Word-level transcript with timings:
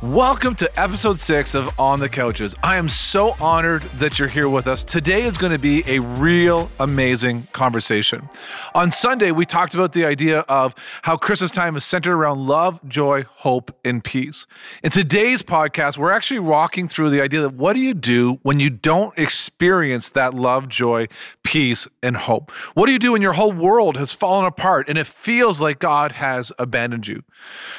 Welcome 0.00 0.54
to 0.56 0.80
episode 0.80 1.18
six 1.18 1.56
of 1.56 1.76
On 1.76 1.98
the 1.98 2.08
Couches. 2.08 2.54
I 2.62 2.76
am 2.76 2.88
so 2.88 3.34
honored 3.40 3.82
that 3.96 4.16
you're 4.16 4.28
here 4.28 4.48
with 4.48 4.68
us. 4.68 4.84
Today 4.84 5.24
is 5.24 5.36
going 5.36 5.50
to 5.50 5.58
be 5.58 5.82
a 5.88 5.98
real 5.98 6.70
amazing 6.78 7.48
conversation. 7.52 8.28
On 8.76 8.92
Sunday, 8.92 9.32
we 9.32 9.44
talked 9.44 9.74
about 9.74 9.94
the 9.94 10.04
idea 10.04 10.42
of 10.42 10.76
how 11.02 11.16
Christmas 11.16 11.50
time 11.50 11.74
is 11.74 11.84
centered 11.84 12.14
around 12.14 12.46
love, 12.46 12.78
joy, 12.86 13.24
hope, 13.24 13.76
and 13.84 14.04
peace. 14.04 14.46
In 14.84 14.92
today's 14.92 15.42
podcast, 15.42 15.98
we're 15.98 16.12
actually 16.12 16.38
walking 16.38 16.86
through 16.86 17.10
the 17.10 17.20
idea 17.20 17.40
that 17.40 17.54
what 17.54 17.72
do 17.72 17.80
you 17.80 17.92
do 17.92 18.38
when 18.42 18.60
you 18.60 18.70
don't 18.70 19.18
experience 19.18 20.10
that 20.10 20.32
love, 20.32 20.68
joy, 20.68 21.08
peace, 21.42 21.88
and 22.04 22.16
hope? 22.16 22.52
What 22.74 22.86
do 22.86 22.92
you 22.92 23.00
do 23.00 23.12
when 23.12 23.22
your 23.22 23.32
whole 23.32 23.50
world 23.50 23.96
has 23.96 24.12
fallen 24.12 24.44
apart 24.44 24.88
and 24.88 24.96
it 24.96 25.08
feels 25.08 25.60
like 25.60 25.80
God 25.80 26.12
has 26.12 26.52
abandoned 26.56 27.08
you? 27.08 27.24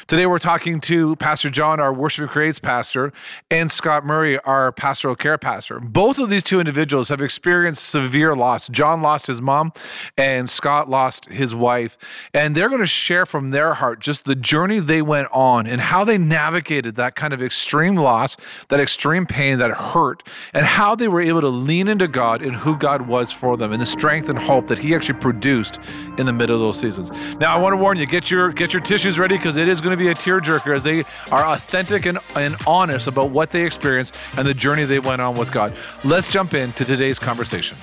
Today, 0.07 0.25
we're 0.25 0.37
talking 0.37 0.81
to 0.81 1.15
Pastor 1.15 1.49
John, 1.49 1.79
our 1.79 1.93
Worship 2.09 2.31
Creates 2.31 2.57
pastor, 2.57 3.13
and 3.51 3.69
Scott 3.69 4.03
Murray, 4.03 4.39
our 4.39 4.71
pastoral 4.71 5.15
care 5.15 5.37
pastor. 5.37 5.79
Both 5.79 6.17
of 6.17 6.27
these 6.27 6.41
two 6.41 6.59
individuals 6.59 7.09
have 7.09 7.21
experienced 7.21 7.87
severe 7.87 8.33
loss. 8.33 8.67
John 8.67 9.03
lost 9.03 9.27
his 9.27 9.43
mom, 9.43 9.73
and 10.17 10.49
Scott 10.49 10.89
lost 10.89 11.25
his 11.25 11.53
wife. 11.53 11.99
And 12.33 12.55
they're 12.55 12.67
going 12.67 12.81
to 12.81 12.87
share 12.87 13.27
from 13.27 13.49
their 13.49 13.75
heart 13.75 13.99
just 13.99 14.25
the 14.25 14.33
journey 14.33 14.79
they 14.79 15.03
went 15.03 15.27
on 15.31 15.67
and 15.67 15.79
how 15.79 16.03
they 16.03 16.17
navigated 16.17 16.95
that 16.95 17.13
kind 17.13 17.31
of 17.31 17.43
extreme 17.43 17.95
loss, 17.95 18.37
that 18.69 18.79
extreme 18.79 19.27
pain, 19.27 19.59
that 19.59 19.69
hurt, 19.69 20.27
and 20.55 20.65
how 20.65 20.95
they 20.95 21.07
were 21.07 21.21
able 21.21 21.41
to 21.41 21.47
lean 21.47 21.87
into 21.87 22.07
God 22.07 22.41
and 22.41 22.55
who 22.55 22.75
God 22.75 23.03
was 23.03 23.31
for 23.31 23.55
them, 23.55 23.71
and 23.71 23.79
the 23.79 23.85
strength 23.85 24.29
and 24.29 24.39
hope 24.39 24.65
that 24.65 24.79
He 24.79 24.95
actually 24.95 25.19
produced 25.19 25.77
in 26.17 26.25
the 26.25 26.33
middle 26.33 26.55
of 26.55 26.59
those 26.59 26.79
seasons. 26.79 27.11
Now, 27.39 27.55
I 27.55 27.59
want 27.59 27.73
to 27.73 27.77
warn 27.77 27.99
you: 27.99 28.07
get 28.07 28.31
your 28.31 28.51
get 28.51 28.73
your 28.73 28.81
tissues 28.81 29.19
ready 29.19 29.37
because 29.37 29.57
it 29.57 29.67
is 29.67 29.79
going 29.79 29.95
to 29.95 30.03
be 30.03 30.09
a 30.09 30.15
tearjerker 30.15 30.75
as 30.75 30.83
they 30.83 31.03
are 31.31 31.45
authentic 31.45 31.98
and, 32.05 32.19
and 32.35 32.55
honest 32.67 33.07
about 33.07 33.29
what 33.29 33.51
they 33.51 33.65
experienced 33.65 34.17
and 34.37 34.47
the 34.47 34.53
journey 34.53 34.85
they 34.85 34.99
went 34.99 35.21
on 35.21 35.35
with 35.35 35.51
God. 35.51 35.75
Let's 36.03 36.27
jump 36.27 36.53
into 36.53 36.85
today's 36.85 37.19
conversation. 37.19 37.77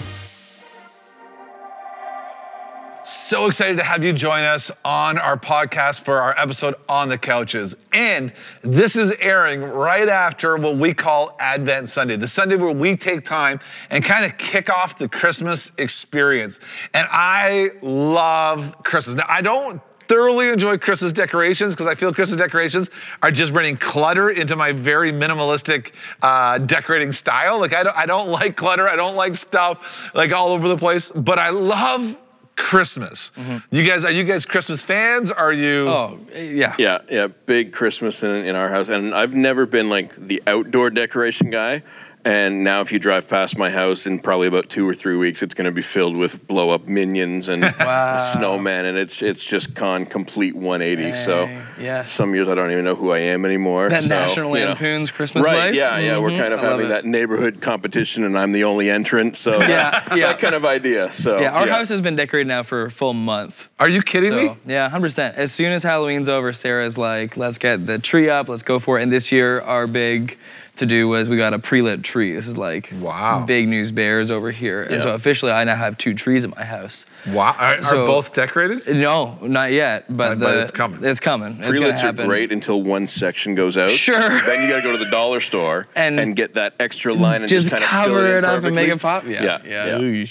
So 3.07 3.47
excited 3.47 3.77
to 3.77 3.85
have 3.85 4.03
you 4.03 4.13
join 4.13 4.43
us 4.43 4.73
on 4.85 5.17
our 5.17 5.37
podcast 5.37 6.05
for 6.05 6.17
our 6.17 6.35
episode 6.37 6.75
on 6.89 7.09
the 7.09 7.17
couches. 7.17 7.77
And 7.93 8.33
this 8.63 8.97
is 8.97 9.13
airing 9.21 9.63
right 9.63 10.09
after 10.09 10.57
what 10.57 10.75
we 10.75 10.93
call 10.93 11.37
Advent 11.39 11.89
Sunday, 11.89 12.17
the 12.17 12.27
Sunday 12.27 12.57
where 12.57 12.75
we 12.75 12.97
take 12.97 13.23
time 13.23 13.61
and 13.93 14.03
kind 14.03 14.25
of 14.25 14.37
kick 14.39 14.69
off 14.69 14.99
the 14.99 15.09
Christmas 15.09 15.73
experience. 15.79 16.59
And 16.95 17.07
I 17.09 17.69
love 17.81 18.83
Christmas. 18.83 19.15
Now, 19.15 19.27
I 19.29 19.41
don't 19.41 19.81
thoroughly 20.09 20.51
enjoy 20.51 20.79
Christmas 20.79 21.13
decorations 21.13 21.75
because 21.75 21.87
I 21.87 21.95
feel 21.95 22.13
Christmas 22.13 22.41
decorations 22.41 22.91
are 23.23 23.31
just 23.31 23.53
bringing 23.53 23.77
clutter 23.77 24.31
into 24.31 24.57
my 24.57 24.73
very 24.73 25.13
minimalistic 25.13 25.93
uh, 26.23 26.59
decorating 26.59 27.13
style. 27.13 27.61
Like 27.61 27.75
I 27.75 27.83
don't, 27.83 27.97
I 27.97 28.07
don't 28.07 28.29
like 28.29 28.57
clutter. 28.57 28.89
I 28.89 28.97
don't 28.97 29.17
like 29.17 29.35
stuff 29.35 30.15
like 30.15 30.33
all 30.33 30.49
over 30.49 30.69
the 30.69 30.77
place. 30.77 31.11
But 31.11 31.39
I 31.39 31.51
love 31.51 32.23
Christmas. 32.57 33.33
Mm-hmm. 33.37 33.59
You 33.71 33.85
guys, 33.85 34.05
are 34.05 34.11
you 34.11 34.25
guys 34.25 34.47
Christmas 34.47 34.83
fans? 34.83 35.31
Are 35.31 35.53
you? 35.53 35.89
Oh, 35.89 36.19
yeah. 36.35 36.75
Yeah, 36.79 36.99
yeah. 37.11 37.29
Big 37.45 37.73
Christmas 37.73 38.23
in, 38.23 38.47
in 38.47 38.57
our 38.57 38.69
house. 38.69 38.89
And 38.89 39.15
I've 39.15 39.35
never 39.35 39.67
been 39.67 39.91
like 39.91 40.15
the 40.15 40.43
outdoor 40.47 40.91
decoration 40.91 41.51
guy. 41.51 41.83
And 42.27 42.65
now, 42.65 42.81
if 42.81 42.91
you 42.91 42.99
drive 42.99 43.29
past 43.29 43.57
my 43.57 43.71
house 43.71 44.05
in 44.05 44.19
probably 44.19 44.49
about 44.49 44.69
two 44.69 44.89
or 44.89 44.95
three 44.95 45.15
weeks, 45.15 45.45
it's 45.45 45.55
going 45.55 45.67
to 45.67 45.71
be 45.71 45.81
filled 45.81 46.17
with 46.17 46.45
blow 46.49 46.71
up 46.71 46.89
minions 46.89 47.49
and 47.49 47.63
wow. 47.79 48.17
snowmen, 48.17 48.83
and 48.83 48.99
it's 48.99 49.23
it's 49.23 49.45
just 49.45 49.75
gone 49.75 50.07
complete 50.07 50.57
180. 50.57 51.03
Hey, 51.03 51.13
so, 51.13 51.45
yeah. 51.79 52.03
some 52.03 52.35
years 52.35 52.49
I 52.49 52.55
don't 52.55 52.73
even 52.73 52.85
know 52.85 52.97
who 52.97 53.13
I 53.13 53.21
am 53.21 53.45
anymore. 53.45 53.91
That 53.91 54.03
so, 54.03 54.09
National 54.09 54.51
Lampoon's 54.51 55.11
know. 55.11 55.15
Christmas 55.15 55.45
right, 55.45 55.57
life. 55.57 55.75
Yeah, 55.77 55.99
yeah. 55.99 56.15
Mm-hmm. 56.15 56.23
We're 56.25 56.37
kind 56.37 56.53
of 56.53 56.59
I 56.59 56.65
having 56.65 56.89
that 56.89 57.05
neighborhood 57.05 57.61
competition, 57.61 58.25
and 58.25 58.37
I'm 58.37 58.51
the 58.51 58.65
only 58.65 58.91
entrant. 58.91 59.37
So, 59.37 59.61
yeah, 59.61 60.03
yeah. 60.17 60.27
that 60.27 60.41
kind 60.41 60.57
of 60.57 60.65
idea. 60.65 61.13
So, 61.13 61.39
yeah, 61.39 61.53
our 61.53 61.69
yeah. 61.69 61.77
house 61.77 61.91
has 61.91 62.01
been 62.01 62.17
decorated 62.17 62.49
now 62.49 62.65
for 62.65 62.87
a 62.87 62.91
full 62.91 63.15
month. 63.15 63.55
Are 63.79 63.89
you 63.89 64.03
kidding 64.03 64.31
so, 64.31 64.37
me? 64.37 64.49
Yeah, 64.67 64.91
100%. 64.91 65.35
As 65.35 65.53
soon 65.53 65.71
as 65.71 65.85
Halloween's 65.85 66.29
over, 66.29 66.53
Sarah's 66.53 66.99
like, 66.99 67.37
let's 67.37 67.59
get 67.59 67.87
the 67.87 68.01
tree 68.01 68.29
up, 68.29 68.49
let's 68.49 68.65
go 68.65 68.81
for 68.81 68.99
it. 68.99 69.05
And 69.05 69.13
this 69.13 69.31
year, 69.31 69.61
our 69.61 69.87
big 69.87 70.37
to 70.77 70.87
do 70.87 71.09
was 71.09 71.29
we 71.29 71.37
got 71.37 71.55
a 71.55 71.59
pre-lit 71.59 72.03
tree. 72.03 72.33
This 72.33 72.49
is 72.49 72.57
like 72.57 72.93
wow. 73.01 73.45
big 73.47 73.69
news 73.69 73.93
bears 73.93 74.31
over 74.31 74.51
here. 74.51 74.83
And 74.83 75.03
so 75.03 75.15
officially 75.15 75.53
I 75.53 75.65
now 75.65 75.77
have 75.77 75.99
two 75.99 76.15
trees 76.15 76.45
at 76.45 76.55
my 76.55 76.65
house. 76.65 77.07
Wow. 77.27 77.55
Are, 77.59 77.83
so, 77.83 78.03
are 78.03 78.07
both 78.07 78.33
decorated? 78.33 78.87
No, 78.97 79.39
not 79.43 79.73
yet. 79.73 80.05
But, 80.09 80.39
the, 80.39 80.45
but 80.45 80.57
it's 80.59 80.71
coming. 80.71 81.05
It's 81.05 81.21
coming. 81.21 81.59
Pre-lits 81.59 82.05
are 82.05 82.13
great 82.13 82.53
until 82.53 82.83
one 82.83 83.07
section 83.07 83.55
goes 83.55 83.77
out. 83.77 83.91
Sure. 83.91 84.21
Then 84.21 84.63
you 84.63 84.69
got 84.69 84.77
to 84.77 84.83
go 84.83 84.93
to 84.93 84.99
the 84.99 85.11
dollar 85.11 85.41
store 85.41 85.89
and, 85.97 86.21
and 86.21 86.37
get 86.37 86.55
that 86.55 86.75
extra 86.81 87.15
line 87.15 87.43
and 87.43 87.49
just, 87.49 87.69
just 87.69 87.73
kind 87.73 87.85
of 87.85 87.91
cover 87.91 88.21
fill 88.21 88.27
it, 88.27 88.39
it 88.39 88.45
up 88.45 88.65
and 88.65 88.75
make 88.75 88.89
it 88.89 89.01
pop. 89.01 89.25
Yeah. 89.25 89.61
Yeah. 89.65 89.99
yeah. 89.99 90.27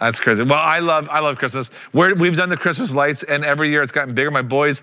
That's 0.00 0.20
crazy. 0.20 0.42
Well, 0.42 0.58
I 0.58 0.80
love 0.80 1.08
I 1.08 1.20
love 1.20 1.38
Christmas. 1.38 1.70
we 1.94 2.02
have 2.08 2.36
done 2.36 2.48
the 2.48 2.56
Christmas 2.56 2.94
lights, 2.94 3.22
and 3.22 3.44
every 3.44 3.70
year 3.70 3.80
it's 3.80 3.92
gotten 3.92 4.12
bigger. 4.12 4.30
My 4.30 4.42
boys 4.42 4.82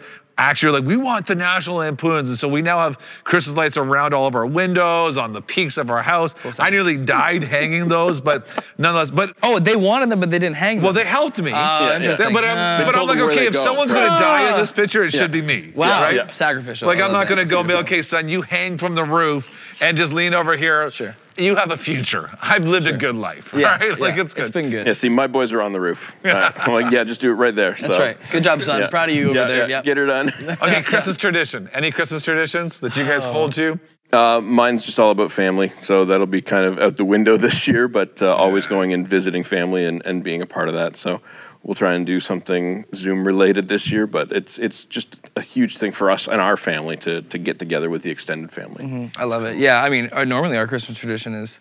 actually 0.50 0.80
like, 0.80 0.88
we 0.88 0.98
want 0.98 1.28
the 1.28 1.36
National 1.36 1.78
Lampoons. 1.78 2.30
And 2.30 2.38
so 2.38 2.48
we 2.48 2.62
now 2.62 2.80
have 2.80 2.98
Christmas 3.24 3.56
lights 3.58 3.78
around 3.78 4.14
all 4.14 4.28
of 4.28 4.36
our 4.36 4.46
windows, 4.46 5.18
on 5.18 5.34
the 5.34 5.42
peaks 5.42 5.78
of 5.78 5.90
our 5.90 6.02
house. 6.02 6.60
I 6.60 6.70
nearly 6.70 6.98
died 6.98 7.44
hanging 7.44 7.88
those, 7.88 8.22
but 8.22 8.48
nonetheless, 8.78 9.12
but. 9.12 9.36
Oh, 9.44 9.60
they 9.60 9.76
wanted 9.76 10.10
them, 10.10 10.20
but 10.20 10.32
they 10.32 10.40
didn't 10.40 10.56
hang 10.56 10.78
them. 10.78 10.84
Well, 10.84 10.94
they 10.94 11.06
helped 11.06 11.42
me. 11.42 11.52
Uh, 11.52 11.56
yeah, 11.56 12.00
yeah. 12.00 12.16
But, 12.18 12.46
I'm, 12.46 12.86
but 12.86 12.96
I'm 12.96 13.08
like, 13.08 13.20
okay, 13.20 13.48
if 13.48 13.54
go. 13.54 13.60
someone's 13.60 13.92
going 13.92 14.04
to 14.04 14.18
die 14.20 14.50
in 14.50 14.56
this 14.58 14.72
picture, 14.72 15.04
it 15.04 15.14
yeah. 15.14 15.22
should 15.22 15.32
be 15.32 15.42
me. 15.42 15.72
Wow. 15.76 16.02
Right? 16.02 16.34
Sacrificial. 16.34 16.88
Like, 16.88 17.02
I'm 17.02 17.12
not 17.12 17.28
going 17.28 17.44
to 17.44 17.50
go, 17.50 17.64
be, 17.64 17.74
okay, 17.76 18.02
son, 18.02 18.30
you 18.30 18.42
hang 18.42 18.78
from 18.78 18.96
the 18.96 19.04
roof 19.04 19.82
and 19.84 19.98
just 19.98 20.14
lean 20.14 20.34
over 20.34 20.58
here. 20.58 20.90
Sure 20.90 21.16
you 21.38 21.56
have 21.56 21.72
a 21.72 21.78
future. 21.78 22.30
I've 22.42 22.66
lived 22.66 22.86
sure. 22.86 22.96
a 22.96 22.98
good 22.98 23.16
life. 23.16 23.54
Yeah, 23.56 23.78
right? 23.78 24.00
Like 24.00 24.16
yeah, 24.16 24.22
it's 24.22 24.34
good. 24.34 24.42
It's 24.44 24.52
been 24.52 24.70
good. 24.70 24.88
Yeah, 24.88 24.94
see, 24.94 25.10
my 25.10 25.28
boys 25.28 25.54
are 25.54 25.62
on 25.62 25.74
the 25.74 25.80
roof. 25.80 26.18
Yeah. 26.24 26.52
I'm 26.58 26.74
like, 26.74 26.92
yeah, 26.92 27.04
just 27.04 27.22
do 27.22 27.32
it 27.32 27.36
right 27.36 27.54
there. 27.54 27.72
That's 27.72 27.88
so. 27.88 28.00
right. 28.00 28.18
Good 28.32 28.44
job, 28.44 28.62
son. 28.62 28.82
Yeah. 28.82 28.90
Proud 28.90 29.10
of 29.10 29.16
you 29.16 29.30
over 29.30 29.40
yeah, 29.40 29.48
there. 29.48 29.70
Yeah. 29.70 29.82
Get 29.82 29.98
her 29.98 30.06
done. 30.06 30.30
okay, 30.62 30.82
Christmas 30.82 31.18
tradition. 31.18 31.70
Any 31.74 31.92
Christmas 31.92 32.24
traditions 32.24 32.80
that 32.82 32.96
you 32.98 33.06
guys 33.06 33.26
oh. 33.28 33.32
hold 33.34 33.52
to? 33.54 33.80
Uh, 34.12 34.42
mine's 34.44 34.86
just 34.86 35.00
all 35.00 35.12
about 35.12 35.32
family, 35.32 35.70
so 35.70 36.04
that'll 36.04 36.28
be 36.28 36.42
kind 36.42 36.66
of 36.66 36.78
out 36.80 36.98
the 36.98 37.06
window 37.06 37.38
this 37.48 37.68
year, 37.68 37.88
but 37.88 38.22
uh, 38.22 38.36
always 38.36 38.68
going 38.68 38.94
and 38.94 39.08
visiting 39.08 39.44
family 39.44 39.86
and, 39.86 40.02
and 40.06 40.24
being 40.24 40.42
a 40.42 40.46
part 40.46 40.68
of 40.68 40.74
that. 40.74 40.96
So 40.96 41.22
we'll 41.64 41.76
try 41.76 41.94
and 41.94 42.06
do 42.06 42.20
something 42.20 42.86
Zoom 42.94 43.26
related 43.26 43.68
this 43.68 43.92
year, 43.92 44.08
but 44.08 44.32
it's 44.32 44.58
it's 44.60 44.86
just 44.86 45.30
a 45.36 45.42
huge 45.42 45.78
thing 45.78 45.92
for 45.92 46.12
us 46.12 46.28
and 46.28 46.42
our 46.42 46.58
family 46.58 46.98
to 46.98 47.22
to 47.22 47.38
get 47.38 47.60
together 47.60 47.90
with 47.90 48.04
the 48.04 48.12
extended 48.12 48.52
family. 48.52 48.84
Mm-hmm. 48.84 49.22
I 49.22 49.26
love 49.26 49.46
it. 49.46 49.58
Yeah, 49.58 49.82
I 49.82 49.90
mean, 49.90 50.10
uh, 50.12 50.26
normally 50.26 50.58
our 50.58 50.68
Christmas 50.68 50.98
tradition 50.98 51.34
is 51.34 51.60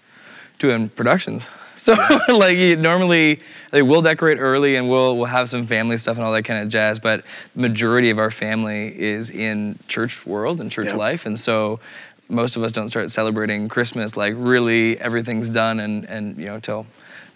doing 0.58 0.88
productions. 0.88 1.46
So 1.80 1.94
like 2.28 2.58
normally 2.78 3.40
they 3.70 3.80
will 3.80 4.02
decorate 4.02 4.38
early 4.38 4.76
and 4.76 4.90
we'll 4.90 5.16
we'll 5.16 5.24
have 5.24 5.48
some 5.48 5.66
family 5.66 5.96
stuff 5.96 6.18
and 6.18 6.26
all 6.26 6.32
that 6.32 6.42
kind 6.42 6.62
of 6.62 6.68
jazz, 6.68 6.98
but 6.98 7.24
majority 7.54 8.10
of 8.10 8.18
our 8.18 8.30
family 8.30 8.94
is 9.00 9.30
in 9.30 9.78
church 9.88 10.26
world 10.26 10.60
and 10.60 10.70
church 10.70 10.86
yep. 10.86 10.96
life, 10.96 11.24
and 11.24 11.40
so 11.40 11.80
most 12.28 12.54
of 12.56 12.62
us 12.62 12.72
don't 12.72 12.90
start 12.90 13.10
celebrating 13.10 13.66
Christmas 13.68 14.14
like 14.14 14.34
really 14.36 15.00
everything's 15.00 15.48
done 15.48 15.80
and 15.80 16.04
and 16.04 16.36
you 16.36 16.44
know 16.44 16.60
till 16.60 16.84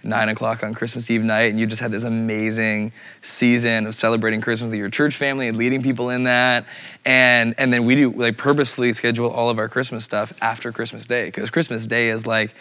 nine 0.02 0.28
o'clock 0.28 0.62
on 0.62 0.74
Christmas 0.74 1.10
Eve 1.10 1.24
night, 1.24 1.50
and 1.50 1.58
you 1.58 1.66
just 1.66 1.80
had 1.80 1.90
this 1.90 2.04
amazing 2.04 2.92
season 3.22 3.86
of 3.86 3.94
celebrating 3.94 4.42
Christmas 4.42 4.68
with 4.68 4.78
your 4.78 4.90
church 4.90 5.16
family 5.16 5.48
and 5.48 5.56
leading 5.56 5.82
people 5.82 6.10
in 6.10 6.24
that. 6.24 6.66
And 7.06 7.54
and 7.56 7.72
then 7.72 7.86
we 7.86 7.94
do 7.94 8.10
like 8.10 8.36
purposely 8.36 8.92
schedule 8.92 9.30
all 9.30 9.48
of 9.48 9.58
our 9.58 9.70
Christmas 9.70 10.04
stuff 10.04 10.34
after 10.42 10.70
Christmas 10.70 11.06
Day 11.06 11.24
because 11.24 11.48
Christmas 11.48 11.86
Day 11.86 12.10
is 12.10 12.26
like 12.26 12.54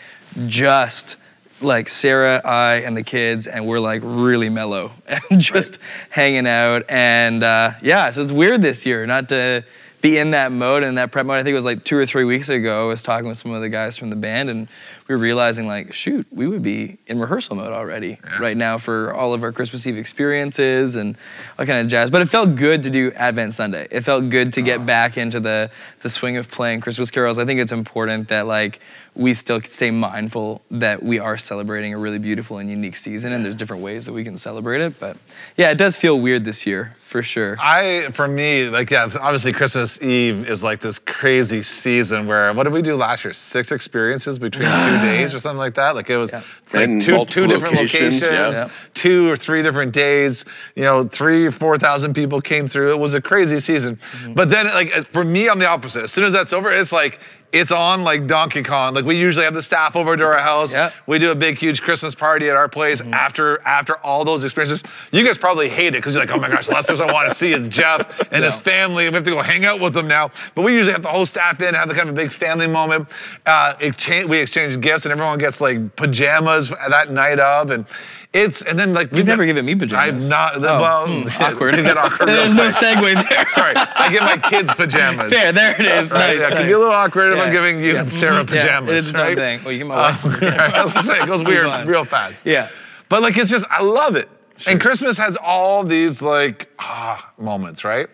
just 0.48 1.18
like 1.62 1.90
Sarah, 1.90 2.42
I, 2.44 2.76
and 2.78 2.96
the 2.96 3.04
kids, 3.04 3.48
and 3.48 3.68
we're 3.68 3.80
like 3.80 4.02
really 4.04 4.50
mellow 4.50 4.92
and 5.08 5.40
just 5.40 5.74
right. 5.74 5.80
hanging 6.10 6.48
out. 6.48 6.84
And 6.90 7.44
uh, 7.44 7.74
yeah, 7.82 8.10
so 8.12 8.22
it's 8.22 8.32
weird 8.32 8.62
this 8.62 8.86
year 8.86 9.06
not 9.06 9.30
to 9.30 9.64
be 10.02 10.18
in 10.18 10.32
that 10.32 10.52
mode 10.52 10.84
and 10.84 10.98
that 10.98 11.12
prep 11.12 11.26
mode. 11.26 11.40
I 11.40 11.44
think 11.44 11.54
it 11.54 11.58
was 11.58 11.66
like 11.66 11.84
two 11.86 11.98
or 11.98 12.06
three 12.06 12.26
weeks 12.26 12.50
ago. 12.50 12.86
I 12.86 12.88
was 12.90 13.02
talking 13.02 13.28
with 13.28 13.38
some 13.38 13.52
of 13.52 13.62
the 13.62 13.70
guys 13.70 13.98
from 13.98 14.10
the 14.10 14.16
band, 14.16 14.50
and 14.50 14.68
we 15.08 15.16
were 15.16 15.20
realizing 15.20 15.68
like, 15.68 15.94
shoot, 15.94 16.26
we 16.32 16.48
would 16.48 16.64
be 16.64 16.98
in 17.08 17.20
rehearsal 17.20 17.56
mode 17.56 17.74
already 17.74 18.18
yeah. 18.24 18.40
right 18.40 18.56
now 18.56 18.78
for 18.78 19.14
all 19.14 19.34
of 19.34 19.44
our 19.44 19.52
Christmas 19.52 19.86
Eve 19.86 19.98
experiences 19.98 20.96
and 20.96 21.18
all 21.60 21.66
kind 21.66 21.80
of 21.80 21.88
jazz. 21.88 22.10
But 22.10 22.22
it 22.22 22.30
felt 22.30 22.56
good 22.56 22.84
to 22.84 22.90
do 22.90 23.12
Advent 23.16 23.56
Sunday. 23.56 23.88
It 23.92 24.02
felt 24.02 24.30
good 24.30 24.54
to 24.54 24.62
get 24.62 24.80
oh. 24.80 24.86
back 24.86 25.18
into 25.18 25.40
the 25.40 25.70
the 26.02 26.10
swing 26.10 26.38
of 26.38 26.50
playing 26.52 26.82
Christmas 26.82 27.10
carols. 27.10 27.38
I 27.38 27.46
think 27.46 27.60
it's 27.60 27.72
important 27.72 28.28
that 28.30 28.46
like 28.48 28.80
we 29.16 29.34
still 29.34 29.62
stay 29.62 29.92
mindful 29.92 30.62
that 30.72 31.02
we 31.02 31.20
are 31.20 31.38
celebrating 31.38 31.94
a 31.94 31.98
really 31.98 32.18
beautiful 32.18 32.58
and 32.58 32.70
unique 32.70 32.96
season 32.96 33.32
and 33.32 33.46
there's 33.46 33.56
different 33.56 33.84
ways 33.84 34.08
that 34.08 34.12
we 34.12 34.24
can 34.24 34.36
celebrate 34.36 34.82
it 34.82 35.00
but 35.00 35.16
yeah 35.56 35.70
it 35.70 35.76
does 35.76 35.96
feel 35.96 36.20
weird 36.20 36.44
this 36.44 36.66
year 36.66 36.96
for 37.00 37.22
sure 37.22 37.56
i 37.60 38.08
for 38.10 38.28
me 38.28 38.68
like 38.70 38.90
yeah 38.90 39.08
obviously 39.22 39.52
christmas 39.52 39.74
Christmas 39.74 40.04
Eve 40.04 40.48
is 40.50 40.64
like 40.64 40.82
this 40.82 41.00
crazy 41.00 41.62
season 41.62 42.28
where 42.28 42.54
what 42.54 42.64
did 42.64 42.74
we 42.74 42.82
do 42.82 42.96
last 42.96 43.26
year? 43.26 43.34
Six 43.34 43.72
experiences 43.72 44.38
between 44.38 44.68
two 44.68 44.76
days 45.04 45.36
or 45.36 45.40
something 45.40 45.58
like 45.58 45.76
that. 45.76 45.96
Like 45.96 46.10
it 46.10 46.18
was 46.18 46.34
like 46.34 46.44
And 46.74 47.02
two, 47.02 47.26
two 47.26 47.48
different 47.48 47.76
locations, 47.76 48.22
locations, 48.22 48.62
yeah. 48.62 48.70
two 48.94 49.30
or 49.30 49.36
three 49.36 49.62
different 49.62 49.94
days. 49.94 50.46
You 50.76 50.84
know, 50.84 51.04
three 51.04 51.46
or 51.46 51.52
four 51.52 51.78
thousand 51.78 52.14
people 52.14 52.42
came 52.42 52.68
through. 52.68 52.92
It 52.92 53.00
was 53.00 53.14
a 53.14 53.22
crazy 53.22 53.60
season. 53.60 53.96
Mm-hmm. 53.96 54.34
But 54.34 54.50
then, 54.50 54.68
like 54.68 54.90
for 54.90 55.24
me, 55.24 55.50
I'm 55.50 55.60
the 55.60 55.68
opposite. 55.68 56.04
As 56.04 56.12
soon 56.12 56.26
as 56.26 56.34
that's 56.34 56.54
over, 56.54 56.72
it's 56.72 56.94
like. 56.94 57.20
It's 57.54 57.72
on 57.72 58.04
like 58.04 58.26
Donkey 58.26 58.64
Kong. 58.64 58.96
Like 58.96 59.06
we 59.06 59.20
usually 59.20 59.46
have 59.46 59.54
the 59.54 59.62
staff 59.62 59.96
over 59.96 60.18
to 60.18 60.26
our 60.26 60.40
house. 60.40 60.74
Mm-hmm. 60.74 61.12
We 61.12 61.20
do 61.20 61.32
a 61.32 61.36
big, 61.36 61.58
huge 61.58 61.84
Christmas 61.84 62.16
party 62.16 62.50
at 62.50 62.56
our 62.56 62.68
place 62.68 63.02
after 63.02 63.62
after 63.62 63.96
all 63.98 64.26
those 64.26 64.44
experiences. 64.44 64.84
You 65.12 65.24
guys 65.24 65.38
probably 65.38 65.70
hate 65.70 65.90
it 65.90 66.00
because 66.00 66.16
you're 66.16 66.26
like, 66.26 66.36
oh 66.36 66.40
my 66.40 66.50
gosh, 66.50 66.66
the 66.66 66.74
last 66.74 66.90
person 66.90 67.08
I 67.08 67.14
want 67.14 67.30
to 67.30 67.36
see 67.36 67.54
is 67.54 67.70
Jeff 67.70 68.32
and 68.32 68.44
his 68.44 68.60
family. 68.60 69.08
We 69.08 69.14
have 69.14 69.24
to 69.24 69.32
go 69.32 69.42
hang 69.42 69.66
out 69.66 69.80
with 69.80 69.94
them 69.94 70.08
now. 70.08 70.32
But 70.56 70.64
we 70.64 70.74
usually 70.74 70.94
have 70.94 71.04
the 71.04 71.10
whole 71.10 71.28
staff 71.28 71.62
in, 71.62 71.76
have 71.76 71.88
the 71.88 71.94
kind 71.94 72.10
of 72.10 72.16
a 72.16 72.18
big 72.18 72.32
family 72.32 72.68
moment. 72.68 73.08
Uh, 73.46 73.76
exchange, 73.80 74.28
we 74.28 74.40
exchange 74.40 74.80
gifts, 74.82 75.06
and 75.06 75.12
everyone 75.12 75.38
gets 75.38 75.62
like 75.62 75.96
pajamas 75.96 76.72
that 76.90 77.12
night 77.12 77.40
of, 77.40 77.70
and 77.70 77.86
it's 78.34 78.62
and 78.64 78.78
then 78.80 78.94
like 78.94 79.14
You've 79.16 79.28
never 79.28 79.46
given 79.46 79.66
me 79.66 79.76
pajamas. 79.76 80.24
I've 80.24 80.30
not. 80.30 80.58
Oh, 80.58 80.62
well, 80.62 81.08
hmm, 81.08 81.28
awkward. 81.44 81.76
Get 81.76 81.98
awkward. 81.98 82.30
There's 82.30 82.56
no 82.56 82.70
segue 82.70 83.30
there. 83.30 83.46
Sorry, 83.48 83.76
I 83.76 84.10
get 84.12 84.22
my 84.24 84.38
kids 84.50 84.74
pajamas. 84.74 85.32
Fair, 85.32 85.52
there 85.52 85.80
it 85.80 85.86
is. 85.86 86.12
Right, 86.12 86.38
Nice, 86.38 86.42
yeah, 86.42 86.48
it 86.48 86.58
can 86.58 86.66
be 86.68 86.74
a 86.74 86.78
little 86.78 86.92
awkward 86.94 87.34
if 87.34 87.40
I'm 87.40 87.52
giving 87.52 87.82
you 87.82 87.98
and 87.98 88.12
Sarah 88.12 88.38
Yeah, 88.40 88.44
pajamas. 88.46 88.90
it 88.90 88.96
is 88.96 89.10
its 89.10 89.18
right? 89.20 89.38
thing. 89.38 89.60
Well, 89.64 89.72
you 89.72 89.78
give 89.80 89.88
my 89.88 89.96
Uh, 89.96 90.18
right, 90.42 90.74
I 90.74 90.84
was 90.84 90.94
gonna 90.94 91.06
say, 91.06 91.22
it 91.22 91.28
goes 91.28 91.44
weird 91.44 91.88
real 91.88 92.04
fast. 92.06 92.46
Yeah. 92.46 92.70
But 93.10 93.22
like 93.22 93.38
it's 93.38 93.52
just 93.52 93.66
I 93.70 93.84
love 93.84 94.16
it. 94.16 94.28
And 94.68 94.80
Christmas 94.82 95.18
has 95.18 95.38
all 95.38 95.84
these 95.84 96.22
like 96.24 96.70
ah 96.80 97.34
moments, 97.38 97.84
right? 97.86 98.08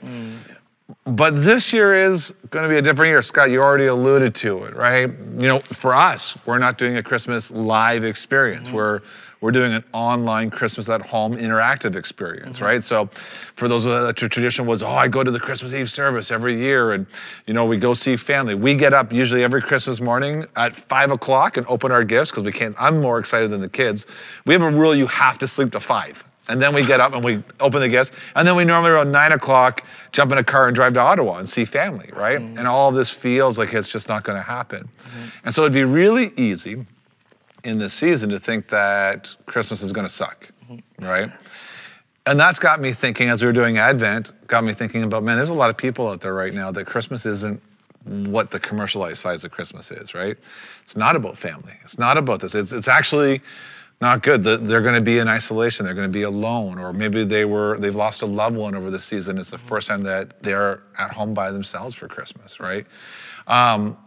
But 1.05 1.31
this 1.43 1.71
year 1.73 1.93
is 1.93 2.31
going 2.49 2.63
to 2.63 2.69
be 2.69 2.77
a 2.77 2.81
different 2.81 3.09
year. 3.09 3.21
Scott, 3.21 3.49
you 3.51 3.61
already 3.61 3.85
alluded 3.87 4.35
to 4.35 4.63
it, 4.65 4.75
right? 4.75 5.09
You 5.37 5.47
know, 5.47 5.59
for 5.59 5.93
us, 5.95 6.37
we're 6.45 6.57
not 6.59 6.77
doing 6.77 6.97
a 6.97 7.03
Christmas 7.03 7.51
live 7.51 8.03
experience. 8.03 8.71
We're 8.71 9.01
we're 9.41 9.51
doing 9.51 9.71
an 9.73 9.83
online 9.93 10.49
Christmas 10.49 10.89
at 10.89 11.01
home 11.01 11.33
interactive 11.35 11.95
experience, 11.95 12.57
mm-hmm. 12.57 12.65
right? 12.65 12.83
So, 12.83 13.05
for 13.05 13.67
those 13.67 13.85
of 13.85 13.93
that 13.93 14.17
the 14.17 14.29
tradition 14.29 14.65
was, 14.65 14.83
oh, 14.83 14.89
I 14.89 15.07
go 15.07 15.23
to 15.23 15.31
the 15.31 15.39
Christmas 15.39 15.73
Eve 15.73 15.89
service 15.89 16.31
every 16.31 16.55
year, 16.55 16.91
and 16.91 17.05
you 17.47 17.53
know, 17.53 17.65
we 17.65 17.77
go 17.77 17.93
see 17.93 18.15
family. 18.15 18.55
We 18.55 18.75
get 18.75 18.93
up 18.93 19.13
usually 19.13 19.43
every 19.43 19.61
Christmas 19.61 20.01
morning 20.01 20.45
at 20.57 20.75
five 20.75 21.11
o'clock 21.11 21.57
and 21.57 21.65
open 21.67 21.91
our 21.91 22.03
gifts 22.03 22.31
because 22.31 22.43
we 22.43 22.51
can't. 22.51 22.75
I'm 22.79 23.01
more 23.01 23.19
excited 23.19 23.49
than 23.49 23.61
the 23.61 23.69
kids. 23.69 24.41
We 24.45 24.53
have 24.53 24.63
a 24.63 24.71
rule: 24.71 24.93
you 24.93 25.07
have 25.07 25.37
to 25.39 25.47
sleep 25.47 25.71
to 25.71 25.79
five. 25.79 26.23
And 26.49 26.59
then 26.59 26.73
we 26.73 26.83
get 26.83 26.99
up 26.99 27.13
and 27.13 27.23
we 27.23 27.43
open 27.59 27.79
the 27.79 27.89
gifts. 27.89 28.19
And 28.35 28.47
then 28.47 28.55
we 28.55 28.65
normally 28.65 28.89
around 28.89 29.11
nine 29.11 29.33
o'clock 29.33 29.85
jump 30.11 30.31
in 30.31 30.39
a 30.39 30.43
car 30.43 30.65
and 30.65 30.75
drive 30.75 30.93
to 30.93 30.99
Ottawa 30.99 31.37
and 31.37 31.47
see 31.47 31.63
family, 31.63 32.09
right? 32.11 32.39
Mm-hmm. 32.39 32.57
And 32.57 32.67
all 32.67 32.89
of 32.89 32.95
this 32.95 33.13
feels 33.13 33.59
like 33.59 33.71
it's 33.71 33.87
just 33.87 34.09
not 34.09 34.23
going 34.23 34.35
to 34.35 34.43
happen. 34.43 34.85
Mm-hmm. 34.85 35.45
And 35.45 35.53
so 35.53 35.61
it'd 35.61 35.73
be 35.73 35.83
really 35.83 36.31
easy 36.37 36.87
in 37.63 37.77
this 37.79 37.93
season 37.93 38.29
to 38.29 38.39
think 38.39 38.67
that 38.67 39.35
Christmas 39.45 39.81
is 39.81 39.91
going 39.91 40.07
to 40.07 40.13
suck, 40.13 40.49
right? 41.01 41.29
And 42.25 42.39
that's 42.39 42.59
got 42.59 42.79
me 42.79 42.91
thinking, 42.91 43.29
as 43.29 43.41
we 43.41 43.47
were 43.47 43.53
doing 43.53 43.77
Advent, 43.77 44.31
got 44.47 44.63
me 44.63 44.73
thinking 44.73 45.03
about, 45.03 45.23
man, 45.23 45.35
there's 45.37 45.49
a 45.49 45.53
lot 45.53 45.69
of 45.69 45.77
people 45.77 46.07
out 46.07 46.21
there 46.21 46.33
right 46.33 46.53
now 46.53 46.71
that 46.71 46.85
Christmas 46.85 47.25
isn't 47.25 47.61
what 48.05 48.49
the 48.51 48.59
commercialized 48.59 49.17
size 49.17 49.43
of 49.43 49.51
Christmas 49.51 49.91
is, 49.91 50.13
right? 50.15 50.37
It's 50.81 50.95
not 50.95 51.15
about 51.15 51.37
family. 51.37 51.73
It's 51.83 51.99
not 51.99 52.17
about 52.17 52.39
this. 52.39 52.55
It's, 52.55 52.71
it's 52.71 52.87
actually 52.87 53.41
not 53.99 54.23
good. 54.23 54.43
The- 54.43 54.57
They're 54.57 54.81
going 54.81 54.97
to 54.97 55.03
be 55.03 55.17
in 55.19 55.27
isolation. 55.27 55.85
They're 55.85 55.95
going 55.95 56.07
to 56.07 56.13
be 56.13 56.23
alone, 56.23 56.79
or 56.79 56.93
maybe 56.93 57.23
they 57.23 57.45
were 57.45 57.77
they've 57.77 57.95
lost 57.95 58.21
a 58.21 58.25
loved 58.25 58.55
one 58.55 58.73
over 58.75 58.89
the 58.89 58.99
season. 58.99 59.37
It's 59.37 59.49
the 59.51 59.57
first 59.57 59.87
time 59.87 60.03
that 60.03 60.41
they're 60.41 60.81
at 60.97 61.11
home 61.13 61.33
by 61.33 61.51
themselves 61.51 61.95
for 61.95 62.07
Christmas, 62.07 62.59
right? 62.59 62.85
Um, 63.47 63.97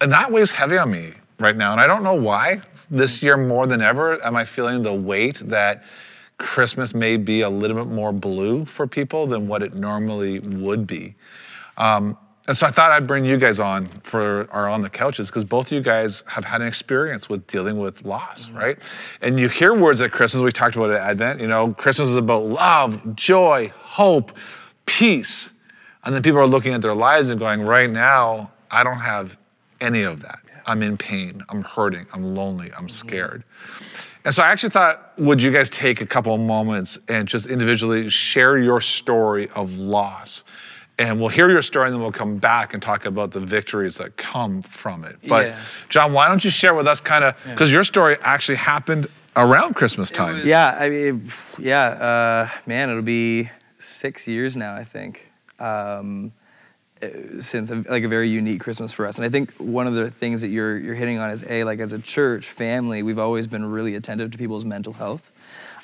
and 0.00 0.10
that 0.12 0.30
weighs 0.30 0.52
heavy 0.52 0.78
on 0.78 0.90
me 0.90 1.10
right 1.38 1.56
now, 1.56 1.72
and 1.72 1.80
I 1.80 1.86
don't 1.86 2.02
know 2.02 2.14
why. 2.14 2.60
This 2.90 3.22
year 3.22 3.36
more 3.36 3.66
than 3.66 3.82
ever, 3.82 4.24
am 4.24 4.34
I 4.34 4.44
feeling 4.44 4.82
the 4.82 4.94
weight 4.94 5.36
that 5.46 5.84
Christmas 6.38 6.94
may 6.94 7.16
be 7.16 7.40
a 7.40 7.50
little 7.50 7.76
bit 7.76 7.92
more 7.92 8.12
blue 8.12 8.64
for 8.64 8.86
people 8.86 9.26
than 9.26 9.48
what 9.48 9.62
it 9.62 9.74
normally 9.74 10.40
would 10.56 10.86
be. 10.86 11.16
Um, 11.76 12.16
and 12.46 12.56
so 12.56 12.66
I 12.66 12.70
thought 12.70 12.92
I'd 12.92 13.06
bring 13.06 13.26
you 13.26 13.36
guys 13.36 13.60
on 13.60 13.84
for 13.84 14.48
our 14.50 14.70
on 14.70 14.80
the 14.80 14.88
couches 14.88 15.28
because 15.28 15.44
both 15.44 15.66
of 15.66 15.72
you 15.72 15.82
guys 15.82 16.24
have 16.28 16.46
had 16.46 16.62
an 16.62 16.66
experience 16.66 17.28
with 17.28 17.46
dealing 17.46 17.78
with 17.78 18.06
loss, 18.06 18.50
right? 18.50 18.78
And 19.20 19.38
you 19.38 19.48
hear 19.48 19.74
words 19.74 20.00
at 20.00 20.12
Christmas. 20.12 20.42
We 20.42 20.50
talked 20.50 20.74
about 20.74 20.90
it 20.90 20.94
at 20.94 21.10
Advent. 21.10 21.42
You 21.42 21.48
know, 21.48 21.74
Christmas 21.74 22.08
is 22.08 22.16
about 22.16 22.44
love, 22.44 23.14
joy, 23.14 23.70
hope, 23.76 24.32
peace. 24.86 25.52
And 26.04 26.14
then 26.14 26.22
people 26.22 26.40
are 26.40 26.46
looking 26.46 26.72
at 26.72 26.80
their 26.80 26.94
lives 26.94 27.28
and 27.28 27.38
going, 27.38 27.60
right 27.60 27.90
now, 27.90 28.50
I 28.70 28.82
don't 28.82 29.00
have 29.00 29.38
any 29.82 30.02
of 30.02 30.22
that. 30.22 30.40
I'm 30.68 30.82
in 30.82 30.98
pain. 30.98 31.42
I'm 31.48 31.62
hurting. 31.62 32.06
I'm 32.14 32.34
lonely. 32.34 32.68
I'm 32.78 32.88
scared. 32.90 33.42
And 34.24 34.34
so 34.34 34.42
I 34.42 34.52
actually 34.52 34.70
thought, 34.70 35.12
would 35.18 35.42
you 35.42 35.50
guys 35.50 35.70
take 35.70 36.02
a 36.02 36.06
couple 36.06 36.34
of 36.34 36.40
moments 36.40 36.98
and 37.08 37.26
just 37.26 37.46
individually 37.50 38.10
share 38.10 38.58
your 38.58 38.80
story 38.80 39.48
of 39.56 39.78
loss? 39.78 40.44
And 40.98 41.18
we'll 41.18 41.30
hear 41.30 41.48
your 41.48 41.62
story 41.62 41.86
and 41.86 41.94
then 41.94 42.02
we'll 42.02 42.12
come 42.12 42.36
back 42.36 42.74
and 42.74 42.82
talk 42.82 43.06
about 43.06 43.30
the 43.30 43.40
victories 43.40 43.96
that 43.96 44.16
come 44.18 44.60
from 44.60 45.04
it. 45.04 45.16
But 45.26 45.46
Yeah. 45.46 45.58
John, 45.88 46.12
why 46.12 46.28
don't 46.28 46.44
you 46.44 46.50
share 46.50 46.74
with 46.74 46.86
us 46.86 47.00
kind 47.00 47.24
of, 47.24 47.42
because 47.46 47.72
your 47.72 47.84
story 47.84 48.16
actually 48.22 48.56
happened 48.56 49.06
around 49.36 49.74
Christmas 49.74 50.10
time. 50.10 50.40
Yeah, 50.44 50.76
I 50.78 50.90
mean, 50.90 51.30
yeah, 51.58 51.84
uh, 51.86 52.48
man, 52.66 52.90
it'll 52.90 53.02
be 53.02 53.48
six 53.78 54.26
years 54.26 54.56
now, 54.56 54.74
I 54.74 54.84
think, 54.84 55.30
um, 55.60 56.32
since 57.40 57.70
a, 57.70 57.84
like 57.88 58.04
a 58.04 58.08
very 58.08 58.28
unique 58.28 58.60
Christmas 58.60 58.92
for 58.92 59.06
us. 59.06 59.16
And 59.16 59.24
I 59.24 59.28
think 59.28 59.52
one 59.54 59.86
of 59.86 59.94
the 59.94 60.10
things 60.10 60.40
that 60.40 60.48
you're 60.48 60.78
you're 60.78 60.94
hitting 60.94 61.18
on 61.18 61.30
is 61.30 61.44
a 61.48 61.64
like 61.64 61.80
as 61.80 61.92
a 61.92 61.98
church 61.98 62.46
family, 62.48 63.02
we've 63.02 63.18
always 63.18 63.46
been 63.46 63.64
really 63.64 63.94
attentive 63.94 64.30
to 64.32 64.38
people's 64.38 64.64
mental 64.64 64.92
health. 64.92 65.32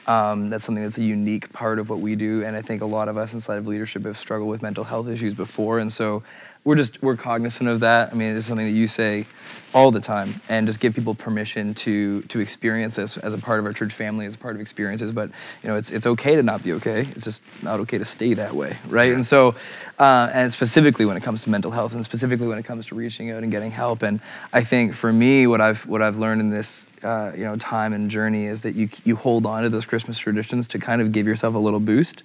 Um, 0.07 0.51
that's 0.51 0.65
something 0.65 0.85
that's 0.85 0.99
a 0.99 1.03
unique 1.03 1.51
part 1.53 1.79
of 1.79 1.89
what 1.89 2.01
we 2.01 2.15
do, 2.15 2.45
and 2.45 2.55
I 2.55 2.61
think 2.61 2.83
a 2.83 2.87
lot 2.87 3.09
of 3.09 3.17
us 3.17 3.33
inside 3.33 3.57
of 3.57 3.67
leadership 3.67 4.05
have 4.05 4.19
struggled 4.19 4.51
with 4.51 4.61
mental 4.61 4.85
health 4.85 5.09
issues 5.09 5.33
before, 5.33 5.79
and 5.79 5.91
so 5.91 6.23
we're 6.65 6.77
just 6.77 7.03
we're 7.03 7.17
cognizant 7.17 7.69
of 7.69 7.81
that. 7.81 8.11
I 8.13 8.15
mean, 8.15 8.35
this 8.35 8.45
is 8.45 8.49
something 8.49 8.67
that 8.67 8.73
you 8.73 8.87
say 8.87 9.27
all 9.75 9.91
the 9.91 10.01
time, 10.01 10.41
and 10.49 10.67
just 10.69 10.79
give 10.79 10.95
people 10.95 11.15
permission 11.15 11.75
to 11.75 12.23
to 12.23 12.41
experience 12.41 12.97
this 12.97 13.17
as 13.19 13.33
a 13.33 13.39
part 13.39 13.59
of 13.59 13.67
our 13.67 13.73
church 13.73 13.93
family, 13.93 14.25
as 14.25 14.35
a 14.35 14.39
part 14.39 14.55
of 14.55 14.61
experiences. 14.61 15.13
But 15.13 15.31
you 15.63 15.69
know, 15.69 15.77
it's 15.77 15.91
it's 15.91 16.07
okay 16.07 16.37
to 16.37 16.43
not 16.43 16.63
be 16.63 16.73
okay. 16.75 17.01
It's 17.01 17.25
just 17.25 17.43
not 17.63 17.81
okay 17.81 17.99
to 17.99 18.05
stay 18.05 18.35
that 18.35 18.55
way, 18.55 18.77
right? 18.89 19.13
And 19.13 19.25
so, 19.25 19.55
uh, 19.99 20.31
and 20.33 20.51
specifically 20.51 21.05
when 21.05 21.17
it 21.17 21.23
comes 21.23 21.43
to 21.43 21.51
mental 21.51 21.71
health, 21.71 21.93
and 21.93 22.05
specifically 22.05 22.47
when 22.47 22.59
it 22.59 22.65
comes 22.65 22.87
to 22.87 22.95
reaching 22.95 23.31
out 23.31 23.43
and 23.43 23.53
getting 23.53 23.71
help. 23.71 24.03
And 24.03 24.21
I 24.53 24.65
think 24.65 24.95
for 24.95 25.13
me, 25.13 25.47
what 25.47 25.61
I've 25.61 25.87
what 25.87 26.01
I've 26.01 26.17
learned 26.17 26.41
in 26.41 26.51
this 26.51 26.89
uh, 27.03 27.33
you 27.37 27.45
know 27.45 27.57
time 27.57 27.93
and 27.93 28.11
journey 28.11 28.47
is 28.47 28.63
that 28.63 28.75
you 28.75 28.89
you 29.05 29.17
hold 29.17 29.45
on 29.45 29.65
to 29.65 29.69
those 29.69 29.85
Christmas 29.85 30.19
traditions 30.19 30.67
to 30.69 30.79
kind 30.79 31.03
of 31.03 31.13
give 31.13 31.27
yourself 31.27 31.55
a 31.57 31.59
little 31.59 31.81
boost, 31.81 32.23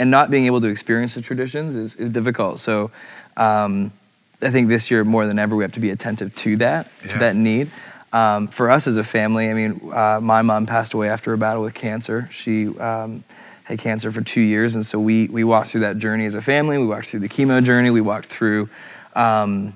and 0.00 0.10
not 0.10 0.30
being 0.30 0.46
able 0.46 0.60
to 0.60 0.68
experience 0.68 1.14
the 1.14 1.22
traditions 1.22 1.76
is 1.76 1.94
is 1.96 2.08
difficult. 2.08 2.58
So. 2.58 2.90
Um, 3.36 3.92
I 4.42 4.50
think 4.50 4.68
this 4.68 4.90
year 4.90 5.04
more 5.04 5.26
than 5.26 5.38
ever 5.38 5.56
we 5.56 5.64
have 5.64 5.72
to 5.72 5.80
be 5.80 5.90
attentive 5.90 6.34
to 6.36 6.56
that, 6.58 6.90
Yeah. 7.02 7.08
to 7.12 7.18
that 7.20 7.36
need. 7.36 7.70
Um, 8.12 8.48
for 8.48 8.70
us 8.70 8.86
as 8.86 8.96
a 8.96 9.04
family, 9.04 9.50
I 9.50 9.54
mean, 9.54 9.80
uh, 9.92 10.20
my 10.22 10.42
mom 10.42 10.66
passed 10.66 10.94
away 10.94 11.08
after 11.10 11.32
a 11.32 11.38
battle 11.38 11.62
with 11.62 11.74
cancer. 11.74 12.28
She 12.30 12.68
um, 12.78 13.24
had 13.64 13.78
cancer 13.78 14.12
for 14.12 14.20
two 14.22 14.40
years, 14.40 14.74
and 14.74 14.86
so 14.86 14.98
we 15.00 15.26
we 15.28 15.42
walked 15.44 15.70
through 15.70 15.80
that 15.82 15.98
journey 15.98 16.24
as 16.26 16.34
a 16.34 16.40
family. 16.42 16.78
We 16.78 16.86
walked 16.86 17.08
through 17.08 17.20
the 17.20 17.28
chemo 17.28 17.62
journey. 17.62 17.90
We 17.90 18.00
walked 18.00 18.26
through 18.26 18.68
um, 19.14 19.74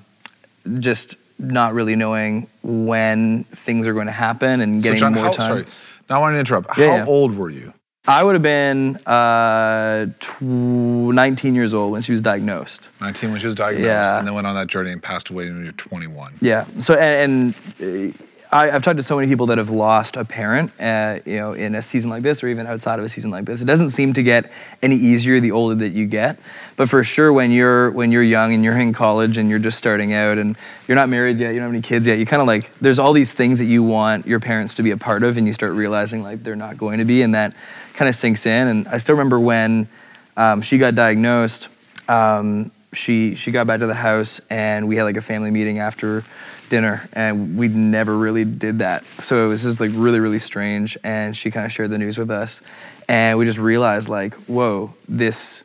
just 0.79 1.15
not 1.37 1.73
really 1.73 1.95
knowing 1.95 2.47
when 2.63 3.43
things 3.45 3.85
are 3.87 3.93
going 3.93 4.05
to 4.07 4.11
happen 4.13 4.61
and 4.61 4.79
So 4.81 4.85
getting 4.85 4.99
John, 4.99 5.13
more 5.13 5.25
how, 5.25 5.31
time. 5.31 5.47
sorry, 5.47 5.65
now 6.09 6.17
I 6.17 6.19
want 6.19 6.33
to 6.35 6.39
interrupt. 6.39 6.77
Yeah, 6.77 6.89
how 6.91 6.95
yeah. 6.97 7.05
old 7.05 7.35
were 7.35 7.49
you? 7.49 7.73
I 8.07 8.23
would 8.23 8.33
have 8.33 8.41
been 8.41 8.95
uh, 9.05 10.07
tw- 10.19 10.41
19 10.41 11.53
years 11.53 11.73
old 11.73 11.91
when 11.91 12.01
she 12.01 12.11
was 12.11 12.21
diagnosed. 12.21 12.89
19 12.99 13.31
when 13.31 13.39
she 13.39 13.45
was 13.45 13.53
diagnosed, 13.55 13.85
Yeah. 13.85 14.17
and 14.17 14.25
then 14.27 14.33
went 14.33 14.47
on 14.47 14.55
that 14.55 14.67
journey 14.67 14.91
and 14.91 15.01
passed 15.01 15.29
away 15.29 15.45
when 15.49 15.59
you 15.59 15.65
were 15.67 15.71
21. 15.73 16.33
Yeah. 16.41 16.65
So 16.79 16.95
and, 16.95 17.53
and 17.79 18.13
uh, 18.13 18.17
I, 18.51 18.69
I've 18.69 18.83
talked 18.83 18.97
to 18.97 19.03
so 19.03 19.15
many 19.15 19.29
people 19.29 19.45
that 19.47 19.57
have 19.57 19.69
lost 19.69 20.17
a 20.17 20.25
parent, 20.25 20.73
uh, 20.77 21.19
you 21.25 21.37
know, 21.37 21.53
in 21.53 21.73
a 21.73 21.81
season 21.81 22.09
like 22.09 22.21
this 22.21 22.43
or 22.43 22.49
even 22.49 22.67
outside 22.67 22.99
of 22.99 23.05
a 23.05 23.09
season 23.09 23.31
like 23.31 23.45
this. 23.45 23.61
It 23.61 23.65
doesn't 23.65 23.91
seem 23.91 24.11
to 24.13 24.23
get 24.23 24.51
any 24.81 24.97
easier 24.97 25.39
the 25.39 25.51
older 25.51 25.75
that 25.75 25.89
you 25.89 26.05
get. 26.05 26.37
But 26.75 26.89
for 26.89 27.01
sure, 27.03 27.31
when 27.31 27.51
you're 27.51 27.91
when 27.91 28.11
you're 28.11 28.23
young 28.23 28.53
and 28.53 28.61
you're 28.61 28.77
in 28.77 28.91
college 28.91 29.37
and 29.37 29.49
you're 29.49 29.59
just 29.59 29.77
starting 29.77 30.11
out 30.13 30.37
and 30.37 30.57
you're 30.87 30.95
not 30.95 31.07
married 31.07 31.39
yet, 31.39 31.53
you 31.53 31.59
don't 31.59 31.67
have 31.67 31.73
any 31.73 31.81
kids 31.81 32.05
yet, 32.05 32.19
you 32.19 32.25
kind 32.25 32.41
of 32.41 32.47
like 32.47 32.69
there's 32.81 32.99
all 32.99 33.13
these 33.13 33.31
things 33.31 33.57
that 33.59 33.65
you 33.65 33.83
want 33.83 34.27
your 34.27 34.41
parents 34.41 34.75
to 34.75 34.83
be 34.83 34.91
a 34.91 34.97
part 34.97 35.23
of, 35.23 35.37
and 35.37 35.47
you 35.47 35.53
start 35.53 35.71
realizing 35.71 36.21
like 36.21 36.43
they're 36.43 36.55
not 36.57 36.77
going 36.77 36.99
to 36.99 37.05
be, 37.05 37.21
and 37.21 37.33
that 37.33 37.53
kind 37.93 38.09
of 38.09 38.15
sinks 38.15 38.45
in. 38.45 38.67
And 38.67 38.87
I 38.89 38.97
still 38.97 39.15
remember 39.15 39.39
when 39.39 39.87
um, 40.35 40.61
she 40.61 40.77
got 40.77 40.93
diagnosed. 40.93 41.69
Um, 42.09 42.69
she 42.93 43.35
she 43.35 43.51
got 43.51 43.67
back 43.67 43.79
to 43.79 43.87
the 43.87 43.93
house 43.93 44.41
and 44.49 44.87
we 44.87 44.97
had 44.97 45.03
like 45.03 45.15
a 45.15 45.21
family 45.21 45.49
meeting 45.49 45.79
after 45.79 46.25
dinner 46.71 47.07
and 47.13 47.57
we 47.57 47.67
never 47.67 48.17
really 48.17 48.45
did 48.45 48.79
that 48.79 49.03
so 49.21 49.45
it 49.45 49.47
was 49.47 49.61
just 49.61 49.79
like 49.79 49.91
really 49.93 50.19
really 50.19 50.39
strange 50.39 50.97
and 51.03 51.37
she 51.37 51.51
kind 51.51 51.65
of 51.65 51.71
shared 51.71 51.91
the 51.91 51.97
news 51.99 52.17
with 52.17 52.31
us 52.31 52.61
and 53.07 53.37
we 53.37 53.45
just 53.45 53.59
realized 53.59 54.09
like 54.09 54.33
whoa 54.47 54.91
this 55.07 55.63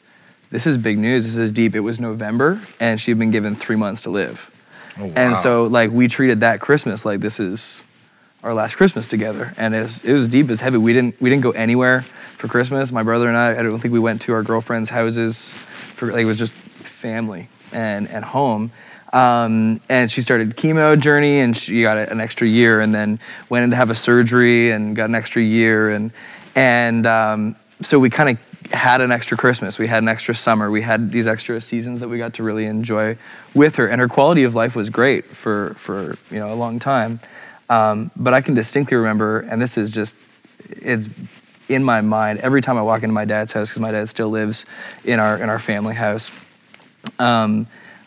this 0.50 0.66
is 0.66 0.78
big 0.78 0.98
news. 0.98 1.24
This 1.24 1.36
is 1.36 1.50
deep. 1.50 1.74
It 1.74 1.80
was 1.80 1.98
November, 1.98 2.60
and 2.78 3.00
she 3.00 3.10
had 3.10 3.18
been 3.18 3.30
given 3.30 3.56
three 3.56 3.76
months 3.76 4.02
to 4.02 4.10
live. 4.10 4.50
Oh, 4.98 5.06
wow. 5.06 5.12
And 5.16 5.36
so, 5.36 5.64
like, 5.64 5.90
we 5.90 6.08
treated 6.08 6.40
that 6.40 6.60
Christmas 6.60 7.04
like 7.04 7.20
this 7.20 7.40
is 7.40 7.82
our 8.42 8.54
last 8.54 8.76
Christmas 8.76 9.06
together, 9.06 9.52
and 9.56 9.74
it 9.74 9.82
was, 9.82 10.04
it 10.04 10.12
was 10.12 10.28
deep, 10.28 10.46
it 10.46 10.50
was 10.50 10.60
heavy. 10.60 10.78
We 10.78 10.92
didn't 10.92 11.20
we 11.20 11.30
didn't 11.30 11.42
go 11.42 11.50
anywhere 11.50 12.02
for 12.02 12.48
Christmas. 12.48 12.92
My 12.92 13.02
brother 13.02 13.28
and 13.28 13.36
I, 13.36 13.58
I 13.58 13.62
don't 13.62 13.80
think 13.80 13.92
we 13.92 13.98
went 13.98 14.22
to 14.22 14.32
our 14.32 14.42
girlfriends' 14.42 14.88
houses. 14.88 15.52
For 15.52 16.12
like, 16.12 16.22
it 16.22 16.26
was 16.26 16.38
just 16.38 16.52
family 16.52 17.48
and 17.72 18.08
and 18.08 18.24
home. 18.24 18.70
Um, 19.16 19.80
and 19.88 20.12
she 20.12 20.20
started 20.20 20.58
chemo 20.58 21.00
journey, 21.00 21.40
and 21.40 21.56
she 21.56 21.80
got 21.80 21.96
an 21.96 22.20
extra 22.20 22.46
year, 22.46 22.82
and 22.82 22.94
then 22.94 23.18
went 23.48 23.64
in 23.64 23.70
to 23.70 23.76
have 23.76 23.88
a 23.88 23.94
surgery 23.94 24.72
and 24.72 24.94
got 24.94 25.08
an 25.08 25.14
extra 25.14 25.40
year, 25.40 25.88
and 25.88 26.12
and 26.54 27.06
um, 27.06 27.56
so 27.80 27.98
we 27.98 28.10
kind 28.10 28.28
of 28.28 28.72
had 28.72 29.00
an 29.00 29.10
extra 29.10 29.38
Christmas. 29.38 29.78
We 29.78 29.86
had 29.86 30.02
an 30.02 30.08
extra 30.10 30.34
summer. 30.34 30.70
We 30.70 30.82
had 30.82 31.10
these 31.12 31.26
extra 31.26 31.62
seasons 31.62 32.00
that 32.00 32.08
we 32.08 32.18
got 32.18 32.34
to 32.34 32.42
really 32.42 32.66
enjoy 32.66 33.16
with 33.54 33.76
her, 33.76 33.86
and 33.86 34.02
her 34.02 34.08
quality 34.08 34.44
of 34.44 34.54
life 34.54 34.76
was 34.76 34.90
great 34.90 35.24
for 35.24 35.72
for 35.78 36.18
you 36.30 36.38
know 36.38 36.52
a 36.52 36.54
long 36.54 36.78
time. 36.78 37.18
Um, 37.70 38.10
but 38.16 38.34
I 38.34 38.42
can 38.42 38.52
distinctly 38.52 38.98
remember, 38.98 39.40
and 39.40 39.62
this 39.62 39.78
is 39.78 39.88
just 39.88 40.14
it's 40.68 41.08
in 41.70 41.82
my 41.82 42.02
mind 42.02 42.40
every 42.40 42.60
time 42.60 42.76
I 42.76 42.82
walk 42.82 43.02
into 43.02 43.14
my 43.14 43.24
dad's 43.24 43.52
house 43.54 43.70
because 43.70 43.80
my 43.80 43.92
dad 43.92 44.10
still 44.10 44.28
lives 44.28 44.66
in 45.04 45.20
our 45.20 45.38
in 45.38 45.48
our 45.48 45.58
family 45.58 45.94
house. 45.94 46.30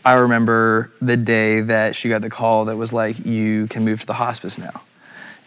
I 0.09 0.13
remember 0.13 0.89
the 0.99 1.15
day 1.15 1.61
that 1.61 1.95
she 1.95 2.09
got 2.09 2.23
the 2.23 2.31
call 2.31 2.65
that 2.65 2.75
was 2.75 2.91
like, 2.91 3.23
"You 3.27 3.67
can 3.67 3.85
move 3.85 3.99
to 3.99 4.07
the 4.07 4.13
hospice 4.13 4.57
now," 4.57 4.81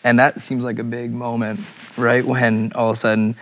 and 0.05 0.21
that 0.21 0.41
seems 0.41 0.63
like 0.63 0.79
a 0.79 0.85
big 0.85 1.13
moment, 1.13 1.59
right? 1.97 2.25
When 2.25 2.71
all 2.77 2.91
of 2.91 2.95
a 2.95 2.97
sudden, 2.97 3.35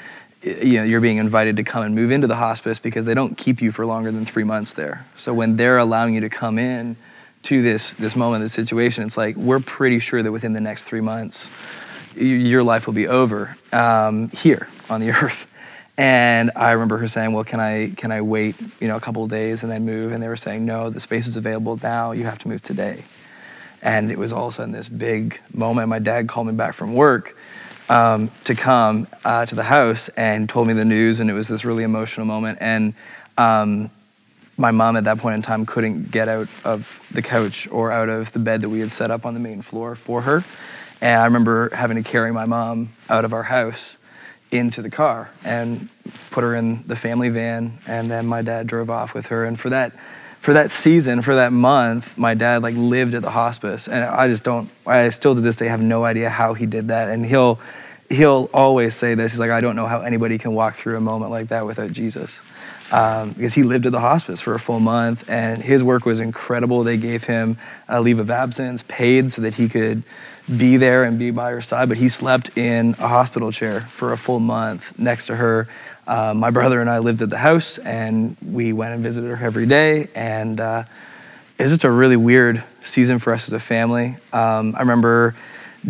you 0.42 0.78
know, 0.78 0.82
you're 0.82 1.02
being 1.02 1.18
invited 1.18 1.58
to 1.58 1.62
come 1.62 1.82
and 1.82 1.94
move 1.94 2.10
into 2.10 2.26
the 2.26 2.36
hospice 2.36 2.78
because 2.78 3.04
they 3.04 3.12
don't 3.12 3.36
keep 3.36 3.60
you 3.60 3.70
for 3.70 3.84
longer 3.84 4.10
than 4.10 4.24
three 4.24 4.44
months 4.44 4.72
there. 4.72 5.04
So 5.14 5.34
when 5.34 5.56
they're 5.56 5.76
allowing 5.76 6.14
you 6.14 6.22
to 6.22 6.30
come 6.30 6.58
in 6.58 6.96
to 7.42 7.60
this 7.60 7.92
this 7.92 8.16
moment, 8.16 8.42
this 8.42 8.54
situation, 8.54 9.04
it's 9.04 9.18
like 9.18 9.36
we're 9.36 9.60
pretty 9.60 9.98
sure 9.98 10.22
that 10.22 10.32
within 10.32 10.54
the 10.54 10.60
next 10.62 10.84
three 10.84 11.02
months, 11.02 11.50
your 12.16 12.62
life 12.62 12.86
will 12.86 12.94
be 12.94 13.08
over 13.08 13.58
um, 13.74 14.30
here 14.30 14.68
on 14.88 15.02
the 15.02 15.10
earth. 15.22 15.49
And 16.00 16.50
I 16.56 16.70
remember 16.70 16.96
her 16.96 17.08
saying, 17.08 17.34
"Well, 17.34 17.44
can 17.44 17.60
I 17.60 17.90
can 17.90 18.10
I 18.10 18.22
wait, 18.22 18.56
you 18.80 18.88
know, 18.88 18.96
a 18.96 19.00
couple 19.00 19.22
of 19.22 19.28
days 19.28 19.62
and 19.62 19.70
then 19.70 19.84
move?" 19.84 20.12
And 20.12 20.22
they 20.22 20.28
were 20.28 20.36
saying, 20.36 20.64
"No, 20.64 20.88
the 20.88 20.98
space 20.98 21.26
is 21.26 21.36
available 21.36 21.78
now. 21.82 22.12
You 22.12 22.24
have 22.24 22.38
to 22.38 22.48
move 22.48 22.62
today." 22.62 23.04
And 23.82 24.10
it 24.10 24.18
was 24.18 24.32
all 24.32 24.48
of 24.48 24.54
a 24.54 24.56
sudden 24.56 24.72
this 24.72 24.88
big 24.88 25.38
moment. 25.52 25.90
My 25.90 25.98
dad 25.98 26.26
called 26.26 26.46
me 26.46 26.54
back 26.54 26.72
from 26.72 26.94
work 26.94 27.36
um, 27.90 28.30
to 28.44 28.54
come 28.54 29.08
uh, 29.26 29.44
to 29.44 29.54
the 29.54 29.62
house 29.62 30.08
and 30.16 30.48
told 30.48 30.68
me 30.68 30.72
the 30.72 30.86
news, 30.86 31.20
and 31.20 31.28
it 31.28 31.34
was 31.34 31.48
this 31.48 31.66
really 31.66 31.82
emotional 31.82 32.24
moment. 32.24 32.56
And 32.62 32.94
um, 33.36 33.90
my 34.56 34.70
mom 34.70 34.96
at 34.96 35.04
that 35.04 35.18
point 35.18 35.34
in 35.34 35.42
time 35.42 35.66
couldn't 35.66 36.10
get 36.10 36.30
out 36.30 36.48
of 36.64 37.06
the 37.12 37.20
couch 37.20 37.68
or 37.70 37.92
out 37.92 38.08
of 38.08 38.32
the 38.32 38.38
bed 38.38 38.62
that 38.62 38.70
we 38.70 38.80
had 38.80 38.90
set 38.90 39.10
up 39.10 39.26
on 39.26 39.34
the 39.34 39.40
main 39.40 39.60
floor 39.60 39.96
for 39.96 40.22
her. 40.22 40.44
And 41.02 41.20
I 41.20 41.26
remember 41.26 41.68
having 41.74 42.02
to 42.02 42.02
carry 42.02 42.32
my 42.32 42.46
mom 42.46 42.88
out 43.10 43.26
of 43.26 43.34
our 43.34 43.42
house 43.42 43.98
into 44.52 44.82
the 44.82 44.90
car 44.90 45.30
and 45.44 45.88
put 46.30 46.42
her 46.42 46.54
in 46.54 46.82
the 46.86 46.96
family 46.96 47.28
van 47.28 47.78
and 47.86 48.10
then 48.10 48.26
my 48.26 48.42
dad 48.42 48.66
drove 48.66 48.90
off 48.90 49.14
with 49.14 49.26
her. 49.26 49.44
And 49.44 49.58
for 49.58 49.70
that 49.70 49.92
for 50.40 50.54
that 50.54 50.72
season 50.72 51.20
for 51.20 51.34
that 51.34 51.52
month 51.52 52.16
my 52.16 52.32
dad 52.32 52.62
like 52.62 52.74
lived 52.74 53.14
at 53.14 53.22
the 53.22 53.30
hospice. 53.30 53.88
And 53.88 54.02
i 54.02 54.26
just 54.26 54.42
don't 54.44 54.68
i 54.86 55.08
still 55.10 55.34
to 55.34 55.40
this 55.40 55.56
day 55.56 55.66
have 55.66 55.82
no 55.82 56.04
idea 56.04 56.30
how 56.30 56.54
he 56.54 56.66
did 56.66 56.88
that. 56.88 57.08
And 57.08 57.24
he'll 57.24 57.60
he'll 58.08 58.50
always 58.52 58.94
say 58.94 59.14
this. 59.14 59.32
He's 59.32 59.40
like 59.40 59.50
i 59.50 59.60
don't 59.60 59.76
know 59.76 59.86
how 59.86 60.00
anybody 60.00 60.38
can 60.38 60.52
walk 60.54 60.74
through 60.74 60.96
a 60.96 61.00
moment 61.00 61.30
like 61.30 61.48
that 61.48 61.66
without 61.66 61.92
jesus. 61.92 62.40
Um, 62.92 63.30
because 63.32 63.54
he 63.54 63.62
lived 63.62 63.86
at 63.86 63.92
the 63.92 64.00
hospice 64.00 64.40
for 64.40 64.54
a 64.54 64.58
full 64.58 64.80
month 64.80 65.28
and 65.28 65.62
his 65.62 65.84
work 65.84 66.04
was 66.04 66.18
incredible. 66.18 66.82
They 66.82 66.96
gave 66.96 67.22
him 67.22 67.56
a 67.88 68.00
leave 68.00 68.18
of 68.18 68.30
absence 68.30 68.82
paid 68.88 69.32
so 69.32 69.42
that 69.42 69.54
he 69.54 69.68
could 69.68 70.02
be 70.56 70.76
there 70.76 71.04
and 71.04 71.18
be 71.18 71.30
by 71.30 71.50
her 71.50 71.62
side, 71.62 71.88
but 71.88 71.98
he 71.98 72.08
slept 72.08 72.56
in 72.56 72.94
a 72.98 73.08
hospital 73.08 73.52
chair 73.52 73.80
for 73.82 74.12
a 74.12 74.16
full 74.16 74.40
month 74.40 74.98
next 74.98 75.26
to 75.26 75.36
her. 75.36 75.68
Uh, 76.06 76.34
my 76.34 76.50
brother 76.50 76.80
and 76.80 76.90
I 76.90 76.98
lived 76.98 77.22
at 77.22 77.30
the 77.30 77.38
house, 77.38 77.78
and 77.78 78.36
we 78.44 78.72
went 78.72 78.94
and 78.94 79.02
visited 79.02 79.34
her 79.36 79.44
every 79.44 79.66
day. 79.66 80.08
And 80.14 80.60
uh, 80.60 80.84
it 81.58 81.62
was 81.62 81.72
just 81.72 81.84
a 81.84 81.90
really 81.90 82.16
weird 82.16 82.64
season 82.82 83.18
for 83.18 83.32
us 83.32 83.46
as 83.46 83.52
a 83.52 83.60
family. 83.60 84.16
Um, 84.32 84.74
I 84.76 84.80
remember 84.80 85.36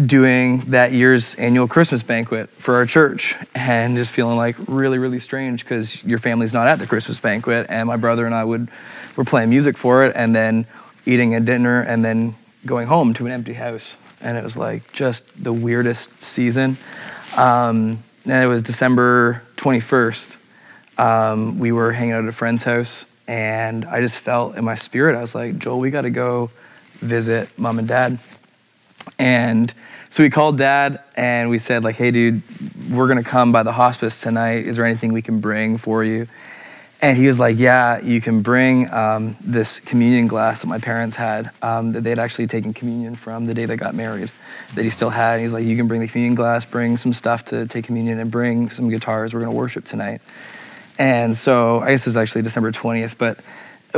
doing 0.07 0.61
that 0.71 0.93
year's 0.93 1.35
annual 1.35 1.67
Christmas 1.67 2.03
banquet 2.03 2.49
for 2.51 2.77
our 2.77 2.87
church 2.87 3.37
and 3.55 3.97
just 3.97 4.11
feeling 4.11 4.37
like 4.37 4.57
really, 4.69 4.99
really 4.99 5.19
strange 5.19 5.65
because 5.65 6.03
your 6.05 6.19
family's 6.19 6.53
not 6.53 6.67
at 6.67 6.79
the 6.79 6.87
Christmas 6.87 7.19
banquet. 7.19 7.67
And 7.69 7.89
my 7.89 7.97
brother 7.97 8.27
and 8.27 8.35
I 8.35 8.45
would 8.45 8.69
were 9.17 9.25
playing 9.25 9.51
music 9.51 9.77
for 9.77 10.05
it 10.05 10.15
and 10.15 10.35
then 10.35 10.67
eating 11.07 11.35
a 11.35 11.41
dinner 11.41 11.81
and 11.81 12.05
then 12.05 12.35
going 12.67 12.87
home 12.87 13.15
to 13.15 13.27
an 13.27 13.33
empty 13.33 13.55
house 13.55 13.97
and 14.21 14.37
it 14.37 14.45
was 14.45 14.57
like 14.57 14.93
just 14.93 15.25
the 15.43 15.53
weirdest 15.53 16.23
season. 16.23 16.77
Um, 17.37 18.03
and 18.25 18.45
it 18.45 18.47
was 18.47 18.63
December 18.63 19.43
21st. 19.57 20.37
Um, 20.99 21.59
we 21.59 21.73
were 21.73 21.93
hanging 21.93 22.13
out 22.13 22.25
at 22.25 22.29
a 22.29 22.33
friend's 22.33 22.65
house, 22.65 23.07
and 23.27 23.85
I 23.85 24.01
just 24.01 24.19
felt 24.19 24.57
in 24.57 24.65
my 24.65 24.75
spirit, 24.75 25.17
I 25.17 25.21
was 25.21 25.35
like, 25.35 25.59
Joel, 25.59 25.79
we 25.79 25.91
got 25.91 26.03
to 26.03 26.11
go 26.11 26.51
visit 26.95 27.49
mom 27.59 27.79
and 27.79 27.89
dad. 27.89 28.19
And 29.19 29.73
so 30.11 30.23
we 30.23 30.31
called 30.31 30.59
dad 30.59 31.01
and 31.17 31.51
we 31.51 31.59
said, 31.59 31.85
like, 31.85 31.97
hey, 31.97 32.11
dude, 32.11 32.43
we're 32.91 33.07
going 33.07 33.23
to 33.23 33.29
come 33.29 33.53
by 33.53 33.63
the 33.63 33.73
hospice 33.73 34.21
tonight. 34.21 34.67
Is 34.67 34.77
there 34.77 34.85
anything 34.85 35.13
we 35.13 35.23
can 35.23 35.41
bring 35.41 35.79
for 35.79 36.05
you? 36.05 36.27
And 37.03 37.17
he 37.17 37.27
was 37.27 37.39
like, 37.39 37.59
Yeah, 37.59 38.01
you 38.01 38.21
can 38.21 38.43
bring 38.43 38.91
um, 38.91 39.37
this 39.41 39.81
communion 39.81 40.27
glass 40.27 40.61
that 40.61 40.67
my 40.67 40.79
parents 40.79 41.17
had 41.17 41.51
um, 41.63 41.93
that 41.93 42.03
they'd 42.03 42.19
actually 42.19 42.47
taken 42.47 42.75
communion 42.75 43.15
from 43.17 43.47
the 43.47 43.55
day 43.55 43.65
they 43.67 43.77
got 43.77 43.95
married, 43.95 44.31
that 44.75 44.83
he 44.83 44.91
still 44.91 45.11
had. 45.11 45.35
And 45.35 45.43
he's 45.43 45.53
like, 45.53 45.65
You 45.65 45.77
can 45.77 45.89
bring 45.89 46.01
the 46.01 46.09
communion 46.09 46.35
glass, 46.35 46.65
bring 46.65 46.97
some 46.97 47.13
stuff 47.13 47.47
to 47.47 47.67
take 47.67 47.87
communion, 47.87 48.19
and 48.19 48.31
bring 48.31 48.69
some 48.71 48.91
guitars. 48.91 49.33
We're 49.33 49.41
going 49.41 49.53
to 49.53 49.57
worship 49.57 49.85
tonight. 49.85 50.21
And 50.99 51.35
so 51.35 51.81
I 51.81 51.93
guess 51.93 52.07
it 52.07 52.11
was 52.11 52.17
actually 52.19 52.43
December 52.43 52.73
20th, 52.73 53.17
but 53.17 53.39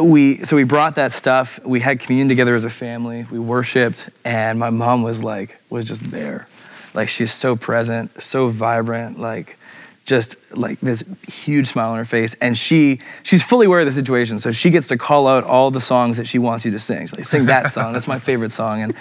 we 0.00 0.44
so 0.44 0.56
we 0.56 0.64
brought 0.64 0.94
that 0.94 1.12
stuff. 1.12 1.58
We 1.64 1.80
had 1.80 2.00
communion 2.00 2.28
together 2.28 2.54
as 2.54 2.64
a 2.64 2.70
family. 2.70 3.26
We 3.30 3.38
worshiped, 3.38 4.08
and 4.24 4.58
my 4.58 4.70
mom 4.70 5.02
was 5.02 5.22
like 5.22 5.58
was 5.68 5.84
just 5.84 6.10
there, 6.10 6.46
like 6.94 7.08
she's 7.08 7.32
so 7.32 7.56
present, 7.56 8.22
so 8.22 8.48
vibrant, 8.48 9.18
like 9.18 9.58
just 10.04 10.36
like 10.50 10.80
this 10.80 11.04
huge 11.28 11.68
smile 11.68 11.90
on 11.90 11.98
her 11.98 12.04
face 12.04 12.34
and 12.40 12.58
she 12.58 12.98
she's 13.22 13.42
fully 13.42 13.66
aware 13.66 13.80
of 13.80 13.86
the 13.86 13.92
situation 13.92 14.38
so 14.38 14.50
she 14.50 14.70
gets 14.70 14.88
to 14.88 14.96
call 14.96 15.28
out 15.28 15.44
all 15.44 15.70
the 15.70 15.80
songs 15.80 16.16
that 16.16 16.26
she 16.26 16.38
wants 16.38 16.64
you 16.64 16.72
to 16.72 16.78
sing. 16.78 17.06
She's 17.06 17.16
like 17.16 17.24
sing 17.24 17.46
that 17.46 17.70
song. 17.70 17.92
That's 17.92 18.08
my 18.08 18.18
favorite 18.18 18.52
song 18.52 18.82
and 18.82 18.94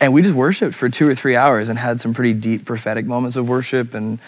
and 0.00 0.12
we 0.12 0.22
just 0.22 0.34
worshiped 0.34 0.74
for 0.74 0.88
two 0.88 1.08
or 1.08 1.14
three 1.14 1.36
hours 1.36 1.68
and 1.68 1.78
had 1.78 2.00
some 2.00 2.12
pretty 2.12 2.34
deep 2.34 2.64
prophetic 2.64 3.06
moments 3.06 3.36
of 3.36 3.48
worship 3.48 3.94
and 3.94 4.18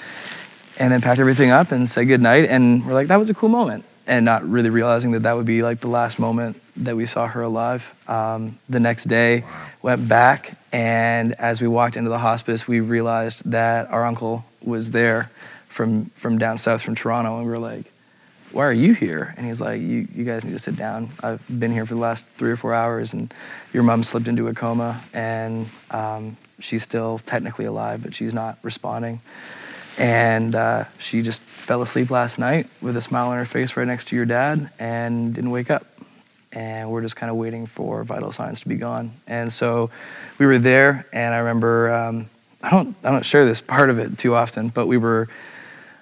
and 0.79 0.93
then 0.93 1.01
packed 1.01 1.21
everything 1.21 1.51
up 1.51 1.73
and 1.73 1.89
said 1.89 2.05
goodnight 2.05 2.45
and 2.47 2.87
we're 2.87 2.95
like 2.95 3.09
that 3.09 3.17
was 3.17 3.29
a 3.29 3.35
cool 3.35 3.49
moment 3.49 3.85
and 4.07 4.25
not 4.25 4.49
really 4.49 4.71
realizing 4.71 5.13
that 5.13 5.25
that 5.25 5.37
would 5.37 5.47
be 5.47 5.63
like 5.63 5.81
the 5.81 5.89
last 5.89 6.19
moment 6.19 6.61
that 6.77 6.97
we 6.97 7.07
saw 7.07 7.27
her 7.29 7.43
alive. 7.43 7.95
Um, 8.09 8.59
the 8.69 8.81
next 8.81 9.05
day 9.05 9.45
went 9.83 10.09
back 10.09 10.57
and 10.73 11.33
as 11.35 11.61
we 11.61 11.67
walked 11.67 11.97
into 11.97 12.11
the 12.11 12.19
hospice 12.19 12.69
we 12.69 12.79
realized 12.79 13.43
that 13.51 13.91
our 13.91 14.05
uncle 14.05 14.45
was 14.63 14.93
there 14.93 15.29
from 15.71 16.07
from 16.17 16.37
down 16.37 16.59
south 16.59 16.83
from 16.83 16.95
Toronto, 16.95 17.39
and 17.39 17.47
we 17.47 17.51
were 17.51 17.59
like, 17.59 17.91
"Why 18.53 18.67
are 18.67 18.73
you 18.73 18.93
here?" 18.93 19.35
And 19.37 19.47
he's 19.47 19.61
like, 19.61 19.81
"You 19.81 20.07
you 20.15 20.25
guys 20.25 20.45
need 20.45 20.53
to 20.53 20.59
sit 20.59 20.77
down. 20.77 21.09
I've 21.23 21.43
been 21.49 21.73
here 21.73 21.87
for 21.87 21.95
the 21.95 22.01
last 22.01 22.27
three 22.37 22.51
or 22.51 22.57
four 22.57 22.75
hours, 22.75 23.15
and 23.15 23.33
your 23.73 23.83
mom 23.85 24.03
slipped 24.03 24.29
into 24.29 24.49
a 24.49 24.55
coma, 24.55 25.01
and 25.15 25.69
um, 25.91 26.37
she's 26.59 26.83
still 26.83 27.19
technically 27.21 27.65
alive, 27.65 28.03
but 28.03 28.15
she's 28.15 28.35
not 28.35 28.59
responding." 28.63 29.21
And 29.97 30.55
uh, 30.55 30.85
she 30.99 31.23
just 31.23 31.43
fell 31.43 31.83
asleep 31.83 32.11
last 32.11 32.39
night 32.39 32.67
with 32.81 32.97
a 32.97 33.03
smile 33.03 33.29
on 33.29 33.37
her 33.37 33.45
face 33.45 33.77
right 33.77 33.87
next 33.87 34.09
to 34.09 34.17
your 34.17 34.25
dad 34.25 34.71
and 34.79 35.35
didn't 35.35 35.51
wake 35.51 35.71
up. 35.71 35.87
And 36.53 36.91
we're 36.91 37.03
just 37.03 37.17
kind 37.17 37.31
of 37.31 37.37
waiting 37.37 37.67
for 37.67 38.03
vital 38.03 38.33
signs 38.33 38.61
to 38.61 38.69
be 38.69 38.77
gone. 38.77 39.13
And 39.27 39.53
so 39.53 39.91
we 40.39 40.47
were 40.47 40.59
there, 40.59 41.07
and 41.13 41.35
I 41.35 41.39
remember 41.39 41.93
um, 41.93 42.31
I 42.63 42.71
don't 42.71 42.97
I 43.05 43.11
don't 43.11 43.25
share 43.25 43.45
this 43.47 43.61
part 43.61 43.91
of 43.91 43.99
it 43.99 44.19
too 44.19 44.35
often, 44.35 44.69
but 44.69 44.87
we 44.87 44.97
were 44.97 45.29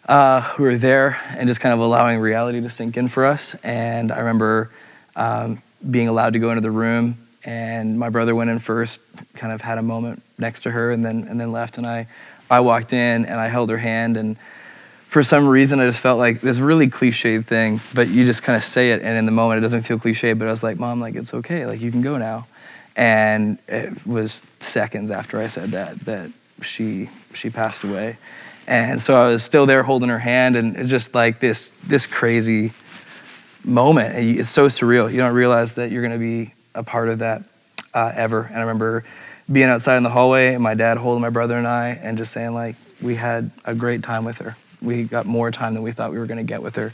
uh, 0.09 0.55
we 0.59 0.65
were 0.65 0.79
there 0.79 1.21
and 1.37 1.47
just 1.49 1.61
kind 1.61 1.75
of 1.75 1.81
allowing 1.81 2.19
reality 2.19 2.61
to 2.63 2.71
sink 2.71 2.97
in 2.97 3.09
for 3.09 3.27
us. 3.27 3.55
And 3.63 4.11
I 4.11 4.19
remember 4.21 4.71
um, 5.15 5.63
being 5.89 6.09
allowed 6.09 6.33
to 6.33 6.39
go 6.39 6.51
into 6.51 6.63
the 6.63 6.71
room, 6.71 7.19
and 7.45 7.99
my 7.99 8.09
brother 8.09 8.35
went 8.35 8.51
in 8.51 8.59
first, 8.59 9.01
kind 9.35 9.53
of 9.53 9.61
had 9.61 9.79
a 9.79 9.83
moment 9.83 10.23
next 10.39 10.63
to 10.63 10.71
her, 10.71 10.91
and 10.91 11.05
then 11.05 11.29
and 11.29 11.39
then 11.39 11.53
left. 11.53 11.77
And 11.79 11.87
I 11.87 12.07
I 12.51 12.61
walked 12.61 12.93
in 12.93 13.27
and 13.27 13.39
I 13.39 13.49
held 13.49 13.69
her 13.69 13.79
hand, 13.79 14.17
and 14.17 14.37
for 15.07 15.23
some 15.23 15.47
reason 15.47 15.79
I 15.79 15.87
just 15.87 16.01
felt 16.01 16.19
like 16.19 16.41
this 16.41 16.59
really 16.59 16.89
cliched 16.89 17.45
thing, 17.45 17.81
but 17.95 18.09
you 18.09 18.25
just 18.25 18.43
kind 18.43 18.57
of 18.57 18.65
say 18.65 18.93
it, 18.93 19.03
and 19.03 19.19
in 19.19 19.27
the 19.27 19.33
moment 19.33 19.59
it 19.59 19.61
doesn't 19.61 19.83
feel 19.83 19.99
cliche. 19.99 20.33
But 20.33 20.49
I 20.49 20.51
was 20.51 20.63
like, 20.63 20.79
Mom, 20.79 21.01
like 21.01 21.17
it's 21.17 21.35
okay, 21.35 21.67
like 21.67 21.81
you 21.81 21.91
can 21.91 22.01
go 22.01 22.17
now. 22.17 22.47
And 22.97 23.59
it 23.69 24.05
was 24.05 24.43
seconds 24.61 25.11
after 25.11 25.39
I 25.39 25.47
said 25.47 25.71
that 25.71 26.01
that 26.01 26.31
she 26.63 27.11
she 27.35 27.51
passed 27.51 27.85
away. 27.85 28.17
And 28.69 29.01
so 29.01 29.19
I 29.19 29.29
was 29.33 29.43
still 29.43 29.65
there 29.65 29.83
holding 29.83 30.11
her 30.11 30.19
hand, 30.19 30.55
and 30.55 30.77
it's 30.77 30.91
just 30.91 31.15
like 31.15 31.41
this 31.41 31.73
this 31.87 32.07
crazy 32.07 32.73
moment. 33.65 34.15
It's 34.39 34.51
so 34.51 34.67
surreal. 34.67 35.11
You 35.11 35.17
don't 35.17 35.33
realize 35.33 35.73
that 35.73 35.91
you're 35.91 36.03
going 36.03 36.13
to 36.13 36.19
be 36.19 36.53
a 36.75 36.83
part 36.83 37.09
of 37.09 37.21
that 37.21 37.45
uh, 37.95 38.13
ever. 38.15 38.43
And 38.43 38.57
I 38.57 38.61
remember 38.61 39.05
being 39.51 39.69
outside 39.69 39.97
in 39.97 40.03
the 40.03 40.11
hallway 40.11 40.53
and 40.53 40.63
my 40.63 40.75
dad 40.75 40.99
holding 40.99 41.23
my 41.23 41.31
brother 41.31 41.57
and 41.57 41.67
I 41.67 41.99
and 42.03 42.19
just 42.19 42.31
saying 42.31 42.53
like, 42.53 42.77
we 43.01 43.15
had 43.15 43.51
a 43.65 43.75
great 43.75 44.03
time 44.03 44.27
with 44.27 44.37
her. 44.39 44.55
We 44.83 45.05
got 45.05 45.25
more 45.25 45.51
time 45.51 45.73
than 45.73 45.83
we 45.83 45.93
thought 45.93 46.13
we 46.13 46.19
were 46.19 46.27
going 46.27 46.37
to 46.37 46.45
get 46.45 46.63
with 46.63 46.77
her. 46.77 46.93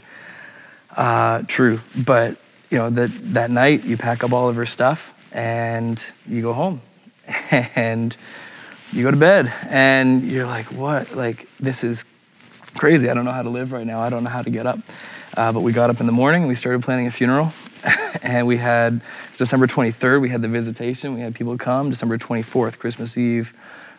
Uh, 0.95 1.41
true, 1.45 1.81
but 1.93 2.37
you 2.69 2.77
know 2.77 2.89
that 2.89 3.11
that 3.33 3.51
night 3.51 3.83
you 3.83 3.97
pack 3.97 4.23
up 4.23 4.31
all 4.31 4.47
of 4.47 4.55
her 4.55 4.65
stuff 4.65 5.13
and 5.33 6.01
you 6.25 6.41
go 6.41 6.53
home, 6.53 6.79
and 7.51 8.15
you 8.95 9.03
go 9.03 9.11
to 9.11 9.17
bed, 9.17 9.53
and 9.69 10.23
you're 10.23 10.47
like, 10.47 10.67
what? 10.67 11.15
Like 11.15 11.49
this 11.59 11.83
is 11.83 12.05
crazy. 12.77 13.09
I 13.09 13.13
don't 13.13 13.25
know 13.25 13.31
how 13.31 13.41
to 13.41 13.49
live 13.49 13.71
right 13.71 13.85
now. 13.85 13.99
I 13.99 14.09
don't 14.09 14.23
know 14.23 14.29
how 14.29 14.41
to 14.41 14.49
get 14.49 14.65
up. 14.65 14.79
Uh, 15.35 15.51
but 15.51 15.61
we 15.61 15.73
got 15.73 15.89
up 15.89 15.99
in 15.99 16.05
the 16.05 16.13
morning 16.13 16.43
and 16.43 16.47
we 16.47 16.55
started 16.55 16.81
planning 16.81 17.07
a 17.07 17.11
funeral. 17.11 17.51
and 18.23 18.47
we 18.47 18.55
had 18.55 19.01
December 19.37 19.67
23rd. 19.67 20.21
We 20.21 20.29
had 20.29 20.41
the 20.41 20.47
visitation. 20.47 21.13
We 21.13 21.19
had 21.19 21.35
people 21.35 21.57
come. 21.57 21.89
December 21.89 22.17
24th, 22.17 22.79
Christmas 22.79 23.17
Eve, 23.17 23.53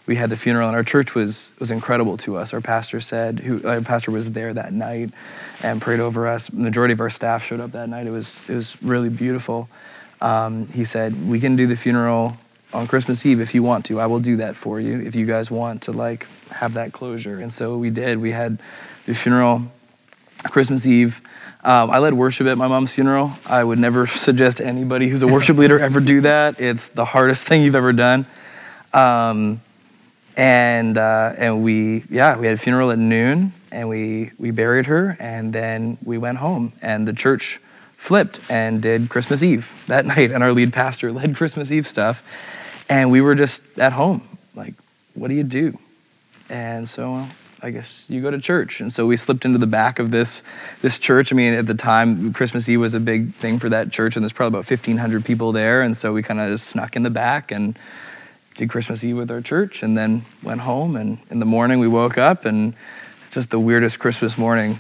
we 0.07 0.17
had 0.17 0.31
the 0.31 0.37
funeral. 0.37 0.67
And 0.69 0.75
our 0.77 0.83
church 0.83 1.15
was 1.15 1.53
was 1.59 1.71
incredible 1.71 2.17
to 2.19 2.39
us. 2.39 2.55
Our 2.55 2.63
pastor 2.63 3.01
said, 3.01 3.41
who 3.41 3.67
our 3.69 3.83
pastor 3.83 4.13
was 4.13 4.33
there 4.33 4.55
that 4.55 4.73
night 4.73 5.11
and 5.63 5.81
prayed 5.83 6.01
over 6.01 6.27
us. 6.27 6.49
The 6.49 6.57
majority 6.57 6.93
of 6.93 7.01
our 7.01 7.11
staff 7.11 7.45
showed 7.45 7.61
up 7.61 7.73
that 7.73 7.89
night. 7.91 8.07
It 8.07 8.13
was 8.13 8.41
it 8.49 8.55
was 8.55 8.83
really 8.83 9.11
beautiful. 9.11 9.69
Um, 10.23 10.69
he 10.69 10.87
said, 10.87 11.29
we 11.29 11.39
can 11.41 11.57
do 11.57 11.67
the 11.67 11.77
funeral 11.77 12.39
on 12.77 12.87
Christmas 12.87 13.25
Eve 13.25 13.41
if 13.41 13.55
you 13.55 13.63
want 13.63 13.87
to. 13.87 13.99
I 13.99 14.07
will 14.07 14.21
do 14.21 14.37
that 14.37 14.55
for 14.55 14.79
you 14.79 15.01
if 15.01 15.15
you 15.15 15.27
guys 15.27 15.51
want 15.51 15.83
to 15.83 15.93
like 15.93 16.27
have 16.51 16.75
that 16.75 16.93
closure. 16.93 17.37
And 17.41 17.53
so 17.53 17.79
we 17.79 17.91
did. 17.91 18.21
We 18.21 18.31
had 18.31 18.59
the 19.07 19.15
funeral 19.15 19.63
Christmas 20.45 20.87
Eve. 20.87 21.21
Um, 21.65 21.91
I 21.91 21.99
led 21.99 22.15
worship 22.15 22.47
at 22.47 22.59
my 22.59 22.69
mom's 22.69 22.95
funeral. 22.95 23.33
I 23.47 23.65
would 23.65 23.79
never 23.79 24.07
suggest 24.27 24.61
anybody 24.61 25.09
who's 25.09 25.23
a 25.23 25.27
worship 25.27 25.57
leader 25.57 25.79
ever 25.79 26.01
do 26.01 26.21
that. 26.21 26.61
It's 26.61 26.89
the 26.89 27.05
hardest 27.05 27.47
thing 27.47 27.63
you've 27.63 27.75
ever 27.75 27.93
done. 27.93 28.27
Um, 28.93 29.61
and 30.37 30.99
uh, 30.99 31.33
and 31.39 31.65
we 31.65 32.05
yeah 32.11 32.37
we 32.37 32.47
had 32.47 32.57
a 32.57 32.59
funeral 32.59 32.91
at 32.91 32.99
noon 32.99 33.53
and 33.73 33.89
we 33.89 34.31
we 34.39 34.51
buried 34.51 34.87
her 34.87 35.17
and 35.19 35.51
then 35.53 35.97
we 36.05 36.19
went 36.19 36.39
home 36.39 36.73
and 36.83 37.09
the 37.09 37.15
church 37.15 37.59
flipped 37.97 38.39
and 38.51 38.83
did 38.83 39.09
Christmas 39.09 39.43
Eve 39.43 39.83
that 39.87 40.05
night 40.15 40.31
and 40.31 40.43
our 40.43 40.53
lead 40.53 40.75
pastor 40.75 41.11
led 41.11 41.35
Christmas 41.35 41.73
Eve 41.73 41.87
stuff 41.87 42.23
and 42.89 43.11
we 43.11 43.21
were 43.21 43.35
just 43.35 43.63
at 43.79 43.93
home 43.93 44.23
like 44.55 44.75
what 45.15 45.29
do 45.29 45.35
you 45.35 45.45
do 45.45 45.79
and 46.49 46.89
so 46.89 47.13
well, 47.13 47.29
I 47.63 47.71
guess 47.71 48.05
you 48.09 48.21
go 48.21 48.31
to 48.31 48.39
church. 48.39 48.81
And 48.81 48.93
so 48.93 49.07
we 49.07 49.17
slipped 49.17 49.45
into 49.45 49.59
the 49.59 49.67
back 49.67 49.99
of 49.99 50.11
this 50.11 50.43
this 50.83 50.99
church. 50.99 51.33
I 51.33 51.37
mean, 51.37 51.55
at 51.55 51.67
the 51.67 51.75
time, 51.75 52.33
Christmas 52.33 52.69
Eve 52.69 52.81
was 52.81 52.95
a 52.95 53.01
big 53.01 53.35
thing 53.35 53.59
for 53.59 53.69
that 53.71 53.91
church, 53.91 54.15
and 54.17 54.23
there's 54.23 54.33
probably 54.33 54.59
about 54.59 54.71
1,500 54.71 55.25
people 55.25 55.53
there. 55.53 55.83
And 55.83 55.97
so 55.97 56.13
we 56.13 56.23
kind 56.23 56.41
of 56.41 56.51
just 56.51 56.67
snuck 56.67 56.97
in 56.97 57.03
the 57.03 57.11
back 57.11 57.51
and 57.51 57.79
did 58.57 58.69
Christmas 58.69 59.03
Eve 59.03 59.17
with 59.17 59.31
our 59.31 59.41
church, 59.41 59.83
and 59.83 59.97
then 59.97 60.25
went 60.43 60.61
home. 60.61 60.97
And 60.97 61.19
in 61.31 61.41
the 61.41 61.47
morning, 61.47 61.79
we 61.81 61.89
woke 61.89 62.19
up, 62.19 62.45
and 62.45 62.75
it's 63.25 63.35
just 63.35 63.51
the 63.51 63.61
weirdest 63.61 63.99
Christmas 63.99 64.37
morning 64.37 64.79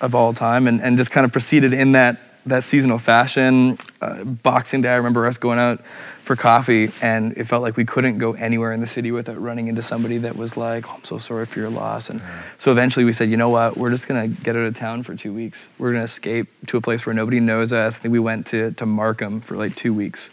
of 0.00 0.14
all 0.14 0.32
time, 0.32 0.66
and, 0.66 0.80
and 0.80 0.98
just 0.98 1.10
kind 1.10 1.24
of 1.24 1.32
proceeded 1.32 1.72
in 1.72 1.92
that 1.92 2.18
that 2.46 2.64
seasonal 2.64 2.98
fashion. 2.98 3.78
Uh, 4.00 4.24
Boxing 4.24 4.82
Day, 4.82 4.90
I 4.90 4.96
remember 4.96 5.26
us 5.26 5.38
going 5.38 5.58
out 5.58 5.80
for 6.22 6.36
coffee, 6.36 6.90
and 7.02 7.36
it 7.36 7.44
felt 7.44 7.62
like 7.62 7.76
we 7.76 7.84
couldn't 7.84 8.18
go 8.18 8.32
anywhere 8.34 8.72
in 8.72 8.80
the 8.80 8.86
city 8.86 9.10
without 9.10 9.40
running 9.40 9.68
into 9.68 9.82
somebody 9.82 10.18
that 10.18 10.36
was 10.36 10.56
like, 10.56 10.88
oh, 10.88 10.94
"I'm 10.96 11.04
so 11.04 11.18
sorry 11.18 11.44
for 11.44 11.58
your 11.58 11.70
loss." 11.70 12.08
And 12.08 12.20
so 12.58 12.70
eventually, 12.70 13.04
we 13.04 13.12
said, 13.12 13.30
"You 13.30 13.36
know 13.36 13.48
what? 13.48 13.76
We're 13.76 13.90
just 13.90 14.06
gonna 14.06 14.28
get 14.28 14.56
out 14.56 14.62
of 14.62 14.74
town 14.74 15.02
for 15.02 15.14
two 15.14 15.32
weeks. 15.34 15.66
We're 15.78 15.92
gonna 15.92 16.04
escape 16.04 16.48
to 16.68 16.76
a 16.76 16.80
place 16.80 17.04
where 17.04 17.14
nobody 17.14 17.40
knows 17.40 17.72
us." 17.72 17.96
I 17.96 18.00
think 18.00 18.12
we 18.12 18.20
went 18.20 18.46
to 18.46 18.70
to 18.72 18.86
Markham 18.86 19.40
for 19.40 19.56
like 19.56 19.74
two 19.74 19.92
weeks, 19.92 20.30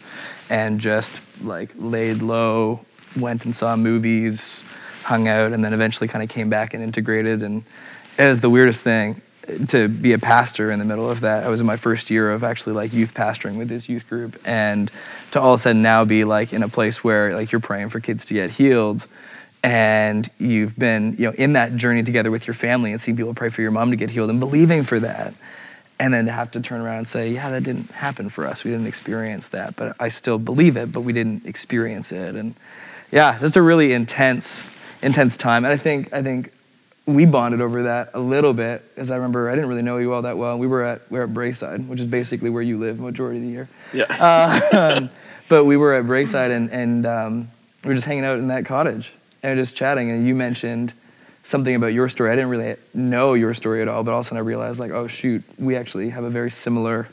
and 0.48 0.80
just 0.80 1.20
like 1.42 1.70
laid 1.76 2.22
low, 2.22 2.80
went 3.18 3.44
and 3.44 3.56
saw 3.56 3.76
movies, 3.76 4.62
hung 5.02 5.28
out, 5.28 5.52
and 5.52 5.64
then 5.64 5.74
eventually 5.74 6.08
kind 6.08 6.22
of 6.22 6.30
came 6.30 6.48
back 6.48 6.74
and 6.74 6.82
integrated. 6.82 7.42
And 7.42 7.64
it 8.18 8.28
was 8.28 8.40
the 8.40 8.50
weirdest 8.50 8.82
thing 8.82 9.20
to 9.68 9.88
be 9.88 10.12
a 10.12 10.18
pastor 10.18 10.70
in 10.70 10.78
the 10.78 10.84
middle 10.84 11.10
of 11.10 11.20
that. 11.20 11.44
I 11.44 11.48
was 11.48 11.60
in 11.60 11.66
my 11.66 11.76
first 11.76 12.10
year 12.10 12.30
of 12.30 12.44
actually 12.44 12.74
like 12.74 12.92
youth 12.92 13.14
pastoring 13.14 13.56
with 13.56 13.68
this 13.68 13.88
youth 13.88 14.08
group 14.08 14.40
and 14.44 14.90
to 15.30 15.40
all 15.40 15.54
of 15.54 15.60
a 15.60 15.62
sudden 15.62 15.82
now 15.82 16.04
be 16.04 16.24
like 16.24 16.52
in 16.52 16.62
a 16.62 16.68
place 16.68 17.02
where 17.02 17.34
like 17.34 17.50
you're 17.50 17.60
praying 17.60 17.88
for 17.88 18.00
kids 18.00 18.24
to 18.26 18.34
get 18.34 18.50
healed 18.50 19.06
and 19.62 20.28
you've 20.38 20.78
been, 20.78 21.16
you 21.18 21.26
know, 21.26 21.32
in 21.32 21.54
that 21.54 21.76
journey 21.76 22.02
together 22.02 22.30
with 22.30 22.46
your 22.46 22.54
family 22.54 22.92
and 22.92 23.00
seeing 23.00 23.16
people 23.16 23.34
pray 23.34 23.48
for 23.48 23.62
your 23.62 23.70
mom 23.70 23.90
to 23.90 23.96
get 23.96 24.10
healed 24.10 24.30
and 24.30 24.38
believing 24.38 24.84
for 24.84 25.00
that. 25.00 25.34
And 26.00 26.14
then 26.14 26.26
to 26.26 26.32
have 26.32 26.52
to 26.52 26.60
turn 26.60 26.80
around 26.80 26.98
and 26.98 27.08
say, 27.08 27.30
yeah, 27.30 27.50
that 27.50 27.64
didn't 27.64 27.90
happen 27.90 28.28
for 28.28 28.46
us. 28.46 28.62
We 28.62 28.70
didn't 28.70 28.86
experience 28.86 29.48
that, 29.48 29.74
but 29.74 29.96
I 29.98 30.10
still 30.10 30.38
believe 30.38 30.76
it, 30.76 30.92
but 30.92 31.00
we 31.00 31.12
didn't 31.12 31.44
experience 31.44 32.12
it. 32.12 32.36
And 32.36 32.54
yeah, 33.10 33.36
just 33.36 33.56
a 33.56 33.62
really 33.62 33.92
intense, 33.92 34.64
intense 35.02 35.36
time. 35.36 35.64
And 35.64 35.72
I 35.72 35.76
think, 35.76 36.12
I 36.12 36.22
think 36.22 36.52
we 37.08 37.24
bonded 37.24 37.62
over 37.62 37.84
that 37.84 38.10
a 38.12 38.20
little 38.20 38.52
bit, 38.52 38.82
as 38.96 39.10
I 39.10 39.16
remember. 39.16 39.48
I 39.48 39.54
didn't 39.54 39.70
really 39.70 39.82
know 39.82 39.96
you 39.96 40.12
all 40.12 40.22
that 40.22 40.36
well. 40.36 40.58
We 40.58 40.66
were 40.66 40.82
at 40.82 41.10
we 41.10 41.18
were 41.18 41.24
at 41.24 41.32
Braeside, 41.32 41.88
which 41.88 42.00
is 42.00 42.06
basically 42.06 42.50
where 42.50 42.62
you 42.62 42.78
live 42.78 43.00
majority 43.00 43.38
of 43.38 43.44
the 43.44 43.50
year. 43.50 43.68
Yeah. 43.94 44.04
Uh, 44.20 45.08
but 45.48 45.64
we 45.64 45.78
were 45.78 45.94
at 45.94 46.04
Braeside 46.06 46.50
and 46.50 46.70
and 46.70 47.06
um, 47.06 47.48
we 47.82 47.88
were 47.88 47.94
just 47.94 48.06
hanging 48.06 48.24
out 48.24 48.38
in 48.38 48.48
that 48.48 48.66
cottage 48.66 49.12
and 49.42 49.58
just 49.58 49.74
chatting. 49.74 50.10
And 50.10 50.28
you 50.28 50.34
mentioned 50.34 50.92
something 51.44 51.74
about 51.74 51.94
your 51.94 52.10
story. 52.10 52.30
I 52.30 52.36
didn't 52.36 52.50
really 52.50 52.76
know 52.92 53.32
your 53.32 53.54
story 53.54 53.80
at 53.80 53.88
all, 53.88 54.02
but 54.02 54.12
all 54.12 54.20
of 54.20 54.26
a 54.26 54.28
sudden 54.28 54.38
I 54.38 54.40
realized 54.46 54.78
like, 54.78 54.90
oh 54.90 55.06
shoot, 55.06 55.42
we 55.58 55.76
actually 55.76 56.10
have 56.10 56.24
a 56.24 56.30
very 56.30 56.50
similar 56.50 57.08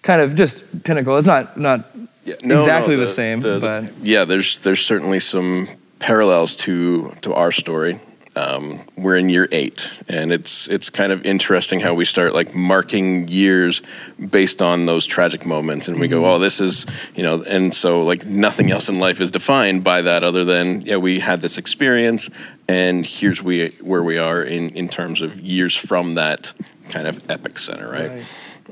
kind 0.00 0.22
of 0.22 0.36
just 0.36 0.84
pinnacle. 0.84 1.18
It's 1.18 1.26
not 1.26 1.58
not 1.58 1.84
Yeah, 2.24 2.36
no, 2.42 2.60
exactly 2.60 2.96
no, 2.96 3.02
the, 3.02 3.08
same, 3.08 3.40
the- 3.40 3.58
but 3.60 4.06
yeah, 4.06 4.24
there's 4.24 4.60
there's 4.60 4.80
certainly 4.80 5.20
some 5.20 5.68
parallels 5.98 6.56
to 6.56 7.10
to 7.20 7.34
our 7.34 7.52
story. 7.52 8.00
Um, 8.38 8.80
we're 8.96 9.16
in 9.16 9.28
year 9.30 9.48
eight, 9.50 9.90
and 10.08 10.32
it's 10.32 10.68
it's 10.68 10.90
kind 10.90 11.10
of 11.10 11.26
interesting 11.26 11.80
how 11.80 11.94
we 11.94 12.04
start 12.04 12.34
like 12.34 12.54
marking 12.54 13.26
years 13.26 13.82
based 14.30 14.62
on 14.62 14.86
those 14.86 15.06
tragic 15.06 15.44
moments, 15.44 15.88
and 15.88 15.98
we 15.98 16.06
go, 16.06 16.24
oh, 16.24 16.38
this 16.38 16.60
is 16.60 16.86
you 17.16 17.24
know, 17.24 17.42
and 17.42 17.74
so 17.74 18.02
like 18.02 18.24
nothing 18.26 18.70
else 18.70 18.88
in 18.88 18.98
life 18.98 19.20
is 19.20 19.30
defined 19.30 19.82
by 19.82 20.02
that 20.02 20.22
other 20.22 20.44
than 20.44 20.82
yeah, 20.82 20.96
we 20.96 21.18
had 21.18 21.40
this 21.40 21.58
experience, 21.58 22.30
and 22.68 23.04
here's 23.04 23.42
we 23.42 23.70
where 23.82 24.04
we 24.04 24.18
are 24.18 24.42
in 24.42 24.70
in 24.70 24.88
terms 24.88 25.20
of 25.20 25.40
years 25.40 25.74
from 25.76 26.14
that 26.14 26.52
kind 26.90 27.08
of 27.08 27.28
epic 27.28 27.58
center, 27.58 27.90
right? 27.90 28.24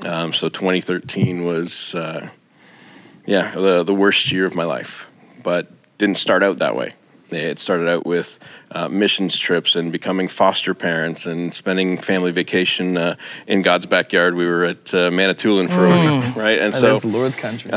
Um, 0.05 0.31
so 0.31 0.47
2013 0.47 1.43
was. 1.43 1.93
Uh, 1.93 2.29
yeah, 3.27 3.51
the, 3.51 3.83
the 3.83 3.93
worst 3.93 4.31
year 4.31 4.45
of 4.45 4.55
my 4.55 4.63
life, 4.63 5.07
but 5.43 5.69
didn't 5.97 6.15
start 6.15 6.41
out 6.41 6.59
that 6.59 6.75
way. 6.75 6.91
It 7.29 7.59
started 7.59 7.89
out 7.89 8.05
with 8.05 8.39
uh, 8.71 8.89
missions 8.89 9.37
trips 9.37 9.75
and 9.75 9.91
becoming 9.91 10.27
foster 10.27 10.73
parents 10.73 11.25
and 11.25 11.53
spending 11.53 11.97
family 11.97 12.31
vacation 12.31 12.97
uh, 12.97 13.15
in 13.47 13.61
God's 13.61 13.85
backyard. 13.85 14.35
We 14.35 14.47
were 14.47 14.65
at 14.65 14.93
uh, 14.93 15.11
Manitoulin 15.11 15.67
for 15.67 15.85
a 15.85 15.89
week, 15.89 16.35
right? 16.35 16.59
And 16.59 16.73
that 16.73 16.79
so 16.79 16.99
the 16.99 17.07
Lord's 17.07 17.35
country. 17.35 17.71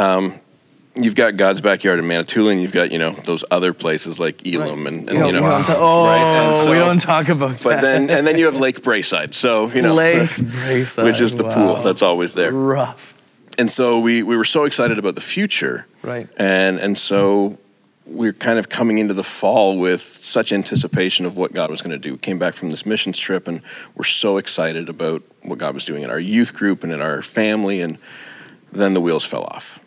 you've 0.95 1.15
got 1.15 1.37
God's 1.37 1.61
backyard 1.61 1.99
in 1.99 2.07
Manitoulin. 2.07 2.59
You've 2.61 2.73
got 2.73 2.93
you 2.93 2.99
know 2.99 3.11
those 3.11 3.45
other 3.51 3.73
places 3.73 4.19
like 4.19 4.47
Elam 4.47 4.87
and, 4.87 5.09
and 5.09 5.11
you 5.11 5.19
know 5.19 5.27
we 5.27 5.33
don't 5.33 5.65
oh, 5.71 6.05
right. 6.07 6.47
And 6.49 6.57
so, 6.57 6.71
we 6.71 6.79
don't 6.79 7.01
talk 7.01 7.29
about 7.29 7.53
that. 7.59 7.63
But 7.63 7.81
then 7.81 8.11
and 8.11 8.27
then 8.27 8.39
you 8.39 8.47
have 8.47 8.59
Lake 8.59 8.83
Braeside. 8.83 9.35
So 9.35 9.69
you 9.69 9.83
know 9.83 9.95
Lake 9.95 10.31
Braeside, 10.37 11.05
which 11.05 11.21
is 11.21 11.37
the 11.37 11.45
wow. 11.45 11.55
pool 11.55 11.77
that's 11.77 12.03
always 12.03 12.35
there. 12.35 12.53
rough. 12.53 13.15
and 13.59 13.71
so 13.71 14.01
we, 14.01 14.23
we 14.23 14.37
were 14.37 14.45
so 14.45 14.65
excited 14.65 14.99
about 14.99 15.15
the 15.15 15.21
future 15.21 15.87
Right. 16.03 16.29
and 16.37 16.79
and 16.79 16.97
so 16.97 17.59
we're 18.11 18.33
kind 18.33 18.59
of 18.59 18.69
coming 18.69 18.99
into 18.99 19.15
the 19.15 19.23
fall 19.23 19.79
with 19.79 20.01
such 20.01 20.53
anticipation 20.53 21.25
of 21.27 21.37
what 21.37 21.53
god 21.53 21.71
was 21.71 21.81
going 21.81 21.93
to 21.93 21.99
do. 21.99 22.13
We 22.13 22.19
came 22.19 22.39
back 22.39 22.55
from 22.55 22.71
this 22.71 22.85
missions 22.85 23.19
trip 23.19 23.47
and 23.47 23.63
we're 23.95 24.05
so 24.05 24.37
excited 24.37 24.89
about 24.89 25.23
what 25.43 25.59
god 25.59 25.75
was 25.75 25.85
doing 25.85 26.03
in 26.03 26.11
our 26.11 26.19
youth 26.19 26.55
group 26.55 26.83
and 26.83 26.93
in 26.93 27.01
our 27.01 27.23
family 27.23 27.81
and 27.81 27.99
then 28.73 28.95
the 28.95 29.01
wheels 29.01 29.25
fell 29.25 29.45
off. 29.45 29.79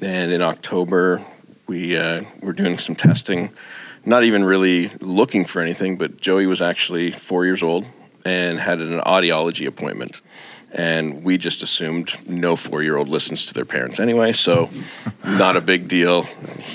And 0.00 0.32
in 0.32 0.40
october 0.40 1.22
we 1.66 1.96
uh, 1.96 2.22
were 2.42 2.54
doing 2.54 2.78
some 2.78 2.96
testing 2.96 3.50
not 4.04 4.24
even 4.24 4.44
really 4.44 4.88
looking 5.00 5.44
for 5.44 5.60
anything 5.60 5.98
but 5.98 6.18
joey 6.20 6.46
was 6.46 6.62
actually 6.62 7.10
four 7.10 7.44
years 7.44 7.62
old 7.62 7.86
and 8.24 8.58
had 8.58 8.80
an 8.80 8.98
audiology 9.00 9.66
appointment. 9.66 10.20
And 10.70 11.24
we 11.24 11.38
just 11.38 11.62
assumed 11.62 12.28
no 12.28 12.54
four-year-old 12.54 13.08
listens 13.08 13.46
to 13.46 13.54
their 13.54 13.64
parents 13.64 14.00
anyway 14.00 14.32
so 14.32 14.70
not 15.24 15.56
a 15.56 15.60
big 15.60 15.86
deal 15.86 16.26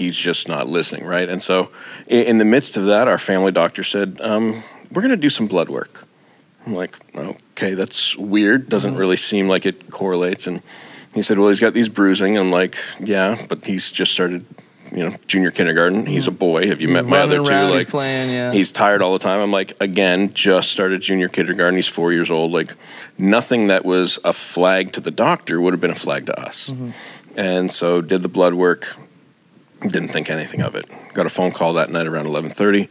he's 0.04 0.18
just 0.18 0.48
not 0.48 0.68
listening 0.68 1.06
right 1.06 1.30
and 1.30 1.42
so 1.42 1.72
in, 2.08 2.26
in 2.28 2.38
the 2.38 2.46
midst 2.46 2.78
of 2.78 2.86
that 2.86 3.08
our 3.08 3.18
family 3.18 3.52
doctor 3.52 3.84
said 3.84 4.20
um, 4.22 4.62
we're 4.92 5.02
going 5.02 5.10
to 5.10 5.18
do 5.18 5.30
some 5.30 5.48
blood 5.48 5.70
work 5.70 6.06
i'm 6.66 6.74
like 6.74 6.98
okay 7.16 7.74
that's 7.74 8.18
weird 8.18 8.70
doesn't 8.70 8.96
really 8.96 9.18
seem 9.18 9.48
like 9.48 9.66
it 9.66 9.89
correlates 9.89 10.48
and 10.48 10.62
he 11.13 11.22
said 11.22 11.38
well 11.39 11.50
he's 11.50 11.60
got 11.60 11.74
these 11.74 11.89
bruising 11.89 12.38
i'm 12.38 12.52
like 12.52 12.76
yeah 13.00 13.38
but 13.50 13.66
he's 13.66 13.92
just 13.92 14.12
started 14.12 14.46
you 14.94 15.04
know 15.04 15.16
junior 15.28 15.52
kindergarten. 15.52 16.06
He's 16.06 16.28
a 16.28 16.32
boy. 16.32 16.68
Have 16.68 16.82
you 16.82 16.88
met 16.88 17.06
my 17.06 17.22
other 17.22 17.38
two? 17.38 17.50
around, 17.50 17.70
he's 17.70 17.78
Like 17.80 17.88
playing, 17.88 18.32
yeah. 18.32 18.52
he's 18.52 18.72
tired 18.72 19.02
all 19.02 19.13
the 19.13 19.20
time. 19.20 19.39
I'm 19.39 19.52
like, 19.52 19.74
again, 19.82 20.34
just 20.34 20.72
started 20.72 21.02
junior 21.02 21.28
kindergarten. 21.28 21.76
He's 21.76 21.88
four 21.88 22.13
years 22.13 22.30
old. 22.30 22.52
Like 22.52 22.76
nothing 23.18 23.68
that 23.68 23.86
was 23.86 24.20
a 24.24 24.34
flag 24.34 24.92
to 24.94 25.02
the 25.02 25.12
doctor 25.12 25.60
would 25.60 25.74
have 25.74 25.82
been 25.82 25.92
a 25.92 25.96
flag 25.96 26.28
to 26.28 26.39
us. 26.39 26.72
And 27.36 27.72
so 27.72 28.02
did 28.02 28.22
the 28.22 28.30
blood 28.30 28.54
work. 28.54 28.96
Didn't 29.84 30.10
think 30.10 30.30
anything 30.30 30.62
of 30.62 30.76
it. 30.76 30.86
Got 31.13 31.26
a 31.26 31.30
phone 31.30 31.52
call 31.52 31.74
that 31.74 31.89
night 31.89 32.08
around 32.08 32.26
11:30. 32.26 32.88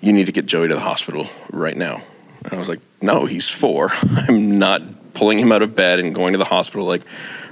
You 0.00 0.12
need 0.12 0.26
to 0.26 0.32
get 0.32 0.46
Joey 0.46 0.68
to 0.68 0.74
the 0.74 0.80
hospital 0.80 1.28
right 1.50 1.76
now. 1.76 2.02
And 2.44 2.54
I 2.54 2.56
was 2.56 2.68
like, 2.68 2.80
no, 3.02 3.26
he's 3.26 3.50
four. 3.50 3.88
I'm 4.28 4.58
not 4.58 4.82
pulling 5.14 5.38
him 5.38 5.52
out 5.52 5.62
of 5.62 5.74
bed 5.74 5.98
and 5.98 6.14
going 6.14 6.32
to 6.32 6.38
the 6.38 6.44
hospital. 6.44 6.86
Like, 6.86 7.02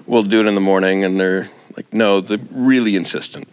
we'll 0.07 0.23
do 0.23 0.41
it 0.41 0.47
in 0.47 0.55
the 0.55 0.61
morning. 0.61 1.05
And 1.05 1.21
they're 1.21 1.51
like, 1.77 1.93
no, 1.93 2.21
they're 2.21 2.39
really 2.51 2.97
insistent. 2.97 3.49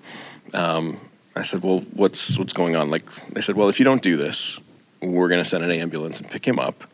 Um, 0.53 0.99
I 1.35 1.41
said, 1.41 1.61
well, 1.61 1.79
what's 1.91 2.37
what's 2.37 2.53
going 2.53 2.75
on? 2.75 2.89
Like, 2.89 3.11
they 3.27 3.41
said, 3.41 3.55
well, 3.55 3.67
if 3.67 3.79
you 3.79 3.85
don't 3.85 4.01
do 4.01 4.15
this, 4.15 4.59
we're 5.01 5.27
going 5.27 5.41
to 5.41 5.49
send 5.49 5.63
an 5.63 5.71
ambulance 5.71 6.19
and 6.19 6.29
pick 6.29 6.47
him 6.47 6.59
up, 6.59 6.85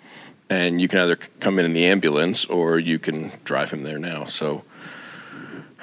and 0.50 0.82
you 0.82 0.88
can 0.88 1.00
either 1.00 1.16
come 1.16 1.60
in 1.60 1.66
in 1.66 1.74
the 1.74 1.86
ambulance 1.86 2.46
or 2.46 2.80
you 2.80 2.98
can 2.98 3.32
drive 3.44 3.72
him 3.72 3.84
there 3.84 4.00
now. 4.00 4.26
So. 4.26 4.64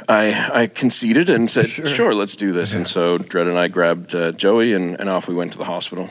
I, 0.06 0.50
I 0.52 0.66
conceded 0.66 1.28
and 1.28 1.50
said, 1.50 1.68
sure, 1.68 2.14
let's 2.14 2.36
do 2.36 2.52
this. 2.52 2.74
And 2.74 2.86
so 2.86 3.18
Dred 3.18 3.48
and 3.48 3.58
I 3.58 3.68
grabbed 3.68 4.14
uh, 4.14 4.32
Joey 4.32 4.72
and, 4.72 4.98
and 5.00 5.08
off 5.08 5.28
we 5.28 5.34
went 5.34 5.52
to 5.52 5.58
the 5.58 5.64
hospital. 5.64 6.10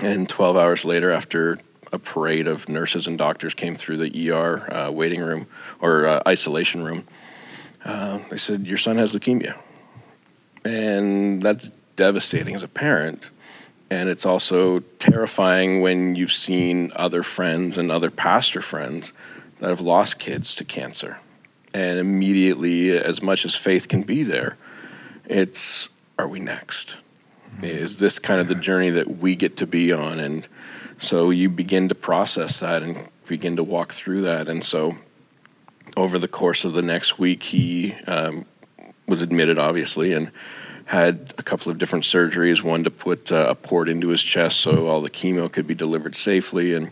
And 0.00 0.28
12 0.28 0.56
hours 0.56 0.84
later, 0.84 1.10
after 1.10 1.58
a 1.92 1.98
parade 1.98 2.46
of 2.46 2.68
nurses 2.68 3.06
and 3.06 3.18
doctors 3.18 3.54
came 3.54 3.74
through 3.74 3.96
the 3.98 4.30
ER 4.30 4.72
uh, 4.72 4.90
waiting 4.90 5.20
room 5.20 5.46
or 5.80 6.06
uh, 6.06 6.22
isolation 6.26 6.84
room, 6.84 7.04
uh, 7.84 8.18
they 8.30 8.36
said, 8.36 8.66
Your 8.66 8.78
son 8.78 8.96
has 8.96 9.14
leukemia. 9.14 9.58
And 10.64 11.42
that's 11.42 11.70
devastating 11.96 12.54
as 12.54 12.62
a 12.62 12.68
parent. 12.68 13.30
And 13.90 14.08
it's 14.08 14.26
also 14.26 14.80
terrifying 14.98 15.80
when 15.80 16.14
you've 16.14 16.32
seen 16.32 16.92
other 16.94 17.22
friends 17.22 17.78
and 17.78 17.90
other 17.90 18.10
pastor 18.10 18.60
friends 18.60 19.12
that 19.60 19.70
have 19.70 19.80
lost 19.80 20.18
kids 20.18 20.54
to 20.56 20.64
cancer. 20.64 21.18
And 21.78 22.00
immediately, 22.00 22.90
as 22.90 23.22
much 23.22 23.44
as 23.44 23.54
faith 23.54 23.86
can 23.86 24.02
be 24.02 24.24
there, 24.24 24.56
it's 25.26 25.88
are 26.18 26.26
we 26.26 26.40
next? 26.40 26.98
Is 27.62 28.00
this 28.00 28.18
kind 28.18 28.40
of 28.40 28.48
the 28.48 28.56
journey 28.56 28.90
that 28.90 29.18
we 29.18 29.36
get 29.36 29.56
to 29.58 29.66
be 29.66 29.92
on? 29.92 30.18
And 30.18 30.48
so 30.98 31.30
you 31.30 31.48
begin 31.48 31.88
to 31.88 31.94
process 31.94 32.58
that 32.58 32.82
and 32.82 33.08
begin 33.28 33.54
to 33.54 33.62
walk 33.62 33.92
through 33.92 34.22
that. 34.22 34.48
And 34.48 34.64
so 34.64 34.96
over 35.96 36.18
the 36.18 36.26
course 36.26 36.64
of 36.64 36.72
the 36.72 36.82
next 36.82 37.20
week, 37.20 37.44
he 37.44 37.94
um, 38.08 38.44
was 39.06 39.22
admitted, 39.22 39.56
obviously, 39.56 40.12
and 40.12 40.32
had 40.86 41.32
a 41.38 41.44
couple 41.44 41.70
of 41.70 41.78
different 41.78 42.04
surgeries 42.04 42.60
one 42.60 42.82
to 42.82 42.90
put 42.90 43.30
uh, 43.30 43.46
a 43.48 43.54
port 43.54 43.88
into 43.88 44.08
his 44.08 44.24
chest 44.24 44.58
so 44.58 44.88
all 44.88 45.00
the 45.00 45.10
chemo 45.10 45.52
could 45.52 45.68
be 45.68 45.74
delivered 45.74 46.16
safely. 46.16 46.74
And 46.74 46.90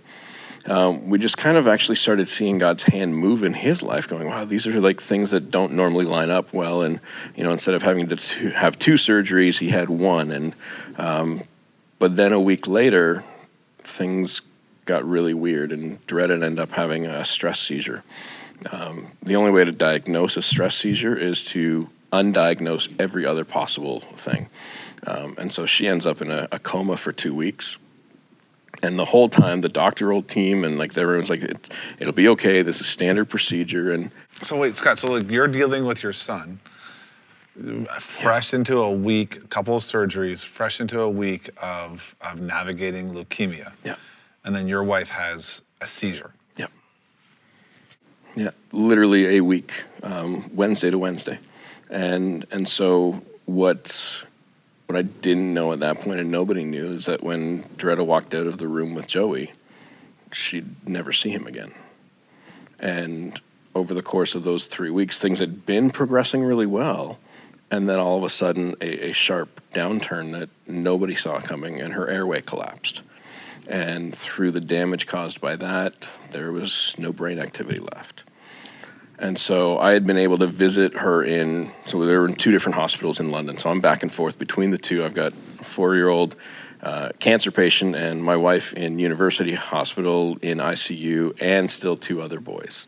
um, 0.68 1.08
we 1.08 1.18
just 1.18 1.36
kind 1.36 1.56
of 1.56 1.68
actually 1.68 1.96
started 1.96 2.26
seeing 2.26 2.58
God's 2.58 2.84
hand 2.84 3.16
move 3.16 3.44
in 3.44 3.54
his 3.54 3.82
life, 3.82 4.08
going, 4.08 4.28
wow, 4.28 4.44
these 4.44 4.66
are 4.66 4.80
like 4.80 5.00
things 5.00 5.30
that 5.30 5.50
don't 5.50 5.72
normally 5.72 6.04
line 6.04 6.30
up 6.30 6.52
well. 6.52 6.82
And, 6.82 7.00
you 7.34 7.44
know, 7.44 7.52
instead 7.52 7.74
of 7.74 7.82
having 7.82 8.08
to 8.08 8.50
have 8.50 8.78
two 8.78 8.94
surgeries, 8.94 9.58
he 9.58 9.70
had 9.70 9.88
one. 9.88 10.30
And, 10.30 10.54
um, 10.98 11.42
but 11.98 12.16
then 12.16 12.32
a 12.32 12.40
week 12.40 12.66
later, 12.66 13.24
things 13.78 14.42
got 14.86 15.04
really 15.04 15.34
weird, 15.34 15.72
and 15.72 16.04
Dred 16.06 16.30
ended 16.30 16.60
up 16.60 16.72
having 16.72 17.06
a 17.06 17.24
stress 17.24 17.60
seizure. 17.60 18.04
Um, 18.72 19.08
the 19.22 19.36
only 19.36 19.50
way 19.50 19.64
to 19.64 19.72
diagnose 19.72 20.36
a 20.36 20.42
stress 20.42 20.76
seizure 20.76 21.16
is 21.16 21.44
to 21.46 21.90
undiagnose 22.12 22.94
every 22.98 23.26
other 23.26 23.44
possible 23.44 24.00
thing. 24.00 24.48
Um, 25.06 25.34
and 25.38 25.52
so 25.52 25.66
she 25.66 25.86
ends 25.86 26.06
up 26.06 26.22
in 26.22 26.30
a, 26.30 26.48
a 26.50 26.58
coma 26.58 26.96
for 26.96 27.12
two 27.12 27.34
weeks 27.34 27.78
and 28.82 28.98
the 28.98 29.06
whole 29.06 29.28
time 29.28 29.60
the 29.60 29.68
doctoral 29.68 30.22
team 30.22 30.64
and 30.64 30.78
like 30.78 30.96
everyone's 30.96 31.30
like 31.30 31.42
it, 31.42 31.68
it'll 31.98 32.12
be 32.12 32.28
okay 32.28 32.62
this 32.62 32.80
is 32.80 32.86
standard 32.86 33.28
procedure 33.28 33.92
and 33.92 34.10
So 34.42 34.58
wait, 34.58 34.74
Scott. 34.74 34.98
So 34.98 35.12
like 35.12 35.30
you're 35.30 35.48
dealing 35.48 35.86
with 35.86 36.02
your 36.02 36.12
son, 36.12 36.58
fresh 37.98 38.52
into 38.52 38.78
a 38.80 38.92
week, 38.92 39.48
couple 39.48 39.76
of 39.76 39.82
surgeries, 39.82 40.44
fresh 40.44 40.80
into 40.80 41.00
a 41.00 41.08
week 41.08 41.50
of 41.62 42.14
of 42.20 42.40
navigating 42.40 43.10
leukemia. 43.12 43.72
Yeah. 43.82 43.96
And 44.44 44.54
then 44.54 44.68
your 44.68 44.84
wife 44.84 45.10
has 45.10 45.62
a 45.80 45.86
seizure. 45.86 46.32
Yep. 46.56 46.70
Yeah, 48.36 48.50
literally 48.72 49.38
a 49.38 49.40
week, 49.40 49.84
um, 50.02 50.44
Wednesday 50.54 50.90
to 50.90 50.98
Wednesday, 50.98 51.38
and 51.88 52.44
and 52.50 52.68
so 52.68 53.24
what 53.46 54.25
what 54.86 54.96
I 54.96 55.02
didn't 55.02 55.52
know 55.52 55.72
at 55.72 55.80
that 55.80 56.00
point, 56.00 56.20
and 56.20 56.30
nobody 56.30 56.64
knew, 56.64 56.86
is 56.86 57.06
that 57.06 57.22
when 57.22 57.62
Doretta 57.76 58.04
walked 58.04 58.34
out 58.34 58.46
of 58.46 58.58
the 58.58 58.68
room 58.68 58.94
with 58.94 59.08
Joey, 59.08 59.52
she'd 60.32 60.88
never 60.88 61.12
see 61.12 61.30
him 61.30 61.46
again, 61.46 61.72
and 62.78 63.40
over 63.74 63.92
the 63.92 64.02
course 64.02 64.34
of 64.34 64.42
those 64.42 64.66
three 64.66 64.90
weeks, 64.90 65.20
things 65.20 65.38
had 65.38 65.66
been 65.66 65.90
progressing 65.90 66.42
really 66.42 66.66
well, 66.66 67.18
and 67.70 67.88
then 67.88 67.98
all 67.98 68.16
of 68.16 68.24
a 68.24 68.30
sudden, 68.30 68.74
a, 68.80 69.10
a 69.10 69.12
sharp 69.12 69.60
downturn 69.72 70.32
that 70.32 70.48
nobody 70.66 71.14
saw 71.14 71.40
coming, 71.40 71.80
and 71.80 71.92
her 71.92 72.08
airway 72.08 72.40
collapsed. 72.40 73.02
And 73.68 74.14
through 74.14 74.52
the 74.52 74.60
damage 74.60 75.06
caused 75.06 75.40
by 75.40 75.56
that, 75.56 76.08
there 76.30 76.52
was 76.52 76.94
no 76.98 77.12
brain 77.12 77.38
activity 77.38 77.80
left. 77.80 78.24
And 79.18 79.38
so 79.38 79.78
I 79.78 79.92
had 79.92 80.06
been 80.06 80.18
able 80.18 80.36
to 80.38 80.46
visit 80.46 80.98
her 80.98 81.22
in, 81.22 81.70
so 81.86 82.04
they 82.04 82.16
were 82.16 82.26
in 82.26 82.34
two 82.34 82.52
different 82.52 82.76
hospitals 82.76 83.18
in 83.18 83.30
London. 83.30 83.56
So 83.56 83.70
I'm 83.70 83.80
back 83.80 84.02
and 84.02 84.12
forth 84.12 84.38
between 84.38 84.70
the 84.70 84.78
two. 84.78 85.04
I've 85.04 85.14
got 85.14 85.32
a 85.32 85.64
four 85.64 85.94
year 85.94 86.08
old 86.08 86.36
uh, 86.82 87.10
cancer 87.18 87.50
patient 87.50 87.96
and 87.96 88.22
my 88.22 88.36
wife 88.36 88.74
in 88.74 88.98
University 88.98 89.54
Hospital 89.54 90.36
in 90.42 90.58
ICU, 90.58 91.36
and 91.40 91.70
still 91.70 91.96
two 91.96 92.20
other 92.20 92.40
boys. 92.40 92.86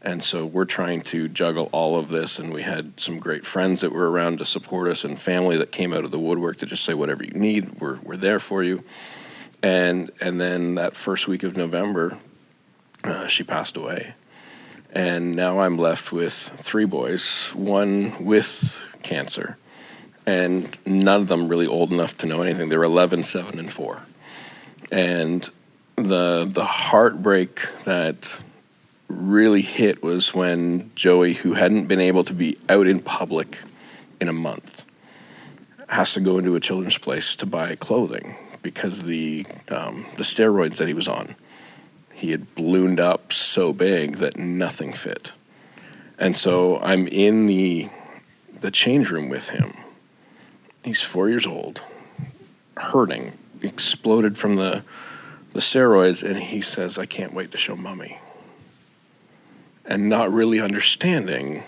And 0.00 0.22
so 0.22 0.46
we're 0.46 0.64
trying 0.64 1.02
to 1.02 1.28
juggle 1.28 1.68
all 1.72 1.98
of 1.98 2.08
this. 2.08 2.38
And 2.38 2.52
we 2.52 2.62
had 2.62 2.98
some 2.98 3.18
great 3.18 3.44
friends 3.44 3.80
that 3.82 3.92
were 3.92 4.10
around 4.10 4.38
to 4.38 4.44
support 4.44 4.88
us 4.88 5.04
and 5.04 5.18
family 5.18 5.56
that 5.58 5.72
came 5.72 5.92
out 5.92 6.04
of 6.04 6.10
the 6.10 6.18
woodwork 6.18 6.58
to 6.58 6.66
just 6.66 6.84
say, 6.84 6.94
whatever 6.94 7.24
you 7.24 7.32
need, 7.32 7.80
we're, 7.80 7.98
we're 7.98 8.16
there 8.16 8.38
for 8.38 8.62
you. 8.62 8.84
And, 9.62 10.10
and 10.20 10.40
then 10.40 10.76
that 10.76 10.94
first 10.94 11.26
week 11.26 11.42
of 11.42 11.56
November, 11.56 12.16
uh, 13.04 13.26
she 13.26 13.42
passed 13.42 13.76
away. 13.76 14.14
And 14.98 15.36
now 15.36 15.60
I'm 15.60 15.78
left 15.78 16.10
with 16.10 16.32
three 16.32 16.84
boys, 16.84 17.52
one 17.54 18.14
with 18.18 18.92
cancer, 19.04 19.56
and 20.26 20.76
none 20.84 21.20
of 21.20 21.28
them 21.28 21.46
really 21.46 21.68
old 21.68 21.92
enough 21.92 22.16
to 22.16 22.26
know 22.26 22.42
anything. 22.42 22.68
They're 22.68 22.82
11, 22.82 23.22
7, 23.22 23.60
and 23.60 23.70
4. 23.70 24.02
And 24.90 25.48
the, 25.94 26.48
the 26.50 26.64
heartbreak 26.64 27.60
that 27.84 28.40
really 29.06 29.62
hit 29.62 30.02
was 30.02 30.34
when 30.34 30.90
Joey, 30.96 31.34
who 31.34 31.52
hadn't 31.52 31.86
been 31.86 32.00
able 32.00 32.24
to 32.24 32.34
be 32.34 32.58
out 32.68 32.88
in 32.88 32.98
public 32.98 33.62
in 34.20 34.28
a 34.28 34.32
month, 34.32 34.84
has 35.90 36.12
to 36.14 36.20
go 36.20 36.38
into 36.38 36.56
a 36.56 36.60
children's 36.60 36.98
place 36.98 37.36
to 37.36 37.46
buy 37.46 37.76
clothing 37.76 38.34
because 38.62 39.04
the 39.04 39.46
um, 39.68 40.06
the 40.16 40.24
steroids 40.24 40.78
that 40.78 40.88
he 40.88 40.94
was 40.94 41.06
on, 41.06 41.36
he 42.18 42.32
had 42.32 42.54
ballooned 42.54 43.00
up 43.00 43.32
so 43.32 43.72
big 43.72 44.16
that 44.16 44.36
nothing 44.38 44.92
fit, 44.92 45.32
and 46.18 46.36
so 46.36 46.78
I'm 46.80 47.06
in 47.08 47.46
the 47.46 47.88
the 48.60 48.70
change 48.70 49.10
room 49.10 49.28
with 49.28 49.50
him. 49.50 49.72
He's 50.84 51.02
four 51.02 51.28
years 51.28 51.46
old, 51.46 51.82
hurting, 52.76 53.38
exploded 53.62 54.38
from 54.38 54.56
the 54.56 54.82
the 55.54 55.60
steroids, 55.60 56.22
and 56.28 56.36
he 56.38 56.60
says, 56.60 56.98
"I 56.98 57.06
can't 57.06 57.34
wait 57.34 57.50
to 57.52 57.58
show 57.58 57.76
mummy. 57.76 58.18
and 59.84 60.08
not 60.08 60.30
really 60.32 60.60
understanding 60.60 61.62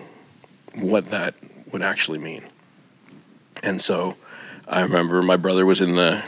what 0.75 1.07
that 1.07 1.35
would 1.73 1.83
actually 1.83 2.19
mean. 2.19 2.45
And 3.63 3.81
so 3.81 4.17
I 4.69 4.83
remember 4.83 5.23
my 5.23 5.37
brother 5.37 5.67
was 5.67 5.81
in 5.81 5.97
the 5.97 6.23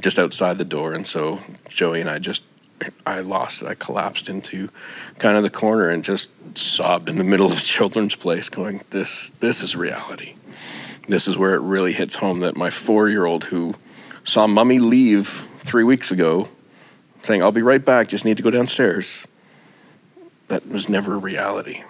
just 0.00 0.18
outside 0.18 0.58
the 0.58 0.64
door, 0.64 0.92
and 0.94 1.06
so 1.06 1.40
Joey 1.68 2.00
and 2.00 2.10
I 2.10 2.18
just 2.18 2.42
I 3.06 3.20
lost 3.20 3.62
it. 3.62 3.68
I 3.68 3.74
collapsed 3.74 4.28
into 4.28 4.68
kind 5.18 5.36
of 5.36 5.42
the 5.42 5.50
corner 5.50 5.88
and 5.88 6.04
just 6.04 6.30
sobbed 6.56 7.08
in 7.08 7.18
the 7.18 7.24
middle 7.24 7.50
of 7.50 7.58
children's 7.62 8.16
place, 8.16 8.48
going, 8.48 8.82
"This 8.90 9.30
this 9.40 9.62
is 9.62 9.76
reality. 9.76 10.34
This 11.08 11.26
is 11.26 11.36
where 11.36 11.54
it 11.54 11.60
really 11.60 11.92
hits 11.92 12.16
home 12.16 12.40
that 12.40 12.56
my 12.56 12.70
four 12.70 13.08
year 13.08 13.26
old 13.26 13.44
who 13.44 13.74
saw 14.24 14.46
mummy 14.46 14.78
leave 14.78 15.26
three 15.58 15.84
weeks 15.84 16.10
ago, 16.10 16.48
saying, 17.22 17.42
"I'll 17.42 17.52
be 17.52 17.62
right 17.62 17.84
back. 17.84 18.08
Just 18.08 18.24
need 18.24 18.36
to 18.36 18.42
go 18.42 18.50
downstairs." 18.50 19.26
that 20.50 20.66
was 20.66 20.88
never 20.88 21.18
reality. 21.18 21.84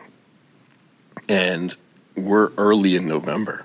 And 1.28 1.74
we're 2.14 2.50
early 2.58 2.94
in 2.94 3.06
November. 3.06 3.64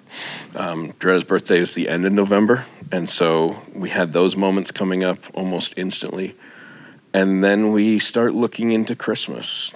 Um, 0.55 0.93
Dretta's 0.93 1.25
birthday 1.25 1.57
is 1.57 1.75
the 1.75 1.89
end 1.89 2.05
of 2.05 2.13
November, 2.13 2.65
and 2.91 3.09
so 3.09 3.61
we 3.73 3.89
had 3.89 4.13
those 4.13 4.37
moments 4.37 4.71
coming 4.71 5.03
up 5.03 5.17
almost 5.33 5.77
instantly. 5.77 6.35
And 7.15 7.41
then 7.41 7.71
we 7.71 7.97
start 7.99 8.33
looking 8.33 8.73
into 8.73 8.93
Christmas, 8.93 9.73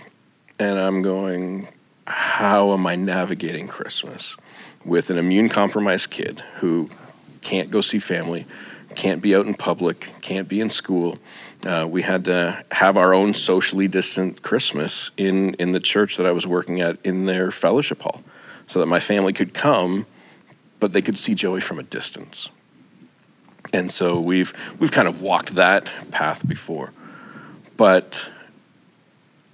and 0.59 0.77
I'm 0.77 1.01
going, 1.01 1.69
how 2.05 2.73
am 2.73 2.85
I 2.85 2.97
navigating 2.97 3.69
Christmas 3.69 4.35
with 4.83 5.09
an 5.09 5.17
immune 5.17 5.47
compromised 5.47 6.09
kid 6.09 6.41
who 6.55 6.89
can't 7.39 7.71
go 7.71 7.79
see 7.79 7.99
family, 7.99 8.45
can't 8.95 9.21
be 9.21 9.33
out 9.33 9.45
in 9.45 9.53
public, 9.53 10.11
can't 10.19 10.49
be 10.49 10.59
in 10.59 10.69
school. 10.69 11.17
Uh, 11.65 11.87
we 11.89 12.01
had 12.01 12.25
to 12.25 12.61
have 12.71 12.97
our 12.97 13.13
own 13.13 13.33
socially 13.33 13.87
distant 13.87 14.41
Christmas 14.41 15.11
in, 15.15 15.53
in 15.53 15.71
the 15.71 15.79
church 15.79 16.17
that 16.17 16.25
I 16.25 16.33
was 16.33 16.45
working 16.45 16.81
at 16.81 16.97
in 17.05 17.25
their 17.25 17.51
fellowship 17.51 18.01
hall 18.01 18.21
so 18.67 18.81
that 18.81 18.87
my 18.87 18.99
family 18.99 19.31
could 19.31 19.53
come, 19.53 20.07
but 20.81 20.91
they 20.91 21.01
could 21.01 21.17
see 21.17 21.35
Joey 21.35 21.61
from 21.61 21.79
a 21.79 21.83
distance. 21.83 22.49
And 23.71 23.89
so 23.89 24.19
we've, 24.19 24.53
we've 24.77 24.91
kind 24.91 25.07
of 25.07 25.21
walked 25.21 25.55
that 25.55 25.89
path 26.11 26.45
before. 26.45 26.91
But 27.79 28.29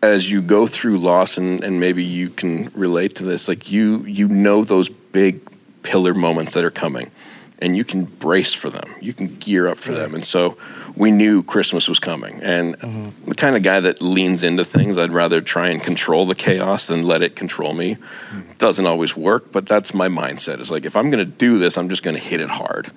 as 0.01 0.31
you 0.31 0.41
go 0.41 0.65
through 0.65 0.97
loss 0.97 1.37
and, 1.37 1.63
and 1.63 1.79
maybe 1.79 2.03
you 2.03 2.31
can 2.31 2.71
relate 2.73 3.15
to 3.17 3.23
this 3.23 3.47
like 3.47 3.71
you 3.71 4.03
you 4.05 4.27
know 4.27 4.63
those 4.63 4.89
big 4.89 5.47
pillar 5.83 6.15
moments 6.15 6.55
that 6.55 6.65
are 6.65 6.71
coming 6.71 7.11
and 7.59 7.77
you 7.77 7.85
can 7.85 8.03
brace 8.05 8.53
for 8.53 8.69
them. 8.71 8.83
You 8.99 9.13
can 9.13 9.27
gear 9.27 9.67
up 9.67 9.77
for 9.77 9.93
them. 9.93 10.13
And 10.15 10.25
so 10.25 10.57
we 10.95 11.11
knew 11.11 11.43
christmas 11.43 11.87
was 11.87 11.99
coming. 11.99 12.41
And 12.41 12.79
mm-hmm. 12.79 13.29
the 13.29 13.35
kind 13.35 13.55
of 13.55 13.61
guy 13.61 13.79
that 13.79 14.01
leans 14.01 14.43
into 14.43 14.63
things 14.63 14.97
i'd 14.97 15.11
rather 15.11 15.39
try 15.39 15.69
and 15.69 15.79
control 15.79 16.25
the 16.25 16.33
chaos 16.33 16.87
than 16.87 17.03
let 17.03 17.21
it 17.21 17.35
control 17.35 17.75
me. 17.75 17.93
Mm-hmm. 17.93 18.53
doesn't 18.57 18.87
always 18.87 19.15
work 19.15 19.51
but 19.51 19.67
that's 19.67 19.93
my 19.93 20.07
mindset. 20.07 20.59
It's 20.59 20.71
like 20.71 20.85
if 20.85 20.95
i'm 20.95 21.11
going 21.11 21.23
to 21.23 21.31
do 21.31 21.59
this 21.59 21.77
i'm 21.77 21.89
just 21.89 22.01
going 22.01 22.17
to 22.17 22.23
hit 22.23 22.41
it 22.41 22.49
hard 22.49 22.89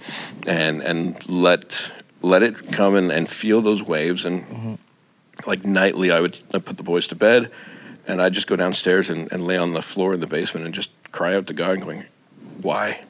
and 0.47 0.81
and 0.81 1.29
let 1.29 1.93
let 2.23 2.43
it 2.43 2.73
come 2.73 2.95
and, 2.97 3.13
and 3.13 3.29
feel 3.29 3.61
those 3.61 3.83
waves. 3.83 4.25
And 4.25 4.43
mm-hmm 4.45 4.75
like 5.47 5.65
nightly, 5.65 6.11
I 6.11 6.21
would 6.21 6.41
I'd 6.55 6.65
put 6.65 6.77
the 6.77 6.83
boys 6.83 7.09
to 7.09 7.15
bed, 7.15 7.51
and 8.07 8.21
I'd 8.21 8.33
just 8.33 8.47
go 8.47 8.57
downstairs 8.57 9.11
and, 9.11 9.31
and 9.33 9.47
lay 9.47 9.57
on 9.57 9.73
the 9.73 9.83
floor 9.83 10.15
in 10.15 10.21
the 10.21 10.27
basement 10.27 10.67
and 10.67 10.75
just 10.75 10.91
cry 11.13 11.35
out 11.35 11.47
to 11.49 11.55
God, 11.55 11.81
going, 11.81 12.05
"Why? 12.61 13.03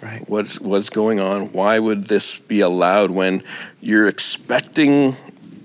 Right. 0.00 0.28
What's 0.28 0.60
what's 0.60 0.90
going 0.90 1.20
on? 1.20 1.52
Why 1.52 1.78
would 1.78 2.04
this 2.04 2.38
be 2.38 2.60
allowed 2.60 3.10
when 3.10 3.42
you're 3.80 4.06
expecting 4.06 5.16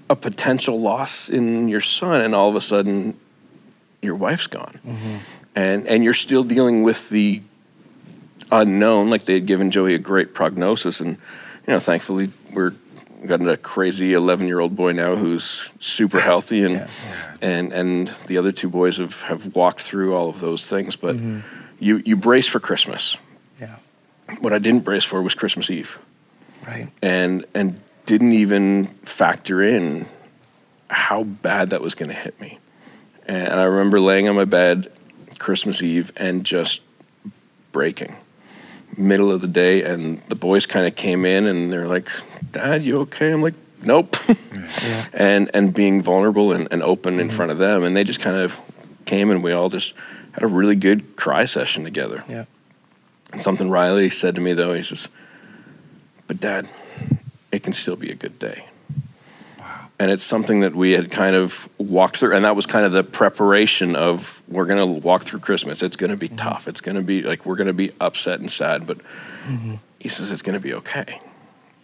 a 0.09 0.15
potential 0.15 0.79
loss 0.79 1.29
in 1.29 1.67
your 1.67 1.81
son, 1.81 2.21
and 2.21 2.35
all 2.35 2.49
of 2.49 2.55
a 2.55 2.61
sudden, 2.61 3.17
your 4.01 4.15
wife's 4.15 4.47
gone, 4.47 4.79
mm-hmm. 4.85 5.17
and 5.55 5.87
and 5.87 6.03
you're 6.03 6.13
still 6.13 6.43
dealing 6.43 6.83
with 6.83 7.09
the 7.09 7.41
unknown. 8.51 9.09
Like 9.09 9.25
they 9.25 9.35
had 9.35 9.45
given 9.45 9.71
Joey 9.71 9.93
a 9.93 9.99
great 9.99 10.33
prognosis, 10.33 10.99
and 10.99 11.11
you 11.11 11.73
know, 11.73 11.79
thankfully, 11.79 12.31
we're 12.53 12.73
got 13.25 13.45
a 13.47 13.57
crazy 13.57 14.13
11 14.13 14.47
year 14.47 14.59
old 14.59 14.75
boy 14.75 14.91
now 14.91 15.15
who's 15.15 15.71
super 15.79 16.19
healthy 16.19 16.63
and 16.63 16.73
yeah. 16.75 17.35
and 17.41 17.71
and 17.73 18.07
the 18.27 18.37
other 18.37 18.51
two 18.51 18.69
boys 18.69 18.97
have 18.97 19.21
have 19.23 19.55
walked 19.55 19.81
through 19.81 20.13
all 20.13 20.29
of 20.29 20.39
those 20.39 20.67
things 20.67 20.95
but 20.95 21.15
mm-hmm. 21.15 21.39
you 21.79 22.01
you 22.05 22.15
brace 22.15 22.47
for 22.47 22.59
christmas. 22.59 23.17
Yeah. 23.59 23.77
What 24.39 24.53
i 24.53 24.59
didn't 24.59 24.81
brace 24.81 25.03
for 25.03 25.21
was 25.21 25.35
christmas 25.35 25.69
eve. 25.69 25.99
Right. 26.65 26.89
And 27.01 27.45
and 27.53 27.81
didn't 28.05 28.33
even 28.33 28.85
factor 29.03 29.61
in 29.61 30.07
how 30.89 31.23
bad 31.23 31.69
that 31.69 31.81
was 31.81 31.95
going 31.95 32.09
to 32.09 32.15
hit 32.15 32.39
me. 32.41 32.59
And 33.25 33.53
i 33.53 33.63
remember 33.63 33.99
laying 33.99 34.27
on 34.27 34.35
my 34.35 34.45
bed 34.45 34.91
christmas 35.37 35.81
eve 35.81 36.11
and 36.17 36.43
just 36.43 36.81
breaking 37.71 38.15
middle 38.97 39.31
of 39.31 39.41
the 39.41 39.47
day, 39.47 39.83
and 39.83 40.19
the 40.23 40.35
boys 40.35 40.65
kind 40.65 40.87
of 40.87 40.95
came 40.95 41.25
in 41.25 41.47
and 41.47 41.71
they're 41.71 41.87
like, 41.87 42.09
"Dad, 42.51 42.83
you 42.83 42.99
okay?" 43.01 43.31
I'm 43.31 43.41
like, 43.41 43.55
"Nope," 43.81 44.15
yeah. 44.83 45.05
and 45.13 45.49
and 45.53 45.73
being 45.73 46.01
vulnerable 46.01 46.51
and, 46.51 46.67
and 46.71 46.83
open 46.83 47.13
mm-hmm. 47.13 47.21
in 47.21 47.29
front 47.29 47.51
of 47.51 47.57
them, 47.57 47.83
and 47.83 47.95
they 47.95 48.03
just 48.03 48.19
kind 48.19 48.37
of 48.37 48.59
came 49.05 49.29
and 49.29 49.43
we 49.43 49.51
all 49.51 49.69
just 49.69 49.93
had 50.33 50.43
a 50.43 50.47
really 50.47 50.75
good 50.75 51.15
cry 51.15 51.45
session 51.45 51.83
together. 51.83 52.23
Yeah. 52.29 52.45
And 53.33 53.41
something 53.41 53.69
Riley 53.69 54.09
said 54.09 54.35
to 54.35 54.41
me 54.41 54.53
though, 54.53 54.73
he 54.73 54.81
says, 54.81 55.09
"But 56.27 56.39
Dad, 56.39 56.69
it 57.51 57.63
can 57.63 57.73
still 57.73 57.95
be 57.95 58.11
a 58.11 58.15
good 58.15 58.39
day." 58.39 58.65
And 60.01 60.09
it's 60.09 60.23
something 60.23 60.61
that 60.61 60.73
we 60.73 60.93
had 60.93 61.11
kind 61.11 61.35
of 61.35 61.69
walked 61.77 62.17
through 62.17 62.33
and 62.35 62.43
that 62.43 62.55
was 62.55 62.65
kind 62.65 62.85
of 62.85 62.91
the 62.91 63.03
preparation 63.03 63.95
of 63.95 64.41
we're 64.47 64.65
going 64.65 64.79
to 64.79 64.99
walk 65.07 65.21
through 65.21 65.39
christmas 65.39 65.83
it's 65.83 65.95
going 65.95 66.09
to 66.09 66.17
be 66.17 66.27
mm-hmm. 66.27 66.37
tough 66.37 66.67
it's 66.67 66.81
going 66.81 66.95
to 66.95 67.03
be 67.03 67.21
like 67.21 67.45
we're 67.45 67.55
going 67.55 67.67
to 67.67 67.73
be 67.73 67.91
upset 68.01 68.39
and 68.39 68.51
sad 68.51 68.87
but 68.87 68.97
mm-hmm. 69.45 69.75
he 69.99 70.09
says 70.09 70.31
it's 70.31 70.41
going 70.41 70.57
to 70.57 70.61
be 70.61 70.73
okay 70.73 71.19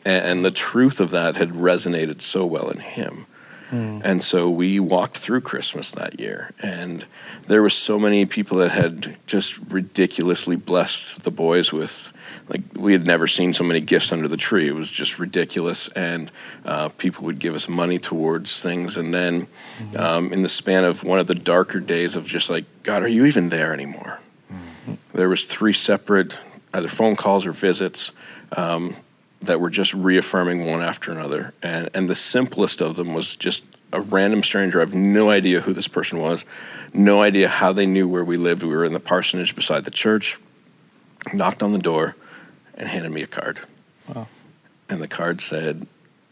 and, 0.03 0.25
and, 0.25 0.45
the 0.45 0.51
truth 0.51 0.99
of 0.99 1.11
that 1.11 1.35
had 1.35 1.49
resonated 1.49 2.21
so 2.21 2.43
well 2.43 2.69
in 2.69 2.79
him 2.79 3.27
mm. 3.71 4.01
and 4.03 4.23
so 4.23 4.49
we 4.49 4.79
walked 4.79 5.17
through 5.17 5.41
christmas 5.41 5.91
that 5.91 6.19
year 6.19 6.51
and 6.61 7.05
there 7.47 7.61
was 7.61 7.73
so 7.73 7.97
many 7.97 8.25
people 8.25 8.57
that 8.57 8.71
had 8.71 9.17
just 9.27 9.57
ridiculously 9.69 10.55
blessed 10.55 11.23
the 11.23 11.31
boys 11.31 11.71
with 11.71 12.11
like 12.49 12.61
we 12.75 12.93
had 12.93 13.05
never 13.05 13.27
seen 13.27 13.53
so 13.53 13.63
many 13.63 13.81
gifts 13.81 14.11
under 14.11 14.27
the 14.27 14.37
tree. 14.37 14.67
It 14.67 14.75
was 14.75 14.91
just 14.91 15.19
ridiculous, 15.19 15.87
and 15.89 16.31
uh, 16.65 16.89
people 16.97 17.25
would 17.25 17.39
give 17.39 17.55
us 17.55 17.67
money 17.67 17.99
towards 17.99 18.63
things. 18.63 18.95
And 18.95 19.13
then, 19.13 19.47
mm-hmm. 19.77 19.97
um, 19.97 20.33
in 20.33 20.43
the 20.43 20.49
span 20.49 20.85
of 20.85 21.03
one 21.03 21.19
of 21.19 21.27
the 21.27 21.35
darker 21.35 21.79
days 21.79 22.15
of 22.15 22.25
just 22.25 22.49
like, 22.49 22.65
God, 22.83 23.03
are 23.03 23.07
you 23.07 23.25
even 23.25 23.49
there 23.49 23.73
anymore? 23.73 24.19
Mm-hmm. 24.51 24.93
There 25.13 25.29
was 25.29 25.45
three 25.45 25.73
separate 25.73 26.39
either 26.73 26.87
phone 26.87 27.15
calls 27.15 27.45
or 27.45 27.51
visits 27.51 28.11
um, 28.55 28.95
that 29.41 29.59
were 29.59 29.69
just 29.69 29.93
reaffirming 29.93 30.65
one 30.65 30.81
after 30.81 31.11
another, 31.11 31.53
and 31.61 31.89
and 31.93 32.09
the 32.09 32.15
simplest 32.15 32.81
of 32.81 32.95
them 32.95 33.13
was 33.13 33.35
just 33.35 33.63
a 33.93 34.01
random 34.01 34.43
stranger. 34.43 34.79
I 34.79 34.81
have 34.81 34.95
no 34.95 35.29
idea 35.29 35.61
who 35.61 35.73
this 35.73 35.87
person 35.87 36.19
was, 36.19 36.45
no 36.93 37.21
idea 37.21 37.47
how 37.47 37.71
they 37.71 37.85
knew 37.85 38.07
where 38.07 38.23
we 38.23 38.37
lived. 38.37 38.63
We 38.63 38.69
were 38.69 38.85
in 38.85 38.93
the 38.93 38.99
parsonage 38.99 39.55
beside 39.55 39.85
the 39.85 39.91
church. 39.91 40.39
Knocked 41.33 41.61
on 41.61 41.73
the 41.73 41.79
door 41.79 42.15
and 42.75 42.87
handed 42.87 43.11
me 43.11 43.21
a 43.21 43.27
card. 43.27 43.59
Wow. 44.07 44.27
And 44.89 45.01
the 45.01 45.07
card 45.07 45.41
said 45.41 45.87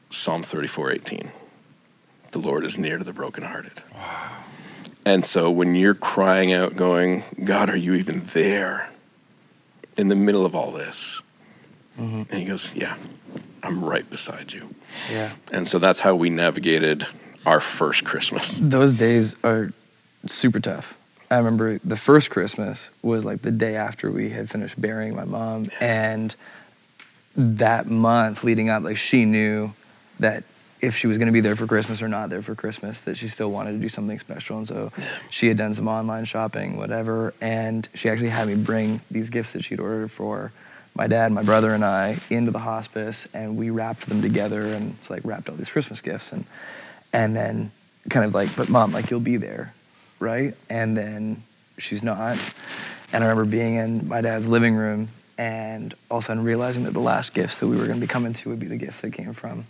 Psalm 0.10 0.44
34:18. 0.44 1.32
The 2.32 2.40
Lord 2.40 2.66
is 2.66 2.78
near 2.78 2.98
to 2.98 3.04
the 3.04 3.14
brokenhearted. 3.14 3.82
Wow. 3.94 4.44
And 5.06 5.24
so 5.24 5.52
when 5.52 5.76
you're 5.76 5.94
crying 5.94 6.52
out 6.52 6.76
going, 6.76 7.24
God, 7.44 7.70
are 7.70 7.78
you 7.78 7.94
even 7.94 8.20
there 8.34 8.92
in 9.98 10.08
the 10.08 10.16
middle 10.16 10.46
of 10.46 10.56
all 10.56 10.72
this? 10.72 11.22
Mm-hmm. 12.00 12.24
And 12.30 12.34
he 12.34 12.46
goes, 12.46 12.74
Yeah, 12.76 12.98
I'm 13.64 13.84
right 13.84 14.10
beside 14.10 14.54
you. 14.54 14.76
Yeah. 15.12 15.34
And 15.52 15.68
so 15.68 15.80
that's 15.80 16.02
how 16.02 16.16
we 16.16 16.30
navigated 16.30 17.08
our 17.46 17.60
first 17.60 18.06
Christmas. 18.06 18.58
Those 18.62 18.94
days 18.94 19.36
are 19.44 19.72
super 20.26 20.60
tough. 20.60 20.98
I 21.30 21.38
remember 21.38 21.80
the 21.80 21.98
first 21.98 22.30
Christmas 22.30 22.90
was 23.02 23.26
like 23.26 23.42
the 23.42 23.52
day 23.52 23.76
after 23.76 24.12
we 24.12 24.30
had 24.30 24.50
finished 24.50 24.80
burying 24.80 25.16
my 25.16 25.26
mom, 25.26 25.68
and 25.80 26.36
that 27.36 27.88
month 27.88 28.44
leading 28.44 28.70
up, 28.70 28.84
like 28.84 28.98
she 28.98 29.26
knew 29.26 29.74
that 30.20 30.44
if 30.82 30.96
she 30.96 31.08
was 31.08 31.18
going 31.18 31.28
to 31.28 31.32
be 31.32 31.42
there 31.42 31.56
for 31.56 31.66
Christmas 31.66 32.02
or 32.02 32.08
not 32.08 32.30
there 32.30 32.42
for 32.42 32.54
Christmas, 32.54 33.00
that 33.02 33.18
she 33.18 33.28
still 33.28 33.50
wanted 33.50 33.72
to 33.72 33.80
do 33.80 33.90
something 33.90 34.20
special. 34.20 34.58
And 34.58 34.68
so 34.68 34.92
she 35.32 35.48
had 35.48 35.58
done 35.58 35.74
some 35.74 35.88
online 35.88 36.26
shopping, 36.26 36.78
whatever, 36.78 37.34
and 37.42 37.88
she 37.96 38.10
actually 38.10 38.30
had 38.30 38.48
me 38.48 38.56
bring 38.56 39.02
these 39.10 39.30
gifts 39.30 39.54
that 39.54 39.64
she'd 39.64 39.80
ordered 39.80 40.12
for 40.12 40.52
my 40.96 41.08
dad, 41.08 41.32
my 41.32 41.44
brother, 41.44 41.74
and 41.74 41.84
I 41.84 42.20
into 42.30 42.52
the 42.52 42.60
hospice, 42.60 43.28
and 43.34 43.58
we 43.58 43.70
wrapped 43.70 44.08
them 44.08 44.22
together 44.22 44.74
and 44.74 44.96
it's 45.00 45.10
like 45.10 45.22
wrapped 45.26 45.50
all 45.50 45.56
these 45.56 45.70
Christmas 45.70 46.02
gifts, 46.02 46.32
and 46.32 46.46
and 47.12 47.36
then 47.36 47.72
kind 48.10 48.26
of 48.26 48.34
like, 48.34 48.56
but 48.56 48.70
mom, 48.70 48.92
like 48.92 49.10
you'll 49.10 49.20
be 49.20 49.38
there 49.38 49.74
right? 50.20 50.56
And 50.70 50.96
then 50.96 51.44
she's 51.78 52.04
not. 52.04 52.38
And 53.14 53.24
I 53.24 53.28
remember 53.28 53.50
being 53.50 53.76
in 53.76 54.08
my 54.08 54.22
dad's 54.22 54.48
living 54.48 54.76
room 54.76 55.10
and 55.38 55.94
all 56.10 56.20
of 56.20 56.24
a 56.24 56.28
sudden 56.28 56.44
realizing 56.44 56.84
that 56.84 56.94
the 56.94 57.00
last 57.00 57.34
gifts 57.34 57.60
that 57.60 57.68
we 57.68 57.78
were 57.78 57.86
going 57.86 58.00
to 58.00 58.02
be 58.02 58.08
coming 58.08 58.34
to 58.34 58.50
would 58.50 58.60
be 58.60 58.68
the 58.68 58.78
gifts 58.78 59.02
that 59.02 59.12
came 59.12 59.34
from, 59.34 59.66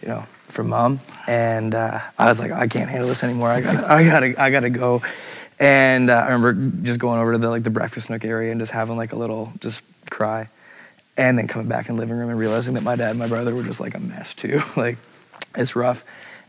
you 0.00 0.08
know, 0.08 0.24
from 0.48 0.68
mom. 0.68 1.00
And 1.26 1.74
uh, 1.74 2.00
I 2.18 2.28
was 2.28 2.38
like, 2.38 2.52
I 2.52 2.68
can't 2.68 2.88
handle 2.88 3.08
this 3.08 3.24
anymore. 3.24 3.48
I 3.48 3.60
gotta, 3.60 3.92
I 3.92 4.04
gotta, 4.04 4.42
I 4.42 4.50
gotta 4.50 4.70
go. 4.70 5.02
And 5.58 6.10
uh, 6.10 6.14
I 6.14 6.32
remember 6.32 6.84
just 6.84 6.98
going 6.98 7.20
over 7.20 7.32
to 7.32 7.38
the 7.38 7.48
like 7.48 7.62
the 7.62 7.70
breakfast 7.70 8.10
nook 8.10 8.24
area 8.24 8.50
and 8.50 8.60
just 8.60 8.72
having 8.72 8.96
like 8.96 9.12
a 9.12 9.16
little 9.16 9.52
just 9.60 9.80
cry, 10.10 10.48
and 11.16 11.38
then 11.38 11.48
coming 11.48 11.68
back 11.68 11.88
in 11.88 11.96
the 11.96 12.00
living 12.00 12.16
room 12.16 12.28
and 12.28 12.38
realizing 12.38 12.74
that 12.74 12.82
my 12.82 12.96
dad 12.96 13.10
and 13.10 13.18
my 13.18 13.26
brother 13.26 13.54
were 13.54 13.62
just 13.62 13.80
like 13.80 13.94
a 13.94 14.00
mess 14.00 14.34
too. 14.34 14.60
like, 14.76 14.98
it's 15.56 15.74
rough 15.74 16.04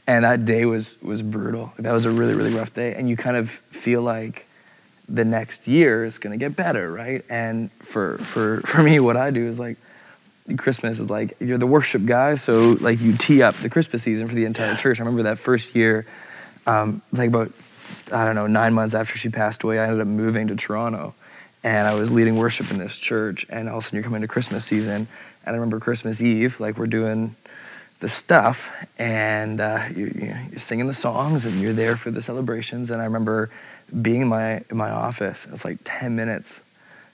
and 0.07 0.23
that 0.23 0.45
day 0.45 0.65
was 0.65 0.99
was 1.01 1.21
brutal. 1.21 1.73
That 1.77 1.91
was 1.91 2.05
a 2.05 2.11
really 2.11 2.33
really 2.33 2.53
rough 2.53 2.73
day, 2.73 2.95
and 2.95 3.09
you 3.09 3.17
kind 3.17 3.35
of 3.35 3.49
feel 3.49 4.01
like 4.01 4.47
the 5.09 5.25
next 5.25 5.67
year 5.67 6.03
is 6.03 6.17
going 6.17 6.37
to 6.37 6.43
get 6.43 6.55
better, 6.55 6.91
right? 6.91 7.23
And 7.29 7.71
for 7.73 8.17
for 8.19 8.61
for 8.61 8.81
me, 8.81 8.99
what 8.99 9.17
I 9.17 9.29
do 9.29 9.47
is 9.47 9.59
like 9.59 9.77
Christmas 10.57 10.99
is 10.99 11.09
like 11.09 11.35
you're 11.41 11.57
the 11.57 11.67
worship 11.67 12.05
guy, 12.05 12.35
so 12.35 12.77
like 12.79 13.01
you 13.01 13.17
tee 13.17 13.41
up 13.43 13.55
the 13.55 13.69
Christmas 13.69 14.01
season 14.01 14.27
for 14.29 14.33
the 14.33 14.45
entire 14.45 14.75
church. 14.75 14.99
I 14.99 15.03
remember 15.03 15.23
that 15.23 15.39
first 15.39 15.75
year, 15.75 16.07
um, 16.65 17.01
like 17.11 17.27
about 17.27 17.51
I 18.11 18.25
don't 18.25 18.35
know 18.35 18.47
nine 18.47 18.73
months 18.73 18.93
after 18.93 19.17
she 19.17 19.29
passed 19.29 19.63
away, 19.63 19.79
I 19.79 19.85
ended 19.85 20.01
up 20.01 20.07
moving 20.07 20.47
to 20.47 20.55
Toronto, 20.55 21.13
and 21.63 21.87
I 21.87 21.93
was 21.95 22.11
leading 22.11 22.35
worship 22.35 22.71
in 22.71 22.77
this 22.77 22.97
church. 22.97 23.45
And 23.49 23.69
all 23.69 23.77
of 23.77 23.83
a 23.83 23.85
sudden, 23.85 23.97
you're 23.97 24.03
coming 24.03 24.21
to 24.21 24.27
Christmas 24.27 24.65
season, 24.65 25.07
and 25.45 25.55
I 25.55 25.57
remember 25.57 25.79
Christmas 25.79 26.21
Eve, 26.21 26.59
like 26.59 26.77
we're 26.77 26.87
doing 26.87 27.35
the 27.99 28.09
stuff 28.09 28.71
and 28.99 29.59
uh, 29.59 29.85
you, 29.95 30.31
are 30.55 30.59
singing 30.59 30.87
the 30.87 30.93
songs 30.93 31.45
and 31.45 31.59
you're 31.59 31.73
there 31.73 31.97
for 31.97 32.11
the 32.11 32.21
celebrations. 32.21 32.91
And 32.91 33.01
I 33.01 33.05
remember 33.05 33.49
being 34.01 34.21
in 34.21 34.27
my 34.27 34.63
in 34.69 34.77
my 34.77 34.89
office. 34.89 35.47
It's 35.51 35.65
like 35.65 35.79
10 35.83 36.15
minutes 36.15 36.61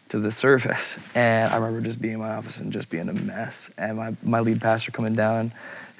to 0.09 0.19
the 0.19 0.31
service, 0.31 0.99
and 1.15 1.51
I 1.51 1.57
remember 1.57 1.81
just 1.81 2.01
being 2.01 2.15
in 2.15 2.19
my 2.19 2.35
office 2.35 2.59
and 2.59 2.71
just 2.71 2.89
being 2.89 3.09
a 3.09 3.13
mess. 3.13 3.71
And 3.77 3.97
my 3.97 4.15
my 4.21 4.39
lead 4.39 4.61
pastor 4.61 4.91
coming 4.91 5.13
down, 5.13 5.51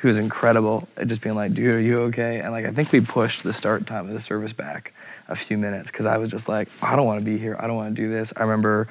who 0.04 0.10
was 0.10 0.18
incredible, 0.18 0.88
at 0.98 1.08
just 1.08 1.22
being 1.22 1.34
like, 1.34 1.54
"Dude, 1.54 1.76
are 1.76 1.80
you 1.80 2.02
okay?" 2.02 2.42
And 2.42 2.52
like 2.52 2.66
I 2.66 2.72
think 2.72 2.92
we 2.92 3.00
pushed 3.00 3.42
the 3.44 3.54
start 3.54 3.88
time 3.88 4.06
of 4.06 4.14
the 4.14 4.20
service 4.20 4.52
back 4.52 4.94
a 5.30 5.36
few 5.36 5.58
minutes 5.58 5.90
because 5.90 6.06
I 6.06 6.18
was 6.18 6.30
just 6.30 6.50
like, 6.50 6.68
I 6.82 6.98
don't 6.98 7.06
want 7.06 7.22
to 7.22 7.26
be 7.26 7.38
here. 7.38 7.56
I 7.58 7.68
don't 7.68 7.78
want 7.78 7.96
to 7.96 8.02
do 8.02 8.10
this. 8.10 8.34
I 8.36 8.42
remember 8.42 8.90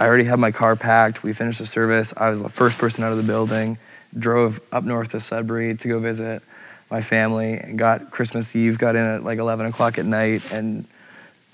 I 0.00 0.06
already 0.06 0.24
had 0.24 0.40
my 0.40 0.50
car 0.50 0.74
packed. 0.74 1.22
We 1.22 1.32
finished 1.32 1.60
the 1.60 1.66
service. 1.66 2.12
I 2.16 2.28
was 2.28 2.42
the 2.42 2.48
first 2.48 2.76
person 2.76 3.04
out 3.04 3.12
of 3.12 3.18
the 3.18 3.22
building. 3.22 3.78
Drove 4.18 4.60
up 4.72 4.82
north 4.82 5.10
to 5.10 5.20
Sudbury 5.20 5.76
to 5.76 5.88
go 5.88 6.00
visit 6.00 6.42
my 6.90 7.02
family 7.02 7.54
and 7.54 7.78
got 7.78 8.10
Christmas 8.10 8.56
Eve. 8.56 8.78
Got 8.78 8.96
in 8.96 9.04
at 9.04 9.22
like 9.22 9.38
11 9.38 9.66
o'clock 9.66 9.96
at 9.96 10.06
night 10.06 10.52
and 10.52 10.86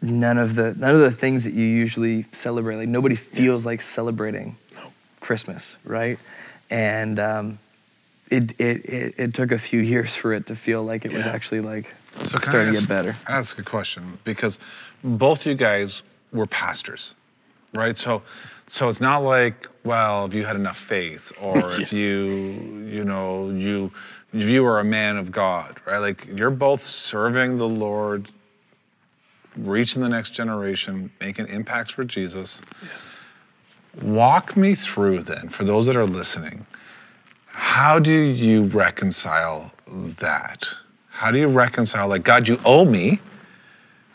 none 0.01 0.39
of 0.39 0.55
the 0.55 0.75
none 0.75 0.95
of 0.95 1.01
the 1.03 1.11
things 1.11 1.45
that 1.45 1.53
you 1.53 1.67
usually 1.67 2.25
celebrate. 2.33 2.77
Like 2.77 2.89
nobody 2.89 3.17
feels 3.17 3.67
like 3.67 3.83
celebrating 3.83 4.57
Christmas, 5.21 5.77
right? 5.85 6.19
And 6.71 7.21
um, 7.21 7.59
it, 8.35 8.61
it, 8.61 8.85
it 8.87 9.15
it 9.19 9.35
took 9.35 9.53
a 9.53 9.59
few 9.59 9.81
years 9.81 10.15
for 10.15 10.33
it 10.33 10.47
to 10.47 10.57
feel 10.57 10.83
like 10.83 11.05
it 11.05 11.13
was 11.13 11.27
actually 11.27 11.61
like 11.61 11.95
So 12.19 12.39
starting 12.39 12.73
to 12.73 12.81
get 12.81 12.89
better. 12.89 13.17
That's 13.29 13.53
a 13.53 13.57
good 13.57 13.67
question 13.67 14.19
because 14.25 14.59
both 15.03 15.47
you 15.47 15.55
guys 15.55 16.03
were 16.33 16.47
pastors, 16.47 17.15
right? 17.73 17.97
So, 17.97 18.23
so 18.67 18.89
it's 18.89 19.01
not 19.01 19.19
like, 19.19 19.67
well, 19.85 20.27
if 20.27 20.35
you 20.35 20.45
had 20.45 20.57
enough 20.57 20.79
faith, 20.79 21.33
or 21.43 21.71
if 21.81 21.93
you, 21.93 22.17
you 22.97 23.05
know, 23.05 23.51
you, 23.51 23.91
if 24.33 24.49
you 24.49 24.65
are 24.67 24.81
a 24.81 24.85
man 24.85 25.17
of 25.17 25.31
God, 25.31 25.77
right? 25.87 25.99
Like 25.99 26.27
you're 26.27 26.51
both 26.51 26.83
serving 26.83 27.59
the 27.59 27.69
Lord, 27.69 28.31
reaching 29.57 30.03
the 30.03 30.09
next 30.09 30.31
generation, 30.31 31.11
making 31.21 31.47
impacts 31.49 31.91
for 31.91 32.05
Jesus. 32.05 32.63
Walk 34.03 34.57
me 34.57 34.75
through 34.75 35.21
then, 35.21 35.49
for 35.49 35.63
those 35.63 35.87
that 35.87 35.95
are 35.95 36.05
listening, 36.05 36.67
how 37.55 37.99
do 37.99 38.13
you 38.13 38.65
reconcile 38.65 39.73
that? 39.87 40.75
How 41.11 41.31
do 41.31 41.39
you 41.39 41.49
reconcile, 41.49 42.09
like, 42.09 42.25
God, 42.25 42.49
you 42.49 42.59
owe 42.65 42.85
me, 42.85 43.21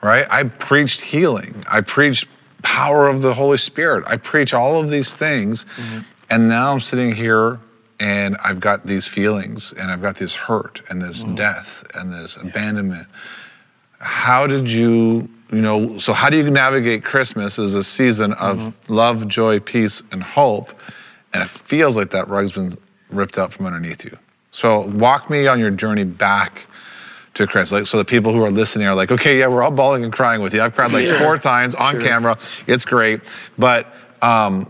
right? 0.02 0.26
I 0.30 0.44
preached 0.44 1.02
healing, 1.02 1.64
I 1.72 1.82
preached 1.82 2.28
power 2.62 3.08
of 3.08 3.22
the 3.22 3.34
Holy 3.34 3.58
Spirit, 3.58 4.04
I 4.08 4.18
preach 4.18 4.54
all 4.54 4.80
of 4.80 4.90
these 4.90 5.14
things, 5.14 5.66
mm-hmm. 5.66 6.34
and 6.34 6.50
now 6.50 6.74
I'm 6.74 6.80
sitting 6.80 7.14
here 7.14 7.60
and 8.00 8.38
I've 8.44 8.60
got 8.60 8.86
these 8.86 9.08
feelings 9.08 9.74
and 9.74 9.92
I've 9.92 10.02
got 10.02 10.18
this 10.18 10.36
hurt 10.36 10.82
and 10.90 11.02
this 11.02 11.24
mm-hmm. 11.24 11.36
death 11.36 11.86
and 11.96 12.12
this 12.12 12.38
abandonment. 12.38 13.08
How 14.00 14.48
did 14.48 14.72
you, 14.72 15.30
you 15.52 15.62
know, 15.62 15.98
so 15.98 16.14
how 16.14 16.30
do 16.30 16.38
you 16.38 16.50
navigate 16.50 17.04
Christmas 17.04 17.60
as 17.60 17.76
a 17.76 17.84
season 17.84 18.34
of 18.34 18.58
mm-hmm. 18.58 18.94
love, 18.94 19.28
joy, 19.28 19.60
peace, 19.60 20.04
and 20.12 20.24
hope? 20.24 20.72
And 21.34 21.44
it 21.44 21.50
feels 21.50 21.98
like 21.98 22.12
that 22.12 22.28
rug's 22.28 22.54
been 22.54 22.72
ripped 23.10 23.38
out 23.38 23.52
from 23.54 23.66
underneath 23.66 24.06
you. 24.06 24.18
So 24.52 24.82
walk 24.88 25.30
me 25.30 25.48
on 25.48 25.60
your 25.60 25.72
journey 25.72 26.04
back 26.04 26.66
to 27.36 27.46
Christ. 27.48 27.72
Like 27.72 27.86
so 27.86 27.98
the 27.98 28.06
people 28.06 28.34
who 28.34 28.44
are 28.44 28.52
listening 28.52 28.88
are 28.88 28.96
like, 28.96 29.12
okay, 29.12 29.40
yeah, 29.40 29.48
we're 29.48 29.62
all 29.64 29.72
bawling 29.72 30.04
and 30.04 30.12
crying 30.12 30.42
with 30.42 30.54
you. 30.54 30.62
I've 30.62 30.74
cried 30.76 30.92
like 30.92 31.08
four 31.20 31.38
times 31.38 31.76
on 31.76 32.00
camera. 32.02 32.38
It's 32.68 32.86
great. 32.86 33.22
But 33.58 33.88
um, 34.22 34.70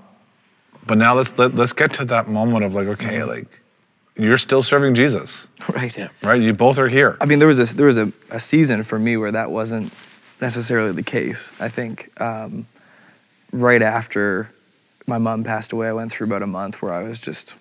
but 0.87 0.97
now 0.97 1.13
let's 1.15 1.37
let, 1.37 1.53
let's 1.53 1.73
get 1.73 1.91
to 1.93 2.05
that 2.05 2.27
moment 2.27 2.65
of 2.65 2.75
like, 2.75 2.87
okay, 2.87 3.23
like 3.23 3.47
you're 4.17 4.37
still 4.37 4.61
serving 4.63 4.95
Jesus, 4.95 5.47
Right. 5.73 5.95
Yeah. 5.97 6.09
right? 6.23 6.41
You 6.41 6.53
both 6.53 6.77
are 6.77 6.89
here. 6.89 7.15
I 7.21 7.25
mean, 7.25 7.39
there 7.39 7.47
was 7.47 7.59
a 7.59 7.75
there 7.75 7.85
was 7.85 7.97
a, 7.97 8.11
a 8.29 8.39
season 8.39 8.83
for 8.83 8.99
me 8.99 9.15
where 9.15 9.31
that 9.31 9.49
wasn't 9.49 9.93
necessarily 10.41 10.91
the 10.91 11.03
case. 11.03 11.51
I 11.59 11.69
think 11.69 12.09
um, 12.21 12.65
right 13.53 13.81
after 13.81 14.49
my 15.07 15.17
mom 15.17 15.43
passed 15.43 15.71
away, 15.71 15.87
I 15.87 15.93
went 15.93 16.11
through 16.11 16.27
about 16.27 16.41
a 16.43 16.47
month 16.47 16.81
where 16.81 16.93
I 16.93 17.03
was 17.03 17.19
just, 17.19 17.55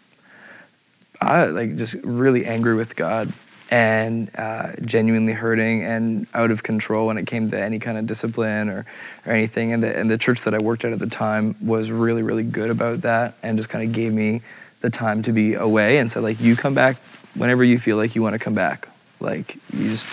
I 1.20 1.46
like 1.46 1.76
just 1.76 1.94
really 2.04 2.46
angry 2.46 2.74
with 2.74 2.96
God 2.96 3.32
and 3.70 4.30
uh, 4.36 4.72
genuinely 4.82 5.34
hurting 5.34 5.82
and 5.82 6.26
out 6.32 6.50
of 6.50 6.62
control 6.62 7.08
when 7.08 7.18
it 7.18 7.26
came 7.26 7.48
to 7.50 7.60
any 7.60 7.78
kind 7.78 7.98
of 7.98 8.06
discipline 8.06 8.70
or, 8.70 8.86
or 9.26 9.32
anything. 9.32 9.72
And 9.72 9.82
the, 9.82 9.94
and 9.94 10.10
the 10.10 10.16
church 10.16 10.42
that 10.42 10.54
I 10.54 10.58
worked 10.58 10.84
at 10.84 10.92
at 10.92 10.98
the 10.98 11.06
time 11.06 11.54
was 11.60 11.90
really, 11.90 12.22
really 12.22 12.44
good 12.44 12.70
about 12.70 13.02
that 13.02 13.34
and 13.42 13.58
just 13.58 13.68
kind 13.68 13.86
of 13.86 13.94
gave 13.94 14.12
me 14.12 14.40
the 14.80 14.90
time 14.90 15.22
to 15.22 15.32
be 15.32 15.54
away 15.54 15.98
and 15.98 16.10
said, 16.10 16.22
like, 16.22 16.40
you 16.40 16.56
come 16.56 16.72
back 16.72 16.96
whenever 17.34 17.62
you 17.62 17.78
feel 17.78 17.96
like 17.96 18.14
you 18.14 18.22
want 18.22 18.32
to 18.34 18.38
come 18.38 18.54
back. 18.54 18.88
Like, 19.20 19.56
you 19.72 19.90
just 19.90 20.06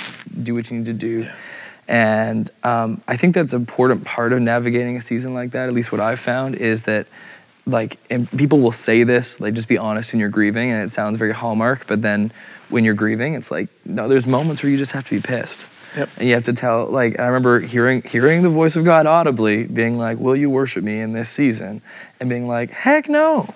do 0.44 0.54
what 0.54 0.70
you 0.70 0.78
need 0.78 0.88
to 0.88 0.94
do. 0.94 1.30
And 1.88 2.50
um, 2.64 3.02
I 3.08 3.16
think 3.16 3.36
that's 3.36 3.54
an 3.54 3.62
important 3.62 4.04
part 4.04 4.34
of 4.34 4.42
navigating 4.42 4.98
a 4.98 5.02
season 5.02 5.34
like 5.34 5.52
that. 5.52 5.70
At 5.70 5.76
least 5.76 5.92
what 5.92 6.02
I've 6.02 6.20
found 6.20 6.56
is 6.56 6.82
that, 6.82 7.08
like, 7.66 7.98
and 8.10 8.30
people 8.38 8.60
will 8.60 8.72
say 8.72 9.04
this, 9.04 9.40
like, 9.40 9.54
just 9.54 9.68
be 9.68 9.78
honest 9.78 10.14
in 10.14 10.20
your 10.20 10.30
grieving, 10.30 10.72
and 10.72 10.84
it 10.84 10.92
sounds 10.92 11.18
very 11.18 11.34
hallmark. 11.34 11.88
But 11.88 12.02
then 12.02 12.32
when 12.70 12.84
you're 12.84 12.94
grieving, 12.94 13.34
it's 13.34 13.52
like, 13.52 13.70
no, 13.86 14.08
there's 14.08 14.28
moments 14.28 14.62
where 14.62 14.72
you 14.72 14.78
just 14.78 14.92
have 14.92 15.06
to 15.06 15.16
be 15.16 15.22
pissed. 15.22 15.66
Yep. 15.96 16.10
And 16.18 16.28
you 16.28 16.34
have 16.34 16.44
to 16.46 16.54
tell, 16.54 16.88
like, 16.88 17.20
I 17.20 17.28
remember 17.28 17.60
hearing 17.62 18.02
hearing 18.02 18.42
the 18.42 18.50
voice 18.50 18.76
of 18.76 18.84
God 18.84 19.06
audibly, 19.06 19.66
being 19.66 19.98
like, 19.98 20.20
"Will 20.20 20.36
you 20.36 20.50
worship 20.50 20.84
me 20.84 21.00
in 21.00 21.14
this 21.14 21.30
season?" 21.30 21.82
And 22.20 22.30
being 22.30 22.50
like, 22.50 22.70
"Heck 22.70 23.08
no, 23.08 23.54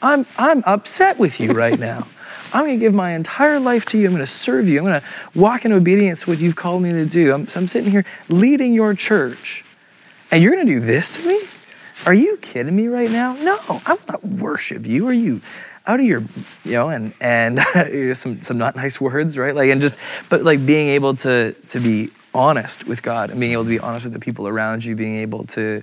I'm 0.00 0.24
I'm 0.38 0.62
upset 0.64 1.18
with 1.18 1.38
you 1.38 1.52
right 1.52 1.78
now." 1.92 2.06
I'm 2.52 2.64
going 2.64 2.78
to 2.78 2.80
give 2.80 2.94
my 2.94 3.12
entire 3.12 3.60
life 3.60 3.84
to 3.86 3.98
you. 3.98 4.06
I'm 4.06 4.12
going 4.12 4.24
to 4.24 4.30
serve 4.30 4.68
you. 4.68 4.78
I'm 4.78 4.84
going 4.84 5.00
to 5.00 5.06
walk 5.34 5.64
in 5.64 5.72
obedience 5.72 6.22
to 6.22 6.30
what 6.30 6.38
you've 6.38 6.56
called 6.56 6.80
me 6.80 6.92
to 6.92 7.04
do. 7.04 7.34
I'm, 7.34 7.48
so 7.48 7.60
I'm 7.60 7.68
sitting 7.68 7.90
here 7.90 8.04
leading 8.28 8.72
your 8.72 8.94
church, 8.94 9.64
and 10.30 10.42
you're 10.42 10.54
going 10.54 10.66
to 10.66 10.72
do 10.72 10.80
this 10.80 11.10
to 11.10 11.26
me? 11.26 11.40
Are 12.04 12.14
you 12.14 12.36
kidding 12.38 12.76
me 12.76 12.88
right 12.88 13.10
now? 13.10 13.34
No, 13.34 13.58
I 13.68 13.94
will 13.94 14.00
not 14.08 14.24
worship 14.24 14.86
you. 14.86 15.08
Are 15.08 15.12
you 15.12 15.40
out 15.86 16.00
of 16.00 16.06
your, 16.06 16.20
you 16.64 16.72
know, 16.72 16.90
and 16.90 17.14
and 17.20 17.60
some 18.16 18.42
some 18.42 18.58
not 18.58 18.76
nice 18.76 19.00
words, 19.00 19.38
right? 19.38 19.54
Like 19.54 19.70
and 19.70 19.80
just, 19.80 19.96
but 20.28 20.42
like 20.42 20.64
being 20.66 20.88
able 20.90 21.14
to 21.16 21.52
to 21.52 21.80
be 21.80 22.10
honest 22.34 22.86
with 22.86 23.02
God 23.02 23.30
and 23.30 23.40
being 23.40 23.52
able 23.52 23.64
to 23.64 23.70
be 23.70 23.78
honest 23.78 24.04
with 24.04 24.12
the 24.12 24.20
people 24.20 24.46
around 24.46 24.84
you, 24.84 24.94
being 24.94 25.16
able 25.16 25.44
to 25.44 25.82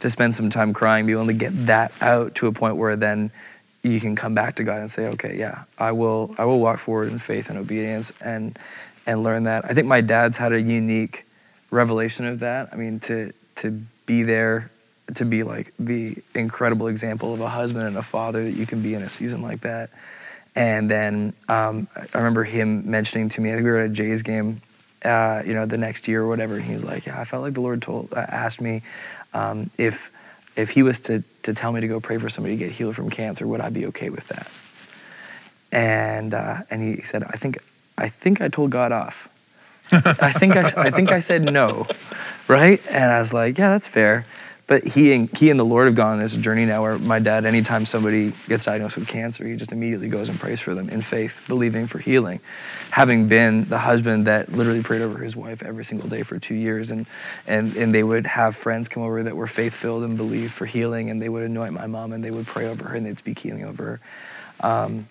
to 0.00 0.10
spend 0.10 0.34
some 0.34 0.48
time 0.48 0.72
crying, 0.72 1.06
be 1.06 1.12
able 1.12 1.26
to 1.26 1.32
get 1.32 1.66
that 1.66 1.92
out 2.00 2.34
to 2.36 2.46
a 2.46 2.52
point 2.52 2.76
where 2.76 2.94
then 2.96 3.30
you 3.82 4.00
can 4.00 4.16
come 4.16 4.34
back 4.34 4.56
to 4.56 4.64
God 4.64 4.80
and 4.80 4.90
say, 4.90 5.06
okay, 5.08 5.36
yeah, 5.36 5.64
I 5.78 5.92
will, 5.92 6.34
I 6.38 6.44
will 6.44 6.60
walk 6.60 6.78
forward 6.78 7.10
in 7.10 7.18
faith 7.18 7.48
and 7.50 7.58
obedience 7.58 8.12
and 8.20 8.58
and 9.06 9.22
learn 9.22 9.44
that. 9.44 9.64
I 9.64 9.68
think 9.72 9.86
my 9.86 10.02
dad's 10.02 10.36
had 10.36 10.52
a 10.52 10.60
unique 10.60 11.24
revelation 11.70 12.26
of 12.26 12.40
that. 12.40 12.68
I 12.72 12.76
mean, 12.76 13.00
to 13.00 13.32
to 13.56 13.70
be 14.04 14.22
there, 14.22 14.70
to 15.14 15.24
be 15.24 15.42
like 15.42 15.72
the 15.78 16.16
incredible 16.34 16.88
example 16.88 17.32
of 17.34 17.40
a 17.40 17.48
husband 17.48 17.86
and 17.86 17.96
a 17.96 18.02
father 18.02 18.44
that 18.44 18.52
you 18.52 18.66
can 18.66 18.82
be 18.82 18.94
in 18.94 19.02
a 19.02 19.08
season 19.08 19.42
like 19.42 19.62
that. 19.62 19.90
And 20.54 20.90
then 20.90 21.34
um, 21.48 21.88
I 21.96 22.18
remember 22.18 22.44
him 22.44 22.90
mentioning 22.90 23.28
to 23.30 23.40
me, 23.40 23.50
I 23.50 23.54
think 23.54 23.64
we 23.64 23.70
were 23.70 23.78
at 23.78 23.90
a 23.90 23.92
Jays 23.92 24.22
game, 24.22 24.60
uh, 25.04 25.42
you 25.46 25.54
know, 25.54 25.66
the 25.66 25.78
next 25.78 26.08
year 26.08 26.22
or 26.22 26.28
whatever. 26.28 26.56
And 26.56 26.64
he 26.64 26.72
was 26.72 26.84
like, 26.84 27.06
yeah, 27.06 27.20
I 27.20 27.24
felt 27.24 27.42
like 27.42 27.54
the 27.54 27.60
Lord 27.60 27.80
told, 27.80 28.12
uh, 28.12 28.16
asked 28.28 28.60
me 28.60 28.82
um, 29.34 29.70
if 29.78 30.10
if 30.56 30.70
he 30.70 30.82
was 30.82 30.98
to, 30.98 31.22
to 31.44 31.54
tell 31.54 31.72
me 31.72 31.80
to 31.80 31.86
go 31.86 32.00
pray 32.00 32.18
for 32.18 32.28
somebody 32.28 32.56
to 32.56 32.58
get 32.58 32.72
healed 32.72 32.96
from 32.96 33.08
cancer, 33.10 33.46
would 33.46 33.60
I 33.60 33.70
be 33.70 33.86
okay 33.86 34.10
with 34.10 34.26
that? 34.26 34.50
And 35.70 36.34
uh, 36.34 36.62
and 36.70 36.82
he 36.82 37.02
said, 37.02 37.22
I 37.22 37.36
think 37.36 37.58
I 37.96 38.08
think 38.08 38.40
I 38.40 38.48
told 38.48 38.70
God 38.70 38.90
off. 38.90 39.28
I 39.92 40.32
think 40.32 40.56
I, 40.56 40.72
I 40.76 40.90
think 40.90 41.12
I 41.12 41.20
said 41.20 41.42
no, 41.42 41.86
right? 42.48 42.82
And 42.90 43.10
I 43.10 43.20
was 43.20 43.32
like, 43.32 43.56
yeah, 43.56 43.70
that's 43.70 43.86
fair. 43.86 44.26
But 44.68 44.86
he 44.86 45.14
and 45.14 45.34
he 45.34 45.48
and 45.48 45.58
the 45.58 45.64
Lord 45.64 45.86
have 45.86 45.94
gone 45.94 46.12
on 46.12 46.18
this 46.18 46.36
journey 46.36 46.66
now 46.66 46.82
where 46.82 46.98
my 46.98 47.18
dad, 47.20 47.46
anytime 47.46 47.86
somebody 47.86 48.34
gets 48.48 48.66
diagnosed 48.66 48.98
with 48.98 49.08
cancer, 49.08 49.48
he 49.48 49.56
just 49.56 49.72
immediately 49.72 50.10
goes 50.10 50.28
and 50.28 50.38
prays 50.38 50.60
for 50.60 50.74
them 50.74 50.90
in 50.90 51.00
faith, 51.00 51.42
believing 51.48 51.86
for 51.86 51.98
healing. 51.98 52.38
Having 52.90 53.28
been 53.28 53.64
the 53.64 53.78
husband 53.78 54.26
that 54.26 54.52
literally 54.52 54.82
prayed 54.82 55.00
over 55.00 55.18
his 55.20 55.34
wife 55.34 55.62
every 55.62 55.86
single 55.86 56.06
day 56.06 56.22
for 56.22 56.38
two 56.38 56.54
years, 56.54 56.90
and 56.90 57.06
and 57.46 57.74
and 57.76 57.94
they 57.94 58.02
would 58.02 58.26
have 58.26 58.56
friends 58.56 58.88
come 58.88 59.02
over 59.02 59.22
that 59.22 59.34
were 59.34 59.46
faith 59.46 59.72
filled 59.72 60.04
and 60.04 60.18
believed 60.18 60.52
for 60.52 60.66
healing, 60.66 61.08
and 61.08 61.22
they 61.22 61.30
would 61.30 61.44
anoint 61.44 61.72
my 61.72 61.86
mom 61.86 62.12
and 62.12 62.22
they 62.22 62.30
would 62.30 62.46
pray 62.46 62.66
over 62.66 62.88
her 62.88 62.94
and 62.94 63.06
they'd 63.06 63.16
speak 63.16 63.38
healing 63.38 63.64
over 63.64 63.82
her. 63.82 64.00
Um, 64.60 65.08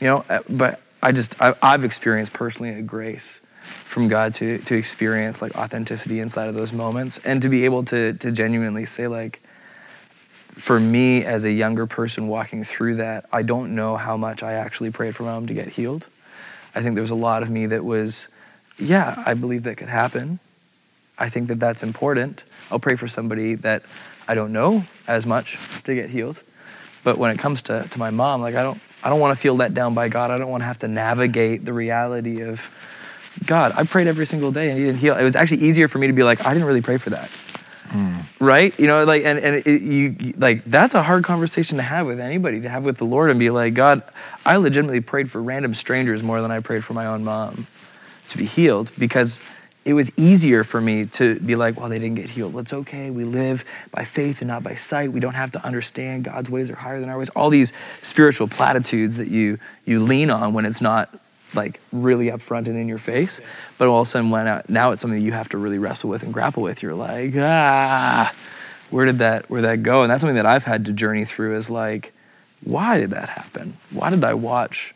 you 0.00 0.08
know, 0.08 0.24
uh, 0.28 0.40
but 0.48 0.80
I 1.00 1.12
just 1.12 1.40
I, 1.40 1.54
I've 1.62 1.84
experienced 1.84 2.32
personally 2.32 2.72
a 2.72 2.82
grace 2.82 3.40
from 3.66 4.08
God 4.08 4.34
to 4.34 4.58
to 4.58 4.74
experience 4.74 5.42
like 5.42 5.56
authenticity 5.56 6.20
inside 6.20 6.48
of 6.48 6.54
those 6.54 6.72
moments 6.72 7.18
and 7.24 7.42
to 7.42 7.48
be 7.48 7.64
able 7.64 7.84
to 7.84 8.12
to 8.14 8.30
genuinely 8.30 8.84
say 8.84 9.06
like 9.06 9.40
for 10.50 10.80
me 10.80 11.24
as 11.24 11.44
a 11.44 11.52
younger 11.52 11.86
person 11.86 12.28
walking 12.28 12.64
through 12.64 12.96
that 12.96 13.26
I 13.32 13.42
don't 13.42 13.74
know 13.74 13.96
how 13.96 14.16
much 14.16 14.42
I 14.42 14.54
actually 14.54 14.90
prayed 14.90 15.14
for 15.14 15.24
my 15.24 15.32
mom 15.32 15.46
to 15.46 15.54
get 15.54 15.68
healed. 15.68 16.08
I 16.74 16.82
think 16.82 16.94
there 16.94 17.02
was 17.02 17.10
a 17.10 17.14
lot 17.14 17.42
of 17.42 17.50
me 17.50 17.66
that 17.66 17.84
was 17.84 18.28
yeah, 18.78 19.22
I 19.24 19.34
believe 19.34 19.62
that 19.62 19.76
could 19.76 19.88
happen. 19.88 20.38
I 21.18 21.28
think 21.30 21.48
that 21.48 21.58
that's 21.58 21.82
important. 21.82 22.44
I'll 22.70 22.78
pray 22.78 22.96
for 22.96 23.08
somebody 23.08 23.54
that 23.56 23.82
I 24.28 24.34
don't 24.34 24.52
know 24.52 24.84
as 25.06 25.26
much 25.26 25.58
to 25.84 25.94
get 25.94 26.10
healed. 26.10 26.42
But 27.04 27.18
when 27.18 27.30
it 27.30 27.38
comes 27.38 27.62
to, 27.62 27.86
to 27.88 27.98
my 27.98 28.10
mom, 28.10 28.42
like 28.42 28.54
I 28.54 28.62
don't 28.62 28.80
I 29.02 29.08
don't 29.08 29.20
want 29.20 29.36
to 29.36 29.40
feel 29.40 29.54
let 29.54 29.72
down 29.72 29.94
by 29.94 30.08
God. 30.08 30.30
I 30.30 30.38
don't 30.38 30.50
want 30.50 30.62
to 30.62 30.66
have 30.66 30.78
to 30.78 30.88
navigate 30.88 31.64
the 31.64 31.72
reality 31.72 32.42
of 32.42 32.60
God, 33.44 33.72
I 33.76 33.84
prayed 33.84 34.06
every 34.06 34.26
single 34.26 34.50
day 34.50 34.70
and 34.70 34.78
he 34.78 34.86
didn't 34.86 34.98
heal. 34.98 35.16
It 35.16 35.22
was 35.24 35.36
actually 35.36 35.62
easier 35.62 35.88
for 35.88 35.98
me 35.98 36.06
to 36.06 36.12
be 36.12 36.22
like, 36.22 36.44
I 36.46 36.52
didn't 36.52 36.66
really 36.66 36.82
pray 36.82 36.96
for 36.96 37.10
that. 37.10 37.30
Right? 38.38 38.78
You 38.78 38.86
know, 38.86 39.04
like, 39.04 39.24
and, 39.24 39.38
and 39.38 39.66
it, 39.66 39.80
you- 39.80 40.34
like, 40.36 40.64
that's 40.64 40.94
a 40.94 41.02
hard 41.02 41.24
conversation 41.24 41.78
to 41.78 41.82
have 41.82 42.06
with 42.06 42.20
anybody, 42.20 42.60
to 42.62 42.68
have 42.68 42.84
with 42.84 42.98
the 42.98 43.06
Lord 43.06 43.30
and 43.30 43.38
be 43.38 43.48
like, 43.50 43.72
God, 43.74 44.02
I 44.44 44.56
legitimately 44.56 45.00
prayed 45.00 45.30
for 45.30 45.42
random 45.42 45.72
strangers 45.72 46.22
more 46.22 46.42
than 46.42 46.50
I 46.50 46.60
prayed 46.60 46.84
for 46.84 46.92
my 46.92 47.06
own 47.06 47.24
mom 47.24 47.66
to 48.28 48.38
be 48.38 48.44
healed 48.44 48.90
because 48.98 49.40
it 49.86 49.94
was 49.94 50.10
easier 50.18 50.64
for 50.64 50.80
me 50.80 51.06
to 51.06 51.38
be 51.38 51.54
like, 51.54 51.78
well, 51.78 51.88
they 51.88 51.98
didn't 52.00 52.16
get 52.16 52.28
healed. 52.28 52.52
Well, 52.52 52.62
it's 52.62 52.72
okay. 52.72 53.08
We 53.10 53.24
live 53.24 53.64
by 53.92 54.04
faith 54.04 54.40
and 54.40 54.48
not 54.48 54.62
by 54.64 54.74
sight. 54.74 55.12
We 55.12 55.20
don't 55.20 55.34
have 55.34 55.52
to 55.52 55.64
understand 55.64 56.24
God's 56.24 56.50
ways 56.50 56.68
are 56.68 56.74
higher 56.74 56.98
than 57.00 57.08
our 57.08 57.16
ways. 57.16 57.28
All 57.30 57.50
these 57.50 57.72
spiritual 58.02 58.48
platitudes 58.48 59.16
that 59.16 59.28
you 59.28 59.58
you 59.86 60.00
lean 60.00 60.28
on 60.28 60.52
when 60.54 60.66
it's 60.66 60.80
not 60.80 61.16
like 61.54 61.80
really 61.92 62.26
upfront 62.26 62.66
and 62.66 62.76
in 62.76 62.88
your 62.88 62.98
face. 62.98 63.40
But 63.78 63.88
all 63.88 64.00
of 64.00 64.06
a 64.06 64.10
sudden, 64.10 64.30
when 64.30 64.46
uh, 64.46 64.62
now 64.68 64.92
it's 64.92 65.00
something 65.00 65.18
that 65.18 65.24
you 65.24 65.32
have 65.32 65.48
to 65.50 65.58
really 65.58 65.78
wrestle 65.78 66.10
with 66.10 66.22
and 66.22 66.32
grapple 66.32 66.62
with. 66.62 66.82
You're 66.82 66.94
like, 66.94 67.34
ah, 67.36 68.32
where 68.90 69.04
did 69.04 69.18
that 69.18 69.48
where 69.50 69.60
did 69.60 69.68
that 69.68 69.82
go? 69.82 70.02
And 70.02 70.10
that's 70.10 70.20
something 70.20 70.36
that 70.36 70.46
I've 70.46 70.64
had 70.64 70.86
to 70.86 70.92
journey 70.92 71.24
through. 71.24 71.56
Is 71.56 71.70
like, 71.70 72.12
why 72.64 72.98
did 72.98 73.10
that 73.10 73.28
happen? 73.28 73.76
Why 73.90 74.10
did 74.10 74.24
I 74.24 74.34
watch 74.34 74.94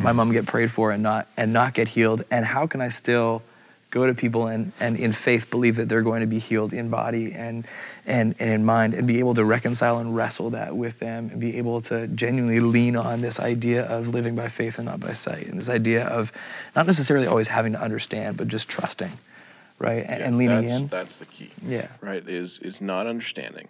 my 0.00 0.12
mom 0.12 0.32
get 0.32 0.46
prayed 0.46 0.70
for 0.70 0.90
and 0.90 1.02
not 1.02 1.28
and 1.36 1.52
not 1.52 1.74
get 1.74 1.88
healed? 1.88 2.24
And 2.30 2.44
how 2.44 2.66
can 2.66 2.80
I 2.80 2.88
still 2.88 3.42
go 3.90 4.06
to 4.06 4.14
people 4.14 4.46
and, 4.46 4.72
and 4.80 4.96
in 4.96 5.12
faith 5.12 5.50
believe 5.50 5.76
that 5.76 5.88
they're 5.88 6.02
going 6.02 6.22
to 6.22 6.26
be 6.26 6.38
healed 6.38 6.72
in 6.72 6.88
body 6.88 7.32
and, 7.32 7.66
and, 8.06 8.34
and 8.38 8.50
in 8.50 8.64
mind 8.64 8.94
and 8.94 9.06
be 9.06 9.18
able 9.18 9.34
to 9.34 9.44
reconcile 9.44 9.98
and 9.98 10.14
wrestle 10.16 10.50
that 10.50 10.76
with 10.76 10.98
them 10.98 11.28
and 11.30 11.40
be 11.40 11.58
able 11.58 11.80
to 11.80 12.06
genuinely 12.08 12.60
lean 12.60 12.96
on 12.96 13.20
this 13.20 13.38
idea 13.38 13.84
of 13.84 14.08
living 14.08 14.34
by 14.34 14.48
faith 14.48 14.78
and 14.78 14.86
not 14.86 15.00
by 15.00 15.12
sight 15.12 15.46
and 15.46 15.58
this 15.58 15.68
idea 15.68 16.06
of 16.06 16.32
not 16.74 16.86
necessarily 16.86 17.26
always 17.26 17.48
having 17.48 17.72
to 17.72 17.80
understand 17.80 18.36
but 18.36 18.48
just 18.48 18.68
trusting 18.68 19.12
right 19.78 20.04
and, 20.06 20.20
Yeah, 20.20 20.26
and 20.26 20.38
leaning 20.38 20.62
that's, 20.66 20.80
in 20.82 20.86
That's 20.88 21.18
the 21.18 21.26
key. 21.26 21.50
Yeah. 21.66 21.88
Right. 22.00 22.26
Is 22.28 22.58
is 22.58 22.80
not 22.80 23.06
understanding, 23.06 23.68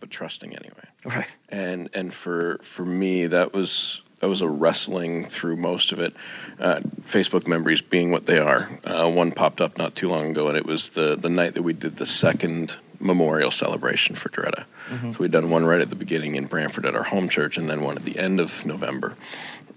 but 0.00 0.10
trusting 0.10 0.54
anyway. 0.54 0.74
right 1.04 1.28
and 1.48 1.88
and 1.94 2.12
for 2.12 2.58
for 2.62 2.84
me 2.84 3.26
that 3.26 3.52
was 3.52 4.02
that 4.20 4.28
was 4.28 4.40
a 4.40 4.48
wrestling 4.48 5.24
through 5.24 5.56
most 5.56 5.92
of 5.92 6.00
it. 6.00 6.12
Uh, 6.58 6.80
Facebook 7.02 7.46
memories 7.46 7.82
being 7.82 8.10
what 8.10 8.26
they 8.26 8.38
are. 8.38 8.68
Uh, 8.84 9.08
one 9.08 9.30
popped 9.30 9.60
up 9.60 9.78
not 9.78 9.94
too 9.94 10.08
long 10.08 10.30
ago, 10.30 10.48
and 10.48 10.56
it 10.56 10.66
was 10.66 10.90
the 10.90 11.16
the 11.16 11.28
night 11.28 11.54
that 11.54 11.62
we 11.62 11.72
did 11.72 11.98
the 11.98 12.06
second 12.06 12.78
memorial 13.00 13.50
celebration 13.50 14.16
for 14.16 14.28
Doretta. 14.28 14.64
Mm-hmm. 14.88 15.12
So 15.12 15.18
we'd 15.20 15.30
done 15.30 15.50
one 15.50 15.64
right 15.64 15.80
at 15.80 15.90
the 15.90 15.96
beginning 15.96 16.34
in 16.34 16.46
Brantford 16.46 16.84
at 16.86 16.96
our 16.96 17.04
home 17.04 17.28
church, 17.28 17.56
and 17.56 17.68
then 17.68 17.82
one 17.82 17.96
at 17.96 18.04
the 18.04 18.18
end 18.18 18.40
of 18.40 18.64
November, 18.66 19.16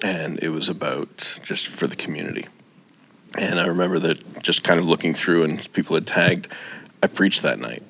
and 0.03 0.39
it 0.41 0.49
was 0.49 0.69
about 0.69 1.39
just 1.43 1.67
for 1.67 1.87
the 1.87 1.95
community. 1.95 2.47
And 3.37 3.59
I 3.59 3.67
remember 3.67 3.99
that 3.99 4.43
just 4.43 4.63
kind 4.63 4.79
of 4.79 4.87
looking 4.87 5.13
through, 5.13 5.43
and 5.43 5.71
people 5.73 5.95
had 5.95 6.07
tagged. 6.07 6.47
I 7.03 7.07
preached 7.07 7.41
that 7.43 7.59
night, 7.59 7.83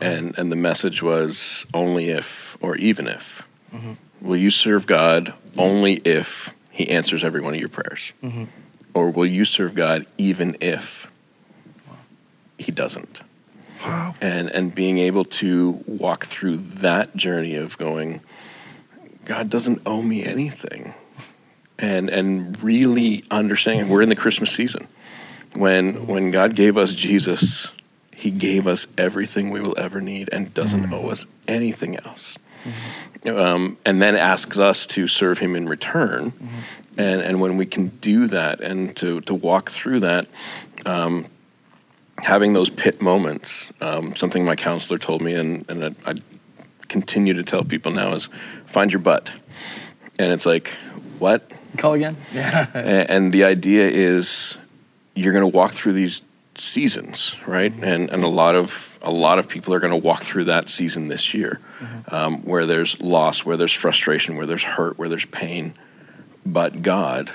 and 0.00 0.36
and 0.38 0.50
the 0.50 0.56
message 0.56 1.02
was 1.02 1.66
only 1.74 2.08
if 2.08 2.56
or 2.60 2.76
even 2.76 3.06
if 3.06 3.46
mm-hmm. 3.74 3.94
will 4.20 4.36
you 4.36 4.50
serve 4.50 4.86
God 4.86 5.34
only 5.58 5.94
if 6.04 6.54
He 6.70 6.88
answers 6.88 7.24
every 7.24 7.40
one 7.40 7.54
of 7.54 7.60
your 7.60 7.68
prayers, 7.68 8.12
mm-hmm. 8.22 8.44
or 8.94 9.10
will 9.10 9.26
you 9.26 9.44
serve 9.44 9.74
God 9.74 10.06
even 10.16 10.56
if 10.60 11.10
He 12.58 12.72
doesn't? 12.72 13.22
Wow. 13.84 14.14
And 14.20 14.48
and 14.50 14.74
being 14.74 14.98
able 14.98 15.24
to 15.24 15.82
walk 15.86 16.26
through 16.26 16.56
that 16.56 17.16
journey 17.16 17.56
of 17.56 17.76
going, 17.78 18.20
God 19.24 19.50
doesn't 19.50 19.82
owe 19.86 20.02
me 20.02 20.24
anything, 20.24 20.94
and 21.78 22.08
and 22.08 22.62
really 22.62 23.24
understanding 23.30 23.88
we're 23.88 24.02
in 24.02 24.08
the 24.08 24.16
Christmas 24.16 24.50
season 24.50 24.88
when 25.54 26.06
when 26.06 26.30
God 26.30 26.54
gave 26.54 26.76
us 26.76 26.94
Jesus, 26.94 27.72
He 28.14 28.30
gave 28.30 28.66
us 28.66 28.86
everything 28.96 29.50
we 29.50 29.60
will 29.60 29.78
ever 29.78 30.00
need 30.00 30.28
and 30.32 30.52
doesn't 30.54 30.92
owe 30.92 31.08
us 31.10 31.26
anything 31.46 31.96
else. 31.96 32.38
Um, 33.26 33.78
and 33.84 34.00
then 34.00 34.16
asks 34.16 34.58
us 34.58 34.86
to 34.88 35.06
serve 35.06 35.38
Him 35.38 35.54
in 35.54 35.66
return. 35.66 36.32
And 36.96 37.22
and 37.22 37.40
when 37.40 37.56
we 37.56 37.66
can 37.66 37.88
do 37.88 38.26
that 38.28 38.60
and 38.60 38.94
to 38.96 39.20
to 39.22 39.34
walk 39.34 39.70
through 39.70 40.00
that, 40.00 40.26
um, 40.86 41.26
having 42.22 42.52
those 42.52 42.70
pit 42.70 43.02
moments, 43.02 43.72
um, 43.80 44.14
something 44.16 44.44
my 44.44 44.56
counselor 44.56 44.98
told 44.98 45.22
me, 45.22 45.34
and 45.34 45.64
and 45.68 45.84
I, 45.84 46.10
I 46.10 46.14
continue 46.88 47.34
to 47.34 47.42
tell 47.42 47.64
people 47.64 47.92
now 47.92 48.12
is 48.14 48.28
find 48.66 48.92
your 48.92 49.00
but. 49.00 49.32
And 50.18 50.32
it's 50.32 50.44
like, 50.46 50.68
what? 51.18 51.50
call 51.78 51.94
again? 51.94 52.16
Yeah 52.34 52.66
A- 52.74 53.10
and 53.10 53.32
the 53.32 53.44
idea 53.44 53.88
is 53.88 54.58
you're 55.14 55.32
going 55.32 55.50
to 55.50 55.56
walk 55.58 55.72
through 55.72 55.94
these 55.94 56.22
seasons 56.54 57.34
right? 57.46 57.72
And 57.82 58.10
and 58.10 58.22
a 58.22 58.28
lot 58.28 58.54
of 58.54 58.98
a 59.00 59.10
lot 59.10 59.38
of 59.38 59.48
people 59.48 59.72
are 59.72 59.80
going 59.80 59.90
to 59.90 59.96
walk 60.08 60.22
through 60.22 60.44
that 60.44 60.68
season 60.68 61.08
this 61.08 61.32
year 61.32 61.60
um, 62.08 62.42
where 62.44 62.66
there's 62.66 63.00
loss 63.00 63.44
where 63.46 63.56
there's 63.56 63.72
frustration 63.72 64.36
where 64.36 64.46
there's 64.46 64.64
hurt 64.64 64.98
where 64.98 65.08
there's 65.08 65.26
pain. 65.26 65.72
But 66.44 66.82
god 66.82 67.32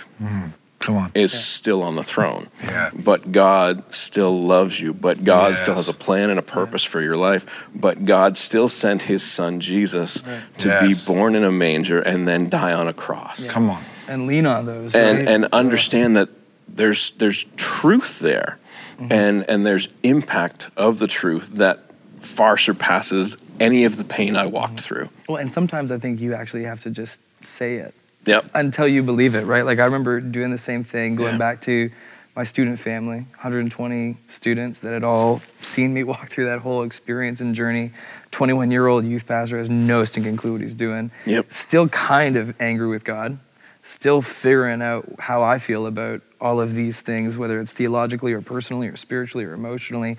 Come 0.88 0.98
on. 0.98 1.12
is 1.14 1.32
still 1.34 1.84
on 1.84 1.96
the 1.96 2.04
throne 2.04 2.48
Yeah. 2.64 2.90
but 2.98 3.32
god 3.32 3.94
still 3.94 4.36
loves 4.42 4.80
you 4.80 4.94
but 4.94 5.24
god 5.24 5.58
still 5.58 5.76
has 5.76 5.90
a 5.90 5.94
plan 5.94 6.30
and 6.30 6.40
a 6.40 6.42
purpose 6.42 6.84
for 6.84 7.02
your 7.02 7.18
life 7.18 7.46
but 7.76 8.06
god 8.06 8.38
still 8.38 8.70
sent 8.70 9.04
his 9.04 9.22
son 9.22 9.60
jesus 9.60 10.22
to 10.60 10.70
Yes. 10.70 11.06
be 11.08 11.14
born 11.14 11.36
in 11.36 11.44
a 11.44 11.52
manger 11.52 12.00
and 12.02 12.28
then 12.28 12.50
die 12.50 12.74
on 12.74 12.88
a 12.88 12.94
cross 12.94 13.52
Come 13.52 13.70
on. 13.70 13.84
and 14.08 14.28
lean 14.28 14.46
on 14.46 14.66
those 14.66 14.96
and 14.96 15.18
right? 15.20 15.28
and 15.28 15.46
understand 15.52 16.16
that 16.16 16.30
there's 16.68 17.12
there's 17.12 17.46
truth 17.56 18.20
there 18.20 18.58
Mm-hmm. 18.98 19.12
and 19.12 19.46
and 19.50 19.64
there's 19.64 19.90
impact 20.02 20.72
of 20.76 20.98
the 20.98 21.06
truth 21.06 21.50
that 21.58 21.84
far 22.18 22.58
surpasses 22.58 23.38
any 23.60 23.86
of 23.86 23.98
the 23.98 24.04
pain 24.04 24.36
I 24.36 24.48
walked 24.48 24.80
through. 24.80 25.10
well 25.30 25.38
and 25.38 25.54
sometimes 25.54 25.92
i 25.92 26.00
think 26.00 26.20
you 26.20 26.34
actually 26.34 26.64
have 26.64 26.80
to 26.82 26.90
just 26.90 27.20
say 27.46 27.76
it 27.76 27.94
Yep. 28.28 28.52
until 28.54 28.88
you 28.88 29.02
believe 29.04 29.34
it, 29.36 29.46
right? 29.46 29.66
Like 29.66 29.80
I 29.80 29.86
remember 29.86 30.20
doing 30.20 30.52
the 30.52 30.58
same 30.58 30.84
thing, 30.84 31.16
going 31.16 31.34
Yeah. 31.34 31.38
back 31.38 31.62
to 31.62 31.90
my 32.36 32.44
student 32.44 32.80
family, 32.80 33.26
120 33.42 34.18
students 34.28 34.80
that 34.82 34.92
had 34.94 35.04
all 35.04 35.42
seen 35.62 35.94
me 35.94 36.04
walk 36.12 36.30
through 36.30 36.46
that 36.46 36.60
whole 36.60 36.84
experience 36.84 37.42
and 37.42 37.56
journey. 37.56 37.92
21 38.32 38.70
year 38.70 38.86
old 38.88 39.06
youth 39.06 39.26
pastor 39.26 39.58
has 39.58 39.70
no 39.70 40.06
stinking 40.06 40.38
clue 40.38 40.52
what 40.52 40.62
he's 40.62 40.76
doing. 40.76 41.10
Yep. 41.26 41.52
Still 41.52 41.88
kind 41.90 42.36
of 42.36 42.54
angry 42.62 42.88
with 42.88 43.04
God, 43.04 43.40
still 43.82 44.22
figuring 44.22 44.82
out 44.84 45.08
how 45.18 45.42
I 45.42 45.58
feel 45.58 45.88
about 45.88 46.22
all 46.40 46.60
of 46.62 46.76
these 46.76 47.02
things, 47.02 47.38
whether 47.38 47.60
it's 47.60 47.72
theologically 47.72 48.34
or 48.34 48.42
personally 48.42 48.88
or 48.88 48.98
spiritually 48.98 49.46
or 49.46 49.54
emotionally. 49.54 50.18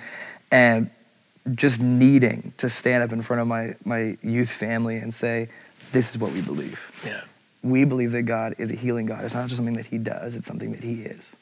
And 0.51 0.91
just 1.55 1.79
needing 1.81 2.53
to 2.57 2.69
stand 2.69 3.05
up 3.05 3.13
in 3.13 3.23
front 3.23 3.41
of 3.43 3.47
my, 3.47 3.75
my 3.85 4.17
youth 4.23 4.51
family 4.51 4.97
and 4.97 5.15
say, 5.15 5.49
this 5.93 6.11
is 6.11 6.19
what 6.19 6.33
we 6.33 6.41
believe 6.43 6.91
Yeah. 7.07 7.21
We 7.63 7.85
believe 7.85 8.13
that 8.13 8.23
God 8.23 8.55
is 8.59 8.71
a 8.71 8.75
healing 8.75 9.07
God. 9.07 9.25
It's 9.25 9.35
not 9.35 9.45
just 9.49 9.57
something 9.57 9.75
that 9.75 9.87
He 9.87 9.99
does; 9.99 10.35
it's 10.35 10.47
something 10.47 10.73
that 10.73 10.83
He 10.85 11.03
is, 11.03 11.35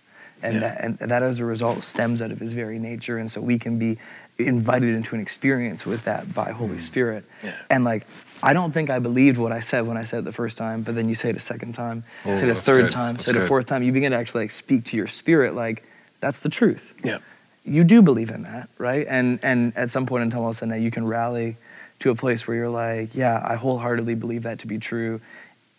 and 0.43 0.55
Yeah. 0.55 0.61
that 0.61 0.85
and 0.85 0.99
that 0.99 1.23
as 1.23 1.41
a 1.41 1.45
result 1.45 1.83
stems 1.83 2.23
out 2.23 2.31
of 2.31 2.41
His 2.41 2.53
very 2.53 2.79
nature. 2.79 3.19
And 3.19 3.31
so 3.31 3.41
we 3.41 3.59
can 3.59 3.79
be 3.79 3.99
invited 4.39 4.95
into 4.95 5.15
an 5.15 5.21
experience 5.21 5.87
with 5.87 6.05
that 6.05 6.35
by 6.35 6.51
Holy 6.53 6.79
Spirit. 6.79 7.25
Mm. 7.41 7.45
Yeah. 7.45 7.57
And 7.71 7.85
like, 7.85 8.07
I 8.43 8.53
don't 8.53 8.73
think 8.73 8.91
I 8.91 8.99
believed 8.99 9.39
what 9.39 9.51
I 9.53 9.61
said 9.61 9.87
when 9.87 9.97
I 9.97 10.05
said 10.05 10.19
it 10.21 10.25
the 10.27 10.33
first 10.33 10.59
time, 10.59 10.83
but 10.83 10.95
then 10.95 11.09
you 11.09 11.15
say 11.15 11.31
it 11.31 11.37
a 11.37 11.41
second 11.41 11.73
time, 11.75 12.05
Oh, 12.27 12.37
say 12.37 12.49
it 12.49 12.51
a 12.51 12.55
third 12.55 12.83
good. 12.85 12.93
time, 12.93 13.15
That's 13.15 13.27
say 13.27 13.31
it 13.33 13.37
a 13.37 13.47
fourth 13.47 13.65
time. 13.67 13.83
You 13.83 13.93
begin 13.93 14.13
to 14.13 14.19
actually 14.19 14.45
like 14.45 14.51
speak 14.51 14.85
to 14.87 14.97
your 14.97 15.07
spirit, 15.07 15.55
like 15.55 15.85
that's 16.21 16.39
the 16.41 16.49
truth 16.51 16.93
Yeah. 17.05 17.19
you 17.65 17.83
do 17.85 18.01
believe 18.03 18.31
in 18.31 18.43
that, 18.43 18.69
right? 18.79 19.07
And 19.09 19.39
and 19.43 19.75
at 19.77 19.91
some 19.91 20.05
point 20.07 20.23
in 20.25 20.31
time, 20.31 20.41
all 20.41 20.49
of 20.51 20.57
a 20.57 20.59
sudden, 20.59 20.83
you 20.83 20.91
can 20.91 21.07
rally 21.07 21.57
to 22.01 22.11
a 22.11 22.15
place 22.15 22.47
where 22.47 22.55
you're 22.59 22.69
like, 22.69 23.15
yeah, 23.15 23.41
I 23.43 23.55
wholeheartedly 23.55 24.17
believe 24.17 24.43
that 24.43 24.59
to 24.61 24.67
be 24.67 24.79
true, 24.79 25.19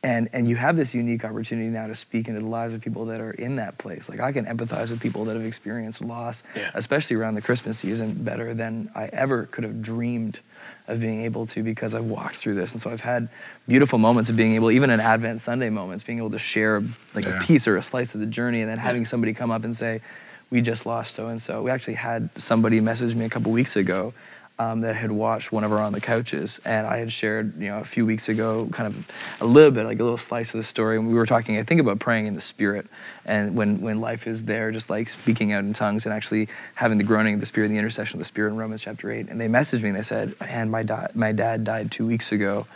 and 0.03 0.29
and 0.31 0.47
you 0.47 0.55
have 0.55 0.75
this 0.75 0.93
unique 0.93 1.25
opportunity 1.25 1.69
now 1.69 1.87
to 1.87 1.95
speak 1.95 2.27
into 2.27 2.39
the 2.41 2.45
lives 2.47 2.73
of 2.73 2.81
people 2.81 3.05
that 3.05 3.19
are 3.19 3.31
in 3.31 3.55
that 3.55 3.77
place. 3.77 4.07
Like 4.09 4.19
I 4.19 4.31
can 4.31 4.45
empathize 4.45 4.91
with 4.91 5.01
people 5.01 5.25
that 5.25 5.35
have 5.35 5.45
experienced 5.45 6.01
loss, 6.01 6.43
Yeah. 6.55 6.69
especially 6.75 7.15
around 7.15 7.33
the 7.35 7.41
Christmas 7.41 7.79
season, 7.79 8.13
better 8.13 8.53
than 8.53 8.89
I 8.95 9.05
ever 9.07 9.45
could 9.45 9.63
have 9.63 9.81
dreamed 9.81 10.39
of 10.87 10.99
being 11.01 11.21
able 11.25 11.45
to 11.47 11.63
because 11.63 11.93
I've 11.93 12.05
walked 12.05 12.35
through 12.35 12.55
this. 12.55 12.71
And 12.73 12.81
so 12.81 12.89
I've 12.91 13.01
had 13.01 13.27
beautiful 13.67 13.99
moments 13.99 14.29
of 14.29 14.35
being 14.37 14.53
able, 14.55 14.71
even 14.71 14.89
in 14.89 14.99
Advent 15.01 15.41
Sunday 15.41 15.69
moments, 15.69 16.03
being 16.03 16.19
able 16.19 16.29
to 16.31 16.39
share 16.39 16.81
like 17.13 17.25
Yeah. 17.25 17.39
a 17.39 17.43
piece 17.43 17.67
or 17.67 17.75
a 17.75 17.83
slice 17.83 18.13
of 18.13 18.19
the 18.21 18.25
journey 18.27 18.61
and 18.61 18.69
then 18.69 18.77
having 18.77 19.03
somebody 19.05 19.33
come 19.33 19.51
up 19.51 19.63
and 19.65 19.75
say, 19.75 20.01
we 20.49 20.61
just 20.61 20.85
lost 20.85 21.13
so 21.13 21.27
and 21.27 21.41
so. 21.41 21.63
We 21.63 21.71
actually 21.71 21.95
had 21.95 22.29
somebody 22.37 22.79
message 22.79 23.15
me 23.15 23.25
a 23.25 23.29
couple 23.29 23.51
weeks 23.51 23.75
ago 23.75 24.13
um, 24.59 24.81
that 24.81 24.95
had 24.95 25.11
watched 25.11 25.51
one 25.51 25.63
of 25.63 25.71
our 25.71 25.79
on 25.79 25.93
the 25.93 26.01
couches, 26.01 26.59
and 26.65 26.87
I 26.87 26.97
had 26.97 27.11
shared, 27.11 27.59
you 27.59 27.67
know, 27.67 27.79
a 27.79 27.85
few 27.85 28.05
weeks 28.05 28.27
ago, 28.27 28.67
kind 28.71 28.87
of 28.87 29.07
a 29.39 29.45
little 29.45 29.69
bit, 29.69 29.85
like 29.85 29.99
a 29.99 30.03
little 30.03 30.17
slice 30.17 30.53
of 30.53 30.57
the 30.57 30.63
story. 30.63 30.97
And 30.97 31.07
we 31.07 31.13
were 31.13 31.27
talking, 31.27 31.57
I 31.57 31.63
think, 31.63 31.79
about 31.79 31.99
praying 31.99 32.25
in 32.25 32.33
the 32.33 32.41
spirit, 32.41 32.87
and 33.25 33.55
when 33.55 33.81
when 33.81 34.01
life 34.01 34.25
is 34.25 34.45
there, 34.45 34.71
just 34.71 34.89
like 34.89 35.09
speaking 35.09 35.51
out 35.51 35.63
in 35.63 35.73
tongues 35.73 36.05
and 36.05 36.13
actually 36.13 36.47
having 36.75 36.97
the 36.97 37.03
groaning 37.03 37.35
of 37.35 37.39
the 37.39 37.45
spirit, 37.45 37.67
the 37.69 37.77
intercession 37.77 38.17
of 38.17 38.19
the 38.19 38.25
spirit 38.25 38.49
in 38.49 38.57
Romans 38.57 38.81
chapter 38.81 39.11
eight. 39.11 39.29
And 39.29 39.39
they 39.39 39.47
messaged 39.47 39.83
me 39.83 39.89
and 39.89 39.97
they 39.97 40.03
said, 40.03 40.35
"Man, 40.39 40.69
my 40.69 40.83
my 41.13 41.31
dad 41.31 41.63
died 41.63 41.91
two 41.91 42.05
weeks 42.05 42.31
ago, 42.31 42.67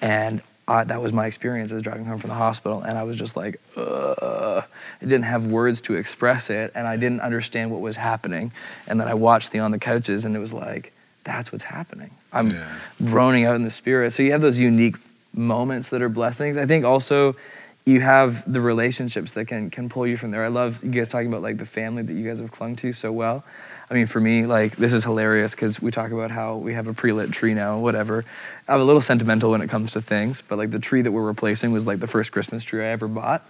and." 0.00 0.42
Uh, 0.66 0.84
that 0.84 1.00
was 1.00 1.14
my 1.14 1.24
experience. 1.24 1.72
I 1.72 1.76
was 1.76 1.82
driving 1.82 2.04
home 2.04 2.18
from 2.18 2.28
the 2.28 2.36
hospital, 2.36 2.82
and 2.82 2.98
I 2.98 3.02
was 3.02 3.16
just 3.16 3.38
like, 3.38 3.58
Ugh. 3.74 4.62
it 5.00 5.06
didn't 5.06 5.24
have 5.24 5.46
words 5.46 5.80
to 5.80 5.94
express 5.94 6.50
it, 6.50 6.72
and 6.74 6.86
I 6.86 6.98
didn't 6.98 7.22
understand 7.22 7.70
what 7.70 7.80
was 7.80 7.96
happening. 7.96 8.52
And 8.86 9.00
then 9.00 9.08
I 9.08 9.14
watched 9.14 9.50
the 9.50 9.60
On 9.60 9.70
the 9.70 9.78
Couches, 9.78 10.26
and 10.26 10.36
it 10.36 10.40
was 10.40 10.52
like, 10.52 10.92
that's 11.24 11.52
what's 11.52 11.64
happening. 11.64 12.10
I'm 12.32 12.50
Yeah. 12.50 12.64
groaning 13.04 13.44
out 13.44 13.56
in 13.56 13.62
the 13.62 13.70
spirit. 13.70 14.12
So 14.12 14.22
you 14.22 14.32
have 14.32 14.40
those 14.40 14.58
unique 14.58 14.96
moments 15.34 15.88
that 15.90 16.02
are 16.02 16.08
blessings. 16.08 16.56
I 16.56 16.66
think 16.66 16.84
also 16.84 17.36
you 17.84 18.00
have 18.00 18.50
the 18.50 18.60
relationships 18.60 19.32
that 19.32 19.46
can 19.46 19.70
can 19.70 19.88
pull 19.88 20.06
you 20.06 20.16
from 20.16 20.30
there. 20.30 20.44
I 20.44 20.48
love 20.48 20.82
you 20.84 20.90
guys 20.90 21.08
talking 21.08 21.28
about 21.28 21.42
like 21.42 21.58
the 21.58 21.66
family 21.66 22.02
that 22.02 22.12
you 22.12 22.26
guys 22.28 22.38
have 22.38 22.50
clung 22.50 22.76
to 22.76 22.92
so 22.92 23.12
well. 23.12 23.44
I 23.90 23.94
mean, 23.94 24.06
for 24.06 24.20
me, 24.20 24.44
like 24.44 24.76
this 24.76 24.92
is 24.92 25.04
hilarious 25.04 25.54
because 25.54 25.80
we 25.80 25.90
talk 25.90 26.10
about 26.10 26.30
how 26.30 26.56
we 26.56 26.74
have 26.74 26.86
a 26.86 26.92
pre-lit 26.92 27.32
tree 27.32 27.54
now, 27.54 27.78
whatever. 27.78 28.24
I'm 28.68 28.80
a 28.80 28.84
little 28.84 29.00
sentimental 29.00 29.50
when 29.50 29.62
it 29.62 29.70
comes 29.70 29.92
to 29.92 30.02
things, 30.02 30.42
but 30.46 30.58
like 30.58 30.70
the 30.70 30.78
tree 30.78 31.00
that 31.00 31.12
we're 31.12 31.22
replacing 31.26 31.72
was 31.72 31.86
like 31.86 32.00
the 32.00 32.06
first 32.06 32.30
Christmas 32.30 32.62
tree 32.64 32.82
I 32.82 32.88
ever 32.88 33.08
bought. 33.08 33.42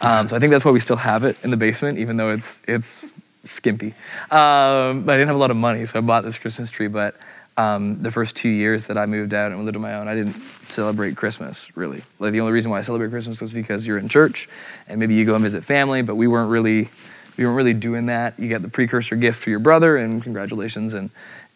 Um, 0.00 0.26
so 0.28 0.34
I 0.36 0.40
think 0.40 0.50
that's 0.50 0.64
why 0.64 0.72
we 0.72 0.80
still 0.80 0.96
have 0.96 1.22
it 1.24 1.36
in 1.44 1.50
the 1.50 1.56
basement, 1.56 1.98
even 1.98 2.16
though 2.16 2.30
it's 2.30 2.60
it's 2.66 3.14
skimpy. 3.46 3.94
Um, 4.30 5.04
but 5.04 5.12
I 5.12 5.16
didn't 5.16 5.28
have 5.28 5.36
a 5.36 5.40
lot 5.40 5.50
of 5.50 5.56
money, 5.56 5.86
so 5.86 5.98
I 5.98 6.02
bought 6.02 6.24
this 6.24 6.38
Christmas 6.38 6.70
tree. 6.70 6.88
But 6.88 7.16
um, 7.56 8.02
the 8.02 8.10
first 8.10 8.36
two 8.36 8.48
years 8.48 8.86
that 8.88 8.98
I 8.98 9.06
moved 9.06 9.32
out 9.32 9.52
and 9.52 9.64
lived 9.64 9.76
on 9.76 9.82
my 9.82 9.94
own, 9.94 10.08
I 10.08 10.14
didn't 10.14 10.40
celebrate 10.68 11.16
Christmas 11.16 11.74
really. 11.76 12.02
Like 12.18 12.32
the 12.32 12.40
only 12.40 12.52
reason 12.52 12.70
why 12.70 12.78
I 12.78 12.82
celebrate 12.82 13.10
Christmas 13.10 13.40
was 13.40 13.52
because 13.52 13.86
you're 13.86 13.98
in 13.98 14.08
church, 14.08 14.48
and 14.88 15.00
maybe 15.00 15.14
you 15.14 15.24
go 15.24 15.34
and 15.34 15.42
visit 15.42 15.64
family. 15.64 16.02
But 16.02 16.16
we 16.16 16.26
weren't 16.26 16.50
really 16.50 16.90
we 17.36 17.44
weren't 17.44 17.56
really 17.56 17.74
doing 17.74 18.06
that. 18.06 18.38
You 18.38 18.48
get 18.48 18.62
the 18.62 18.68
precursor 18.68 19.16
gift 19.16 19.42
for 19.42 19.50
your 19.50 19.58
brother, 19.58 19.96
and 19.96 20.22
congratulations. 20.22 20.92
And 20.94 21.10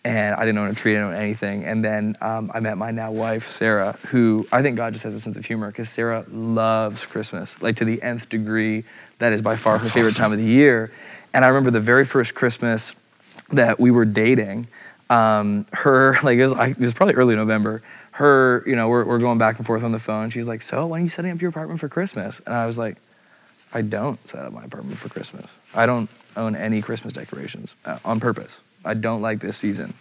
and 0.05 0.35
I 0.35 0.41
didn't 0.41 0.59
own 0.59 0.69
a 0.69 0.75
tree, 0.75 0.93
I 0.93 1.01
didn't 1.01 1.15
own 1.15 1.21
anything. 1.21 1.65
And 1.65 1.85
then 1.85 2.17
um, 2.21 2.51
I 2.55 2.61
met 2.61 2.79
my 2.79 2.91
now 2.91 3.13
wife, 3.13 3.47
Sarah, 3.47 3.99
who 4.07 4.49
I 4.51 4.63
think 4.63 4.77
God 4.77 4.95
just 4.95 5.05
has 5.05 5.15
a 5.15 5.21
sense 5.21 5.37
of 5.37 5.45
humor 5.45 5.67
because 5.67 5.91
Sarah 5.91 6.25
loves 6.31 7.05
Christmas, 7.05 7.61
like 7.61 7.77
to 7.77 7.85
the 7.85 8.03
nth 8.03 8.29
degree. 8.29 8.85
That 9.19 9.35
is 9.35 9.43
by 9.43 9.57
far 9.57 9.77
That's 9.77 9.91
her 9.91 9.95
favorite 9.95 10.11
awesome. 10.13 10.23
time 10.23 10.33
of 10.33 10.39
the 10.39 10.47
year. 10.47 10.91
And 11.33 11.45
I 11.45 11.49
remember 11.49 11.71
the 11.71 11.81
very 11.81 12.05
first 12.05 12.35
Christmas 12.35 12.95
that 13.53 13.79
we 13.81 13.91
were 13.91 14.05
dating. 14.05 14.67
Um, 15.09 15.67
her 15.73 16.17
like 16.23 16.39
it 16.39 16.45
was, 16.45 16.53
it 16.53 16.79
was 16.79 16.95
probably 16.95 17.15
early 17.15 17.37
November. 17.37 17.83
Her, 18.13 18.63
you 18.67 18.77
know, 18.77 18.89
we're, 18.89 19.05
we're 19.05 19.19
going 19.19 19.39
back 19.39 19.59
and 19.59 19.67
forth 19.67 19.83
on 19.83 19.93
the 19.93 19.99
phone. 19.99 20.31
She's 20.31 20.47
like, 20.47 20.63
"So 20.63 20.87
when 20.87 21.01
are 21.01 21.05
you 21.05 21.11
setting 21.11 21.31
up 21.31 21.41
your 21.41 21.51
apartment 21.51 21.81
for 21.81 21.89
Christmas?" 21.89 22.41
And 22.45 22.55
I 22.55 22.67
was 22.67 22.77
like, 22.77 22.97
"I 23.73 23.83
don't 23.83 24.27
set 24.29 24.45
up 24.45 24.53
my 24.53 24.65
apartment 24.65 24.99
for 24.99 25.09
Christmas. 25.09 25.57
I 25.75 25.87
don't 25.87 26.11
own 26.37 26.55
any 26.55 26.83
Christmas 26.83 27.13
decorations 27.13 27.75
uh, 27.85 27.99
on 28.05 28.21
purpose. 28.21 28.61
I 28.85 28.95
don't 28.95 29.23
like 29.23 29.41
this 29.41 29.57
season." 29.57 29.95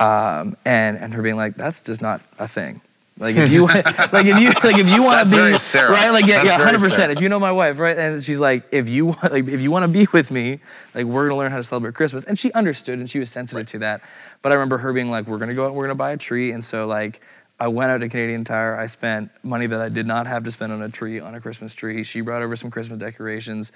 Um, 0.00 0.56
and 0.64 0.96
and 0.96 1.12
her 1.14 1.22
being 1.22 1.36
like, 1.36 1.56
"That's 1.56 1.80
just 1.80 2.00
not 2.00 2.22
a 2.38 2.48
thing." 2.48 2.80
Like 3.26 3.36
if 3.36 3.52
you 3.52 3.66
like 3.66 4.26
if 4.26 4.40
you 4.40 4.48
like 4.48 4.78
if 4.78 4.88
you 4.88 5.00
want 5.00 5.28
to 5.28 5.52
be 5.52 5.56
Sarah. 5.56 5.92
right? 5.92 6.10
Like 6.10 6.26
yeah 6.26 6.42
That's 6.42 6.46
yeah 6.46 6.64
hundred 6.64 6.80
percent. 6.80 7.12
If 7.12 7.20
you 7.20 7.28
know 7.28 7.38
my 7.38 7.52
wife 7.52 7.78
right? 7.78 7.96
And 7.96 8.20
she's 8.20 8.40
like 8.40 8.64
if 8.72 8.88
you 8.88 9.06
want 9.06 9.30
like 9.30 9.46
if 9.46 9.60
you 9.60 9.70
want 9.70 9.84
to 9.84 9.88
be 9.88 10.08
with 10.12 10.32
me 10.32 10.58
like 10.92 11.06
we're 11.06 11.28
gonna 11.28 11.38
learn 11.38 11.52
how 11.52 11.58
to 11.58 11.62
celebrate 11.62 11.94
Christmas. 11.94 12.24
And 12.24 12.36
she 12.36 12.50
understood 12.52 12.98
and 12.98 13.08
she 13.08 13.20
was 13.20 13.30
sensitive 13.30 13.66
to 13.68 13.78
that. 13.78 14.00
But 14.42 14.50
I 14.50 14.56
remember 14.56 14.78
her 14.78 14.92
being 14.92 15.08
like 15.08 15.28
we're 15.28 15.38
gonna 15.38 15.54
go 15.54 15.64
out 15.64 15.68
and 15.68 15.76
we're 15.76 15.84
gonna 15.84 15.94
buy 15.94 16.10
a 16.10 16.16
tree. 16.16 16.50
And 16.50 16.64
so 16.64 16.88
like 16.88 17.20
I 17.60 17.68
went 17.68 17.92
out 17.92 17.98
to 17.98 18.08
Canadian 18.08 18.42
Tire. 18.42 18.76
I 18.76 18.86
spent 18.86 19.30
money 19.44 19.68
that 19.68 19.80
I 19.80 19.88
did 19.88 20.04
not 20.04 20.26
have 20.26 20.42
to 20.42 20.50
spend 20.50 20.72
on 20.72 20.82
a 20.82 20.88
tree 20.88 21.20
on 21.20 21.36
a 21.36 21.40
Christmas 21.40 21.74
tree. 21.74 22.02
She 22.02 22.22
brought 22.22 22.42
over 22.42 22.56
some 22.56 22.72
Christmas 22.72 22.98
decorations 22.98 23.70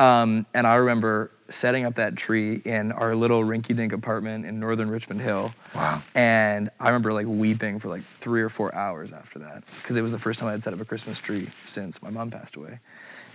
um, 0.00 0.46
and 0.54 0.66
I 0.66 0.74
remember 0.76 1.30
setting 1.50 1.84
up 1.84 1.96
that 1.96 2.16
tree 2.16 2.60
in 2.64 2.92
our 2.92 3.14
little 3.14 3.42
rinky-dink 3.42 3.92
apartment 3.92 4.46
in 4.46 4.58
northern 4.60 4.88
Richmond 4.90 5.20
Hill 5.20 5.52
Wow. 5.74 6.00
and 6.14 6.70
I 6.80 6.86
remember 6.86 7.12
like 7.12 7.26
weeping 7.26 7.78
for 7.80 7.88
like 7.88 8.02
three 8.04 8.40
or 8.42 8.48
four 8.48 8.72
hours 8.74 9.12
after 9.12 9.38
that 9.40 9.64
because 9.82 9.96
it 9.96 10.02
was 10.02 10.12
the 10.12 10.18
first 10.18 10.38
time 10.38 10.48
I 10.48 10.52
had 10.52 10.62
set 10.62 10.72
up 10.72 10.80
a 10.80 10.84
Christmas 10.84 11.18
tree 11.20 11.48
since 11.64 12.00
my 12.02 12.10
mom 12.10 12.30
passed 12.30 12.54
away. 12.56 12.78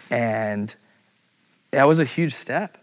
And 0.09 0.73
that 1.71 1.87
was 1.87 1.99
a 1.99 2.05
huge 2.05 2.33
step. 2.33 2.77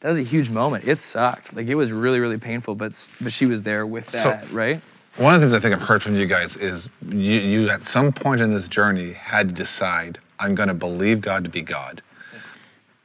That 0.00 0.10
was 0.10 0.18
a 0.18 0.22
huge 0.22 0.50
moment. 0.50 0.86
It 0.86 1.00
sucked. 1.00 1.52
Like 1.54 1.66
it 1.66 1.74
was 1.74 1.90
really, 1.90 2.20
really 2.20 2.38
painful, 2.38 2.74
but 2.76 3.10
but 3.20 3.32
she 3.32 3.46
was 3.46 3.62
there 3.62 3.84
with 3.86 4.08
So- 4.08 4.30
that, 4.30 4.50
right? 4.52 4.80
One 5.16 5.34
of 5.34 5.40
the 5.40 5.46
things 5.46 5.54
I 5.54 5.60
think 5.60 5.74
I've 5.74 5.88
heard 5.88 6.02
from 6.02 6.14
you 6.14 6.26
guys 6.26 6.56
is 6.56 6.90
you, 7.08 7.40
you 7.40 7.70
at 7.70 7.82
some 7.82 8.12
point 8.12 8.42
in 8.42 8.52
this 8.52 8.68
journey 8.68 9.14
had 9.14 9.48
to 9.48 9.54
decide, 9.54 10.18
I'm 10.38 10.54
going 10.54 10.68
to 10.68 10.74
believe 10.74 11.22
God 11.22 11.42
to 11.44 11.50
be 11.50 11.62
God. 11.62 12.02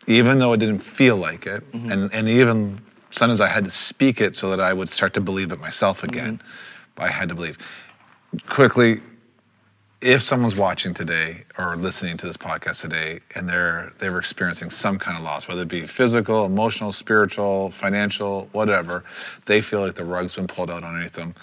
Even 0.07 0.39
though 0.39 0.53
it 0.53 0.59
didn't 0.59 0.79
feel 0.79 1.15
like 1.15 1.45
it. 1.45 1.69
Mm-hmm. 1.71 1.91
And, 1.91 2.13
and 2.13 2.27
even 2.27 2.79
sometimes 3.11 3.41
I 3.41 3.47
had 3.47 3.65
to 3.65 3.71
speak 3.71 4.19
it 4.19 4.35
so 4.35 4.49
that 4.49 4.59
I 4.59 4.73
would 4.73 4.89
start 4.89 5.13
to 5.13 5.21
believe 5.21 5.51
it 5.51 5.59
myself 5.59 6.01
mm-hmm. 6.01 6.09
again. 6.09 6.41
But 6.95 7.05
I 7.05 7.09
had 7.09 7.29
to 7.29 7.35
believe. 7.35 7.57
Quickly, 8.47 9.01
if 10.01 10.21
someone's 10.21 10.59
watching 10.59 10.93
today 10.93 11.43
or 11.57 11.75
listening 11.75 12.17
to 12.17 12.25
this 12.25 12.37
podcast 12.37 12.81
today 12.81 13.19
and 13.35 13.47
they're 13.47 13.91
they 13.99 14.09
were 14.09 14.17
experiencing 14.17 14.69
some 14.69 14.97
kind 14.97 15.15
of 15.17 15.23
loss, 15.23 15.47
whether 15.47 15.61
it 15.61 15.67
be 15.67 15.81
physical, 15.81 16.45
emotional, 16.45 16.91
spiritual, 16.91 17.69
financial, 17.69 18.49
whatever, 18.51 19.03
they 19.45 19.61
feel 19.61 19.81
like 19.81 19.93
the 19.93 20.05
rug's 20.05 20.35
been 20.35 20.47
pulled 20.47 20.71
out 20.71 20.83
underneath 20.83 21.13
them. 21.13 21.35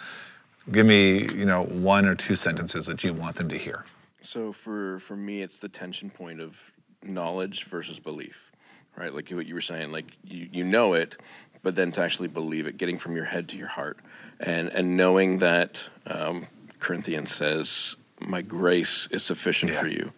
Give 0.73 0.85
me, 0.85 1.27
you 1.37 1.47
know, 1.47 1.65
one 1.65 2.05
or 2.05 2.15
two 2.15 2.37
sentences 2.37 2.87
that 2.87 3.05
you 3.05 3.13
want 3.13 3.37
them 3.37 3.49
to 3.49 3.57
hear. 3.57 3.85
So 4.21 4.53
for 4.53 4.99
for 4.99 5.17
me, 5.17 5.41
it's 5.41 5.59
the 5.59 5.69
tension 5.69 6.11
point 6.11 6.41
of 6.41 6.73
knowledge 7.09 7.65
versus 7.65 7.99
belief, 8.01 8.53
right? 8.97 9.13
Like 9.15 9.31
what 9.31 9.47
you 9.47 9.55
were 9.55 9.61
saying, 9.61 9.93
like 9.93 10.07
you 10.25 10.49
you 10.53 10.65
know 10.65 10.93
it, 10.95 11.17
but 11.63 11.75
then 11.75 11.93
to 11.93 12.03
actually 12.03 12.29
believe 12.29 12.67
it, 12.67 12.77
getting 12.77 12.99
from 12.99 13.17
your 13.17 13.25
head 13.27 13.49
to 13.51 13.57
your 13.59 13.69
heart, 13.69 13.99
and 14.41 14.69
and 14.69 14.97
knowing 14.97 15.39
that 15.39 15.89
um, 16.07 16.47
Corinthians 16.79 17.35
says, 17.35 17.97
"My 18.21 18.43
grace 18.43 19.09
is 19.11 19.23
sufficient 19.25 19.73
Yeah. 19.73 19.81
for 19.81 19.89
you." 19.89 20.13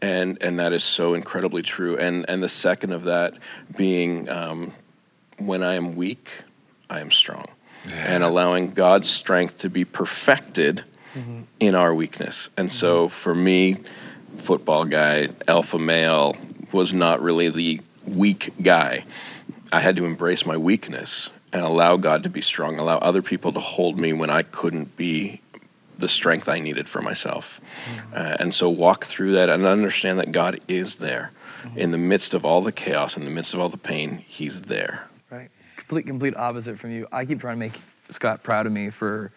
And, 0.00 0.36
and 0.42 0.58
that 0.58 0.72
is 0.72 0.82
so 0.82 1.14
incredibly 1.14 1.62
true. 1.62 1.96
And, 1.96 2.28
and 2.28 2.42
the 2.42 2.48
second 2.48 2.90
of 2.92 3.04
that 3.04 3.34
being 3.76 4.28
um, 4.28 4.72
when 5.38 5.62
I 5.62 5.74
am 5.74 5.94
weak, 5.94 6.42
I 6.90 6.98
am 6.98 7.12
strong. 7.12 7.46
And 7.94 8.24
allowing 8.24 8.72
God's 8.72 9.08
strength 9.08 9.58
to 9.58 9.70
be 9.70 9.84
perfected 9.84 10.82
in 11.60 11.76
our 11.76 11.94
weakness. 11.94 12.50
And 12.56 12.72
so 12.72 13.06
for 13.06 13.32
me, 13.32 13.76
football 14.36 14.84
guy, 14.84 15.28
alpha 15.48 15.78
male, 15.78 16.36
was 16.72 16.92
not 16.92 17.20
really 17.20 17.48
the 17.48 17.80
weak 18.06 18.52
guy. 18.62 19.04
I 19.72 19.80
had 19.80 19.96
to 19.96 20.04
embrace 20.04 20.44
my 20.44 20.56
weakness 20.56 21.30
and 21.52 21.62
allow 21.62 21.96
God 21.96 22.22
to 22.22 22.30
be 22.30 22.40
strong, 22.40 22.78
allow 22.78 22.98
other 22.98 23.22
people 23.22 23.52
to 23.52 23.60
hold 23.60 23.98
me 23.98 24.12
when 24.12 24.30
I 24.30 24.42
couldn't 24.42 24.96
be 24.96 25.40
the 25.98 26.08
strength 26.08 26.48
I 26.48 26.58
needed 26.58 26.88
for 26.88 27.00
myself. 27.00 27.60
Uh, 28.12 28.36
and 28.40 28.52
so 28.52 28.68
walk 28.68 29.04
through 29.04 29.32
that 29.32 29.48
and 29.48 29.64
understand 29.64 30.18
that 30.18 30.32
God 30.32 30.60
is 30.66 30.96
there. 30.96 31.32
In 31.76 31.92
the 31.92 31.98
midst 31.98 32.34
of 32.34 32.44
all 32.44 32.60
the 32.60 32.72
chaos, 32.72 33.16
in 33.16 33.24
the 33.24 33.30
midst 33.30 33.54
of 33.54 33.60
all 33.60 33.68
the 33.68 33.78
pain, 33.78 34.24
He's 34.26 34.62
there. 34.62 35.08
Right. 35.30 35.48
Complete, 35.76 36.06
complete 36.06 36.36
opposite 36.36 36.76
from 36.76 36.90
you. 36.90 37.06
I 37.12 37.24
keep 37.24 37.38
trying 37.38 37.54
to 37.54 37.60
make 37.60 37.80
Scott 38.10 38.42
proud 38.42 38.66
of 38.66 38.72
me 38.72 38.90
for 38.90 39.30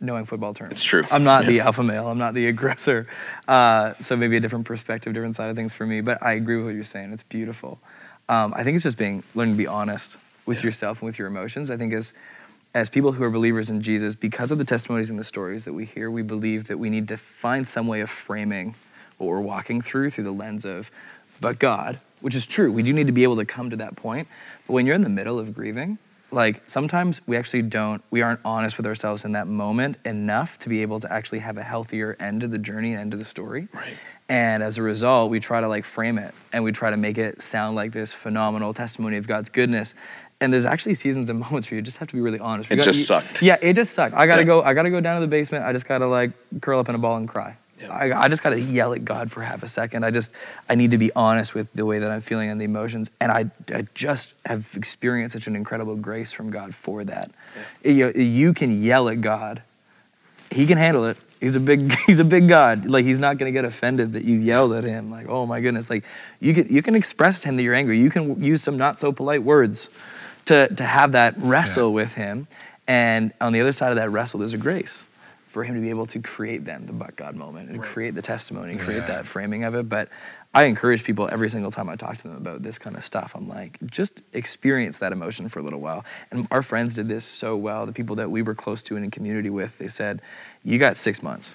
knowing 0.00 0.24
football 0.24 0.54
terms. 0.54 0.72
It's 0.72 0.84
true. 0.84 1.04
I'm 1.10 1.24
not 1.24 1.44
Yeah. 1.44 1.50
the 1.50 1.60
alpha 1.60 1.82
male. 1.82 2.08
I'm 2.08 2.18
not 2.18 2.34
the 2.34 2.46
aggressor. 2.46 3.06
Uh, 3.46 3.94
so 4.02 4.16
maybe 4.16 4.36
a 4.36 4.40
different 4.40 4.64
perspective, 4.64 5.12
different 5.12 5.36
side 5.36 5.50
of 5.50 5.56
things 5.56 5.72
for 5.72 5.86
me. 5.86 6.00
But 6.00 6.22
I 6.22 6.32
agree 6.32 6.56
with 6.56 6.66
what 6.66 6.74
you're 6.74 6.84
saying. 6.84 7.12
It's 7.12 7.22
beautiful. 7.22 7.78
Um, 8.28 8.54
I 8.56 8.64
think 8.64 8.76
it's 8.76 8.84
just 8.84 8.96
being 8.98 9.22
learning 9.34 9.54
to 9.54 9.58
be 9.58 9.66
honest 9.66 10.16
with 10.46 10.58
Yeah. 10.60 10.66
yourself 10.66 11.00
and 11.02 11.06
with 11.06 11.18
your 11.18 11.28
emotions. 11.28 11.70
I 11.70 11.76
think 11.76 11.92
as 11.92 12.14
as 12.72 12.88
people 12.88 13.10
who 13.10 13.24
are 13.24 13.30
believers 13.30 13.68
in 13.68 13.82
Jesus, 13.82 14.14
because 14.14 14.52
of 14.52 14.58
the 14.58 14.64
testimonies 14.64 15.10
and 15.10 15.18
the 15.18 15.24
stories 15.24 15.64
that 15.64 15.72
we 15.72 15.84
hear, 15.84 16.08
we 16.08 16.22
believe 16.22 16.68
that 16.68 16.78
we 16.78 16.88
need 16.88 17.08
to 17.08 17.16
find 17.16 17.66
some 17.66 17.88
way 17.88 18.00
of 18.00 18.08
framing 18.08 18.76
what 19.18 19.26
we're 19.26 19.40
walking 19.40 19.80
through 19.80 20.10
through 20.10 20.22
the 20.22 20.30
lens 20.32 20.64
of, 20.64 20.88
but 21.40 21.58
God, 21.58 21.98
which 22.20 22.36
is 22.36 22.46
true. 22.46 22.70
We 22.70 22.84
do 22.84 22.92
need 22.92 23.08
to 23.08 23.12
be 23.12 23.24
able 23.24 23.34
to 23.38 23.44
come 23.44 23.70
to 23.70 23.76
that 23.78 23.96
point. 23.96 24.28
But 24.68 24.74
when 24.74 24.86
you're 24.86 24.94
in 24.94 25.02
the 25.02 25.08
middle 25.08 25.36
of 25.36 25.52
grieving, 25.52 25.98
like 26.32 26.62
sometimes 26.66 27.20
we 27.26 27.36
actually 27.36 27.62
don't, 27.62 28.02
we 28.10 28.22
aren't 28.22 28.40
honest 28.44 28.76
with 28.76 28.86
ourselves 28.86 29.24
in 29.24 29.32
that 29.32 29.46
moment 29.48 29.96
enough 30.04 30.58
to 30.60 30.68
be 30.68 30.82
able 30.82 31.00
to 31.00 31.12
actually 31.12 31.40
have 31.40 31.56
a 31.56 31.62
healthier 31.62 32.16
end 32.20 32.42
of 32.42 32.50
the 32.50 32.58
journey 32.58 32.90
and 32.92 33.00
end 33.00 33.12
of 33.12 33.18
the 33.18 33.24
story. 33.24 33.68
Right. 33.72 33.94
And 34.28 34.62
as 34.62 34.78
a 34.78 34.82
result, 34.82 35.30
we 35.30 35.40
try 35.40 35.60
to 35.60 35.66
like 35.68 35.84
frame 35.84 36.18
it 36.18 36.32
and 36.52 36.62
we 36.62 36.72
try 36.72 36.90
to 36.90 36.96
make 36.96 37.18
it 37.18 37.42
sound 37.42 37.74
like 37.76 37.92
this 37.92 38.12
phenomenal 38.12 38.72
testimony 38.72 39.16
of 39.16 39.26
God's 39.26 39.48
goodness. 39.50 39.94
And 40.40 40.52
there's 40.52 40.64
actually 40.64 40.94
seasons 40.94 41.28
and 41.28 41.40
moments 41.50 41.70
where 41.70 41.76
you 41.76 41.82
just 41.82 41.98
have 41.98 42.08
to 42.08 42.14
be 42.14 42.20
really 42.20 42.38
honest. 42.38 42.70
You 42.70 42.74
It 42.74 42.76
got- 42.78 42.84
just 42.84 43.00
you- 43.00 43.04
sucked. 43.06 43.42
Yeah, 43.42 43.56
it 43.60 43.74
just 43.74 43.92
sucked. 43.92 44.14
I 44.14 44.26
gotta 44.26 44.40
Yeah. 44.42 44.46
go. 44.46 44.62
I 44.62 44.72
gotta 44.74 44.90
go 44.90 45.00
down 45.00 45.16
to 45.16 45.20
the 45.20 45.26
basement. 45.30 45.64
I 45.64 45.72
just 45.72 45.86
gotta 45.86 46.06
like 46.06 46.30
curl 46.60 46.78
up 46.78 46.88
in 46.88 46.94
a 46.94 46.98
ball 46.98 47.16
and 47.16 47.28
cry. 47.28 47.56
Yeah. 47.80 47.92
I, 47.92 48.24
I 48.24 48.28
just 48.28 48.42
gotta 48.42 48.60
yell 48.60 48.92
at 48.92 49.04
God 49.04 49.30
for 49.30 49.42
half 49.42 49.62
a 49.62 49.68
second. 49.68 50.04
I 50.04 50.10
just 50.10 50.32
I 50.68 50.74
need 50.74 50.90
to 50.90 50.98
be 50.98 51.10
honest 51.16 51.54
with 51.54 51.72
the 51.72 51.86
way 51.86 51.98
that 51.98 52.10
I'm 52.10 52.20
feeling 52.20 52.50
and 52.50 52.60
the 52.60 52.64
emotions. 52.64 53.10
And 53.20 53.32
I, 53.32 53.50
I 53.74 53.86
just 53.94 54.34
have 54.44 54.70
experienced 54.76 55.32
such 55.32 55.46
an 55.46 55.56
incredible 55.56 55.96
grace 55.96 56.32
from 56.32 56.50
God 56.50 56.74
for 56.74 57.04
that. 57.04 57.30
You, 57.82 58.06
know, 58.06 58.20
you 58.20 58.52
can 58.52 58.82
yell 58.82 59.08
at 59.08 59.20
God. 59.20 59.62
He 60.50 60.66
can 60.66 60.78
handle 60.78 61.06
it. 61.06 61.16
He's 61.40 61.56
a 61.56 61.60
big 61.60 61.92
he's 62.06 62.20
a 62.20 62.24
big 62.24 62.48
God. 62.48 62.86
Like 62.86 63.04
he's 63.04 63.20
not 63.20 63.38
gonna 63.38 63.52
get 63.52 63.64
offended 63.64 64.12
that 64.12 64.24
you 64.24 64.38
yelled 64.38 64.72
at 64.74 64.84
him. 64.84 65.10
Like 65.10 65.28
oh 65.28 65.46
my 65.46 65.60
goodness. 65.60 65.88
Like 65.88 66.04
you 66.40 66.52
can 66.52 66.68
you 66.68 66.82
can 66.82 66.94
express 66.94 67.42
to 67.42 67.48
him 67.48 67.56
that 67.56 67.62
you're 67.62 67.74
angry. 67.74 67.98
You 67.98 68.10
can 68.10 68.42
use 68.42 68.62
some 68.62 68.76
not 68.76 69.00
so 69.00 69.12
polite 69.12 69.42
words 69.42 69.88
to 70.46 70.68
to 70.74 70.84
have 70.84 71.12
that 71.12 71.34
wrestle 71.38 71.92
with 71.92 72.14
him. 72.14 72.46
And 72.86 73.32
on 73.40 73.52
the 73.52 73.60
other 73.60 73.72
side 73.72 73.90
of 73.90 73.96
that 73.96 74.10
wrestle, 74.10 74.40
there's 74.40 74.54
a 74.54 74.58
grace. 74.58 75.04
For 75.50 75.64
him 75.64 75.74
to 75.74 75.80
be 75.80 75.90
able 75.90 76.06
to 76.06 76.20
create 76.20 76.64
then 76.64 76.86
the 76.86 76.92
but 76.92 77.16
God 77.16 77.34
moment 77.34 77.70
and 77.70 77.80
Right. 77.80 77.88
create 77.90 78.14
the 78.14 78.22
testimony 78.22 78.72
and 78.74 78.80
create 78.80 79.00
Yeah. 79.00 79.06
that 79.08 79.26
framing 79.26 79.64
of 79.64 79.74
it. 79.74 79.88
But 79.88 80.08
I 80.54 80.64
encourage 80.64 81.02
people 81.02 81.28
every 81.32 81.50
single 81.50 81.72
time 81.72 81.88
I 81.88 81.96
talk 81.96 82.18
to 82.18 82.22
them 82.22 82.36
about 82.36 82.62
this 82.62 82.78
kind 82.78 82.96
of 82.96 83.02
stuff. 83.02 83.34
I'm 83.34 83.48
like, 83.48 83.76
just 83.90 84.22
experience 84.32 84.98
that 84.98 85.10
emotion 85.12 85.48
for 85.48 85.58
a 85.58 85.62
little 85.62 85.80
while. 85.80 86.04
And 86.30 86.46
our 86.52 86.62
friends 86.62 86.94
did 86.94 87.08
this 87.08 87.24
so 87.24 87.56
well. 87.56 87.84
The 87.84 87.92
people 87.92 88.14
that 88.16 88.30
we 88.30 88.42
were 88.42 88.54
close 88.54 88.80
to 88.84 88.94
and 88.96 89.04
in 89.04 89.10
community 89.10 89.50
with, 89.50 89.76
they 89.78 89.88
said, 89.88 90.22
"You 90.62 90.78
got 90.78 90.96
six 90.96 91.20
months." 91.20 91.52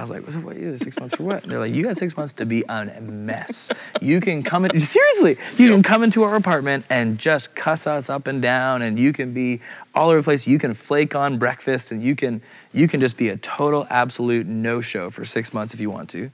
I 0.00 0.02
was 0.02 0.10
like, 0.10 0.22
"What's 0.22 0.36
what? 0.38 0.56
You 0.56 0.74
six 0.78 0.98
months 0.98 1.14
for 1.14 1.24
what?" 1.24 1.42
And 1.42 1.52
they're 1.52 1.58
like, 1.58 1.74
"You 1.74 1.82
got 1.82 1.98
six 1.98 2.16
months 2.16 2.32
to 2.34 2.46
be 2.46 2.64
a 2.70 3.00
mess. 3.02 3.68
You 4.00 4.18
can 4.20 4.42
come 4.42 4.64
in 4.64 4.80
seriously. 4.80 5.36
You 5.58 5.68
can 5.68 5.82
come 5.82 6.02
into 6.02 6.22
our 6.22 6.36
apartment 6.36 6.86
and 6.88 7.18
just 7.18 7.54
cuss 7.54 7.86
us 7.86 8.08
up 8.08 8.26
and 8.26 8.40
down, 8.40 8.80
and 8.80 8.98
you 8.98 9.12
can 9.12 9.34
be 9.34 9.60
all 9.94 10.08
over 10.08 10.16
the 10.20 10.24
place. 10.24 10.46
You 10.46 10.58
can 10.58 10.72
flake 10.72 11.14
on 11.14 11.36
breakfast, 11.36 11.90
and 11.90 12.02
you 12.02 12.16
can 12.16 12.40
you 12.72 12.88
can 12.88 13.00
just 13.00 13.18
be 13.18 13.28
a 13.28 13.36
total 13.36 13.86
absolute 13.90 14.46
no 14.46 14.80
show 14.80 15.10
for 15.10 15.26
six 15.26 15.52
months 15.52 15.74
if 15.74 15.80
you 15.80 15.90
want 15.90 16.08
to. 16.10 16.30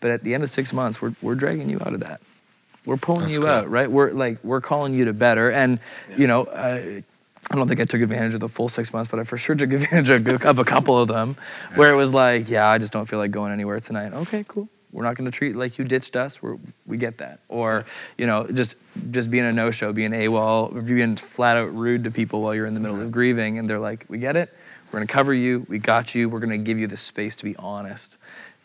But 0.00 0.12
at 0.12 0.22
the 0.22 0.32
end 0.32 0.44
of 0.44 0.50
six 0.50 0.72
months, 0.72 1.02
we're 1.02 1.14
we're 1.20 1.34
dragging 1.34 1.68
you 1.68 1.78
out 1.80 1.94
of 1.94 2.00
that. 2.00 2.20
We're 2.86 2.96
pulling 2.96 3.22
That's 3.22 3.34
you 3.34 3.42
cool. 3.42 3.50
out, 3.50 3.70
right? 3.70 3.90
We're 3.90 4.12
like 4.12 4.38
we're 4.44 4.60
calling 4.60 4.94
you 4.94 5.06
to 5.06 5.12
better, 5.12 5.50
and 5.50 5.80
you 6.16 6.28
know. 6.28 6.44
Uh, 6.44 7.00
I 7.52 7.56
don't 7.56 7.68
think 7.68 7.80
I 7.80 7.84
took 7.84 8.00
advantage 8.00 8.32
of 8.32 8.40
the 8.40 8.48
full 8.48 8.68
six 8.68 8.92
months, 8.94 9.10
but 9.10 9.20
I 9.20 9.24
for 9.24 9.36
sure 9.36 9.54
took 9.54 9.72
advantage 9.72 10.08
of, 10.08 10.58
a 10.58 10.64
couple 10.64 10.98
of 10.98 11.08
them 11.08 11.36
where 11.74 11.92
it 11.92 11.96
was 11.96 12.14
like, 12.14 12.48
yeah, 12.48 12.68
I 12.68 12.78
just 12.78 12.92
don't 12.92 13.06
feel 13.06 13.18
like 13.18 13.30
going 13.30 13.52
anywhere 13.52 13.78
tonight. 13.78 14.12
Okay, 14.14 14.44
cool. 14.48 14.68
We're 14.90 15.04
not 15.04 15.16
going 15.16 15.30
to 15.30 15.36
treat 15.36 15.56
like 15.56 15.78
you 15.78 15.84
ditched 15.84 16.16
us. 16.16 16.42
We're, 16.42 16.58
we 16.86 16.98
get 16.98 17.18
that. 17.18 17.40
Or, 17.48 17.84
you 18.18 18.26
know, 18.26 18.46
just 18.46 18.76
just 19.10 19.30
being 19.30 19.44
a 19.44 19.52
no-show, 19.52 19.92
being 19.92 20.10
AWOL, 20.10 20.86
being 20.86 21.16
flat 21.16 21.56
out 21.56 21.74
rude 21.74 22.04
to 22.04 22.10
people 22.10 22.42
while 22.42 22.54
you're 22.54 22.66
in 22.66 22.74
the 22.74 22.80
middle 22.80 23.00
of 23.00 23.10
grieving, 23.10 23.58
and 23.58 23.68
they're 23.68 23.78
like, 23.78 24.04
we 24.08 24.18
get 24.18 24.36
it. 24.36 24.54
We're 24.90 24.98
going 24.98 25.06
to 25.06 25.12
cover 25.12 25.32
you. 25.32 25.64
We 25.68 25.78
got 25.78 26.14
you. 26.14 26.28
We're 26.28 26.40
going 26.40 26.50
to 26.50 26.58
give 26.58 26.78
you 26.78 26.86
the 26.86 26.98
space 26.98 27.36
to 27.36 27.44
be 27.44 27.56
honest 27.56 28.18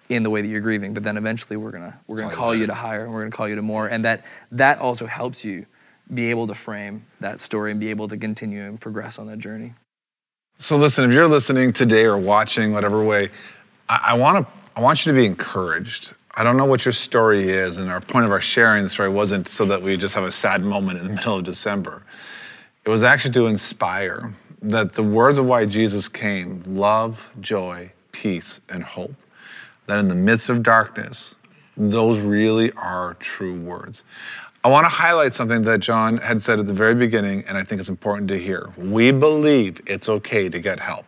in 0.09 0.23
the 0.23 0.29
way 0.29 0.41
that 0.41 0.47
you're 0.47 0.61
grieving. 0.61 0.93
But 0.93 1.03
then 1.03 1.15
eventually, 1.15 1.55
we're 1.55 1.71
gonna 1.71 1.97
we're 2.07 2.17
gonna 2.17 2.27
oh, 2.27 2.35
Call 2.35 2.53
you 2.53 2.59
call 2.59 2.61
you 2.61 2.67
to 2.67 2.73
higher, 2.73 3.03
and 3.05 3.13
we're 3.13 3.21
going 3.21 3.31
to 3.31 3.37
call 3.37 3.47
you 3.47 3.55
to 3.55 3.61
more, 3.61 3.87
and 3.87 4.03
that 4.03 4.25
that 4.51 4.79
also 4.79 5.05
helps 5.05 5.45
you 5.45 5.65
be 6.13 6.29
able 6.29 6.47
to 6.47 6.53
frame 6.53 7.05
that 7.19 7.39
story 7.39 7.71
and 7.71 7.79
be 7.79 7.89
able 7.89 8.07
to 8.07 8.17
continue 8.17 8.63
and 8.63 8.79
progress 8.79 9.19
on 9.19 9.27
that 9.27 9.39
journey. 9.39 9.73
So 10.57 10.77
listen, 10.77 11.07
if 11.07 11.13
you're 11.13 11.27
listening 11.27 11.73
today 11.73 12.05
or 12.05 12.17
watching, 12.17 12.73
whatever 12.73 13.03
way, 13.03 13.29
I, 13.89 14.07
I 14.07 14.17
want 14.17 14.47
to 14.47 14.53
I 14.75 14.81
want 14.81 15.05
you 15.05 15.11
to 15.11 15.15
be 15.15 15.25
encouraged. 15.25 16.13
I 16.35 16.43
don't 16.43 16.55
know 16.55 16.65
what 16.65 16.85
your 16.85 16.91
story 16.91 17.49
is, 17.49 17.77
and 17.77 17.89
our 17.89 17.99
point 17.99 18.25
of 18.25 18.31
our 18.31 18.41
sharing 18.41 18.83
the 18.83 18.89
story 18.89 19.09
wasn't 19.09 19.47
so 19.47 19.65
that 19.65 19.81
we 19.81 19.97
just 19.97 20.13
have 20.13 20.23
a 20.23 20.31
sad 20.31 20.61
moment 20.61 20.99
in 20.99 21.07
the 21.07 21.13
middle 21.13 21.37
of 21.37 21.43
December. 21.43 22.03
It 22.85 22.89
was 22.89 23.03
actually 23.03 23.33
to 23.33 23.47
inspire 23.47 24.33
that 24.61 24.93
the 24.93 25.03
words 25.03 25.39
of 25.39 25.47
why 25.47 25.65
Jesus 25.65 26.07
came 26.07 26.61
love, 26.65 27.31
joy, 27.41 27.91
peace, 28.11 28.61
and 28.69 28.83
hope 28.83 29.13
that 29.87 29.99
in 29.99 30.07
the 30.07 30.15
midst 30.15 30.49
of 30.49 30.61
darkness, 30.63 31.35
those 31.75 32.19
really 32.19 32.71
are 32.73 33.15
true 33.15 33.59
words. 33.59 34.03
I 34.67 34.69
want 34.69 34.83
to 34.83 34.89
highlight 34.89 35.33
something 35.33 35.61
that 35.61 35.79
John 35.79 36.17
had 36.17 36.43
said 36.43 36.59
at 36.59 36.67
the 36.67 36.73
very 36.73 36.93
beginning, 36.93 37.45
and 37.47 37.57
I 37.57 37.63
think 37.63 37.79
it's 37.79 37.87
important 37.87 38.27
to 38.27 38.37
hear. 38.37 38.67
We 38.75 39.13
believe 39.13 39.79
it's 39.87 40.09
okay 40.09 40.49
to 40.49 40.59
get 40.59 40.81
help. 40.81 41.05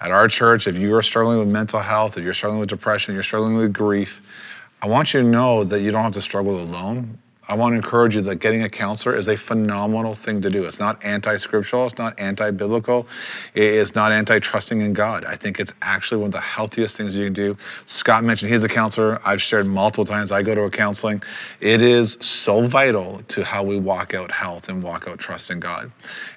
At 0.00 0.10
our 0.10 0.26
church, 0.26 0.66
if 0.66 0.76
you 0.76 0.92
are 0.96 1.00
struggling 1.00 1.38
with 1.38 1.46
mental 1.46 1.78
health, 1.78 2.18
if 2.18 2.24
you're 2.24 2.34
struggling 2.34 2.58
with 2.58 2.68
depression, 2.68 3.14
you're 3.14 3.22
struggling 3.22 3.54
with 3.54 3.72
grief, 3.72 4.76
I 4.82 4.88
want 4.88 5.14
you 5.14 5.20
to 5.20 5.26
know 5.26 5.62
that 5.62 5.82
you 5.82 5.92
don't 5.92 6.02
have 6.02 6.14
to 6.14 6.20
struggle 6.20 6.58
alone. 6.58 7.18
I 7.50 7.54
want 7.54 7.72
to 7.72 7.76
encourage 7.76 8.14
you 8.14 8.22
that 8.22 8.36
getting 8.36 8.62
a 8.62 8.68
counselor 8.68 9.16
is 9.16 9.26
a 9.26 9.36
phenomenal 9.36 10.14
thing 10.14 10.40
to 10.42 10.50
do. 10.50 10.64
It's 10.64 10.78
not 10.78 11.04
anti 11.04 11.36
scriptural, 11.36 11.84
it's 11.84 11.98
not 11.98 12.18
anti 12.20 12.52
biblical, 12.52 13.08
it's 13.56 13.96
not 13.96 14.12
anti 14.12 14.38
trusting 14.38 14.80
in 14.80 14.92
God. 14.92 15.24
I 15.24 15.34
think 15.34 15.58
it's 15.58 15.74
actually 15.82 16.20
one 16.20 16.28
of 16.28 16.32
the 16.34 16.40
healthiest 16.40 16.96
things 16.96 17.18
you 17.18 17.24
can 17.24 17.32
do. 17.32 17.56
Scott 17.86 18.22
mentioned 18.22 18.52
he's 18.52 18.62
a 18.62 18.68
counselor. 18.68 19.20
I've 19.26 19.42
shared 19.42 19.66
multiple 19.66 20.04
times 20.04 20.30
I 20.30 20.44
go 20.44 20.54
to 20.54 20.62
a 20.62 20.70
counseling. 20.70 21.24
It 21.60 21.82
is 21.82 22.18
so 22.20 22.68
vital 22.68 23.20
to 23.26 23.42
how 23.42 23.64
we 23.64 23.80
walk 23.80 24.14
out 24.14 24.30
health 24.30 24.68
and 24.68 24.80
walk 24.80 25.08
out 25.08 25.18
trust 25.18 25.50
in 25.50 25.58
God. 25.58 25.90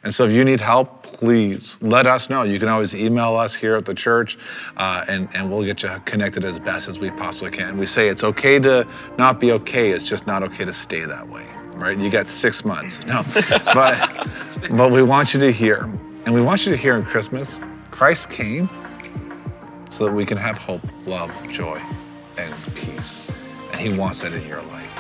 And 0.03 0.11
so 0.11 0.23
if 0.25 0.31
you 0.31 0.43
need 0.43 0.61
help, 0.61 1.03
please 1.03 1.79
let 1.83 2.07
us 2.07 2.31
know. 2.31 2.41
You 2.41 2.57
can 2.57 2.69
always 2.69 2.95
email 2.95 3.35
us 3.35 3.53
here 3.53 3.75
at 3.75 3.85
the 3.85 3.93
church 3.93 4.39
uh, 4.77 5.05
and, 5.07 5.29
and 5.35 5.51
we'll 5.51 5.63
get 5.63 5.83
you 5.83 5.91
connected 6.05 6.43
as 6.43 6.59
best 6.59 6.89
as 6.89 6.97
we 6.97 7.11
possibly 7.11 7.51
can. 7.51 7.77
We 7.77 7.85
say 7.85 8.07
it's 8.07 8.23
okay 8.23 8.57
to 8.61 8.87
not 9.19 9.39
be 9.39 9.51
okay, 9.51 9.91
it's 9.91 10.09
just 10.09 10.25
not 10.25 10.41
okay 10.41 10.65
to 10.65 10.73
stay 10.73 11.02
that 11.05 11.27
way, 11.27 11.45
right? 11.75 11.97
You 11.97 12.09
got 12.09 12.27
six 12.27 12.63
months. 12.65 13.05
No, 13.05 13.23
but, 13.73 14.27
but 14.71 14.91
we 14.91 15.03
want 15.03 15.33
you 15.33 15.39
to 15.41 15.51
hear, 15.51 15.89
and 16.25 16.33
we 16.33 16.41
want 16.41 16.65
you 16.65 16.71
to 16.71 16.77
hear 16.77 16.95
in 16.95 17.03
Christmas, 17.03 17.59
Christ 17.91 18.29
came 18.29 18.69
so 19.89 20.05
that 20.05 20.13
we 20.13 20.25
can 20.25 20.37
have 20.37 20.57
hope, 20.57 20.81
love, 21.05 21.31
joy, 21.49 21.79
and 22.37 22.53
peace. 22.75 23.29
And 23.71 23.79
He 23.79 23.97
wants 23.97 24.21
that 24.21 24.33
in 24.33 24.47
your 24.47 24.61
life. 24.63 24.92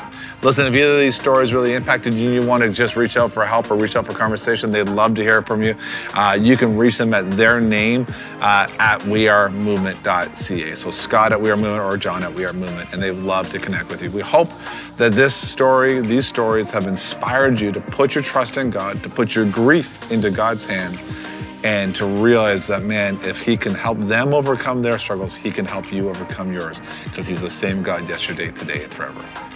Listen, 0.43 0.67
if 0.67 0.75
either 0.75 0.91
of 0.91 0.99
these 0.99 1.15
stories 1.15 1.53
really 1.53 1.73
impacted 1.73 2.13
you, 2.13 2.29
you 2.29 2.45
want 2.45 2.63
to 2.63 2.69
just 2.69 2.97
reach 2.97 3.15
out 3.15 3.31
for 3.31 3.45
help 3.45 3.71
or 3.71 3.77
reach 3.77 3.95
out 3.95 4.05
for 4.05 4.11
conversation, 4.11 4.71
they'd 4.71 4.89
love 4.89 5.15
to 5.15 5.21
hear 5.21 5.41
from 5.41 5.63
you. 5.63 5.73
Uh, 6.13 6.37
you 6.37 6.57
can 6.57 6.77
reach 6.77 6.97
them 6.97 7.13
at 7.13 7.31
their 7.31 7.61
name 7.61 8.01
uh, 8.41 8.67
at 8.77 8.99
wearemovement.ca. 9.03 10.75
So 10.75 10.91
Scott 10.91 11.31
at 11.31 11.39
We 11.39 11.49
Are 11.49 11.55
Movement 11.55 11.79
or 11.79 11.95
John 11.95 12.23
at 12.23 12.35
We 12.35 12.43
Are 12.43 12.51
Movement, 12.51 12.91
and 12.91 13.01
they'd 13.01 13.11
love 13.11 13.47
to 13.51 13.59
connect 13.59 13.89
with 13.89 14.01
you. 14.01 14.11
We 14.11 14.19
hope 14.19 14.49
that 14.97 15.13
this 15.13 15.33
story, 15.33 16.01
these 16.01 16.27
stories 16.27 16.69
have 16.71 16.87
inspired 16.87 17.61
you 17.61 17.71
to 17.71 17.79
put 17.79 18.13
your 18.13 18.23
trust 18.25 18.57
in 18.57 18.69
God, 18.69 19.01
to 19.01 19.09
put 19.09 19.37
your 19.37 19.49
grief 19.49 20.11
into 20.11 20.29
God's 20.29 20.65
hands, 20.65 21.05
and 21.63 21.95
to 21.95 22.05
realize 22.05 22.67
that, 22.67 22.83
man, 22.83 23.17
if 23.21 23.39
He 23.39 23.55
can 23.55 23.73
help 23.73 23.97
them 23.99 24.33
overcome 24.33 24.79
their 24.79 24.97
struggles, 24.97 25.37
He 25.37 25.51
can 25.51 25.63
help 25.63 25.93
you 25.93 26.09
overcome 26.09 26.51
yours 26.51 26.81
because 27.05 27.27
He's 27.27 27.41
the 27.41 27.49
same 27.49 27.81
God 27.81 28.09
yesterday, 28.09 28.51
today, 28.51 28.83
and 28.83 28.91
forever. 28.91 29.52